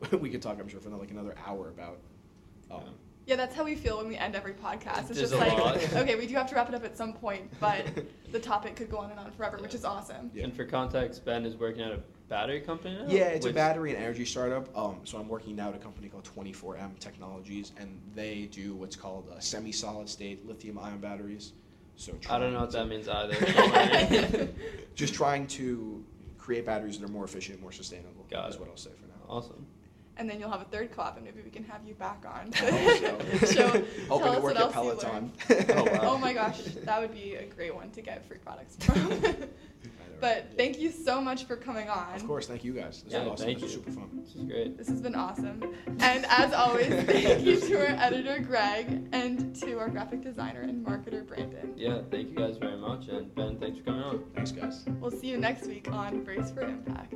that 0.00 0.20
we 0.22 0.30
could 0.30 0.40
talk 0.40 0.59
I'm 0.61 0.68
sure 0.68 0.80
for 0.80 0.88
like 0.90 1.11
another 1.11 1.35
hour 1.46 1.68
about 1.68 1.98
um, 2.70 2.80
Yeah. 2.80 2.88
Yeah, 3.26 3.37
that's 3.37 3.54
how 3.54 3.64
we 3.64 3.74
feel 3.74 3.98
when 3.98 4.09
we 4.09 4.16
end 4.16 4.35
every 4.37 4.52
podcast. 4.52 4.98
It's 5.11 5.18
There's 5.18 5.30
just 5.30 5.35
like, 5.35 5.52
lot. 5.59 5.76
okay, 5.94 6.14
we 6.14 6.26
do 6.26 6.35
have 6.35 6.46
to 6.50 6.54
wrap 6.54 6.68
it 6.68 6.74
up 6.74 6.85
at 6.85 6.94
some 6.94 7.14
point, 7.14 7.50
but 7.59 7.87
the 8.33 8.38
topic 8.38 8.76
could 8.76 8.90
go 8.90 8.98
on 8.98 9.11
and 9.11 9.18
on 9.18 9.30
forever, 9.33 9.57
which 9.62 9.74
is 9.74 9.83
awesome. 9.83 10.30
Yeah. 10.35 10.44
And 10.44 10.54
for 10.54 10.66
context, 10.66 11.24
Ben 11.24 11.46
is 11.46 11.57
working 11.57 11.80
at 11.83 11.92
a 11.92 12.00
battery 12.29 12.61
company 12.61 12.97
now. 12.97 13.05
Yeah, 13.09 13.29
it's 13.29 13.47
a 13.47 13.53
battery 13.53 13.95
and 13.95 14.03
energy 14.03 14.25
startup. 14.25 14.77
Um, 14.77 15.01
so 15.05 15.19
I'm 15.19 15.29
working 15.29 15.57
now 15.57 15.69
at 15.69 15.75
a 15.75 15.79
company 15.79 16.09
called 16.09 16.25
24M 16.37 16.99
Technologies, 16.99 17.73
and 17.79 18.01
they 18.15 18.49
do 18.51 18.75
what's 18.75 18.97
called 18.97 19.29
uh, 19.31 19.39
semi-solid 19.41 20.09
state 20.09 20.47
lithium-ion 20.47 20.99
batteries. 20.99 21.53
So 21.97 22.13
I 22.29 22.39
don't 22.39 22.53
know 22.53 22.59
trying 22.59 22.61
what 22.61 22.73
that 22.73 22.89
means 22.89 23.09
either. 23.09 24.49
Just 24.95 25.15
trying 25.15 25.47
to 25.49 26.05
create 26.39 26.67
batteries 26.67 26.99
that 26.99 27.05
are 27.09 27.13
more 27.13 27.25
efficient, 27.25 27.61
more 27.61 27.73
sustainable. 27.73 28.27
Got 28.31 28.51
is 28.51 28.57
it. 28.57 28.61
what 28.61 28.69
I'll 28.71 28.77
say 28.77 28.91
for 29.01 29.07
now. 29.07 29.15
awesome. 29.29 29.67
and 30.17 30.29
then 30.29 30.39
you'll 30.41 30.51
have 30.51 30.61
a 30.61 30.65
third 30.67 30.93
collab, 30.93 31.17
and 31.17 31.25
maybe 31.25 31.41
we 31.43 31.51
can 31.51 31.65
have 31.65 31.81
you 31.87 31.95
back 31.95 32.25
on 32.27 32.51
I 32.55 32.71
hope 32.71 33.21
to 33.31 33.47
so. 33.47 33.55
show, 33.55 33.67
Hoping 33.69 33.85
tell 34.09 34.19
to 34.19 34.27
us 34.31 34.43
work 34.43 34.43
what 34.43 34.57
at 34.57 34.63
else 34.63 34.73
Peloton. 34.73 35.33
Oh, 35.51 35.85
wow. 35.85 35.99
Oh 36.03 36.19
my 36.19 36.33
gosh, 36.33 36.61
that 36.63 37.01
would 37.01 37.13
be 37.15 37.35
a 37.37 37.45
great 37.47 37.75
one 37.75 37.91
to 37.93 38.03
get 38.03 38.25
free 38.27 38.39
products 38.39 38.77
from. 38.85 39.11
But 40.20 40.46
thank 40.57 40.79
you 40.79 40.90
so 40.90 41.20
much 41.20 41.44
for 41.44 41.57
coming 41.57 41.88
on. 41.88 42.14
Of 42.14 42.27
course, 42.27 42.46
thank 42.46 42.64
you 42.64 42.72
guys. 42.72 43.03
This 43.03 43.12
Yeah, 43.12 43.20
was 43.24 43.33
awesome. 43.33 43.46
thank 43.46 43.59
this 43.61 43.64
was 43.64 43.72
you. 43.74 43.79
super 43.79 43.90
fun. 43.92 44.11
This 44.22 44.35
is 44.35 44.42
great. 44.44 44.77
This 44.79 44.88
has 44.88 45.00
been 45.00 45.14
awesome. 45.14 45.62
And 46.00 46.24
as 46.29 46.53
always, 46.53 46.88
thank 47.05 47.44
you 47.44 47.61
to 47.61 47.74
our 47.81 47.87
editor, 48.00 48.38
Greg, 48.40 49.09
and 49.12 49.55
to 49.57 49.79
our 49.79 49.88
graphic 49.88 50.22
designer 50.22 50.62
and 50.62 50.85
marketer, 50.85 51.27
Brandon. 51.27 51.72
Yeah, 51.77 52.00
thank 52.11 52.31
you 52.31 52.37
guys 52.37 52.57
very 52.59 52.77
much, 52.77 53.09
and 53.09 53.35
Ben, 53.35 53.59
thanks 53.59 53.79
for 53.79 53.85
coming 53.85 54.03
on. 54.03 54.24
Thanks, 54.35 54.53
guys. 54.53 54.85
We'll 55.00 55.11
see 55.11 55.29
you 55.29 55.37
next 55.38 55.66
week 55.66 55.90
on 55.90 56.22
Brace 56.24 56.50
for 56.50 56.62
Impact. 56.62 57.14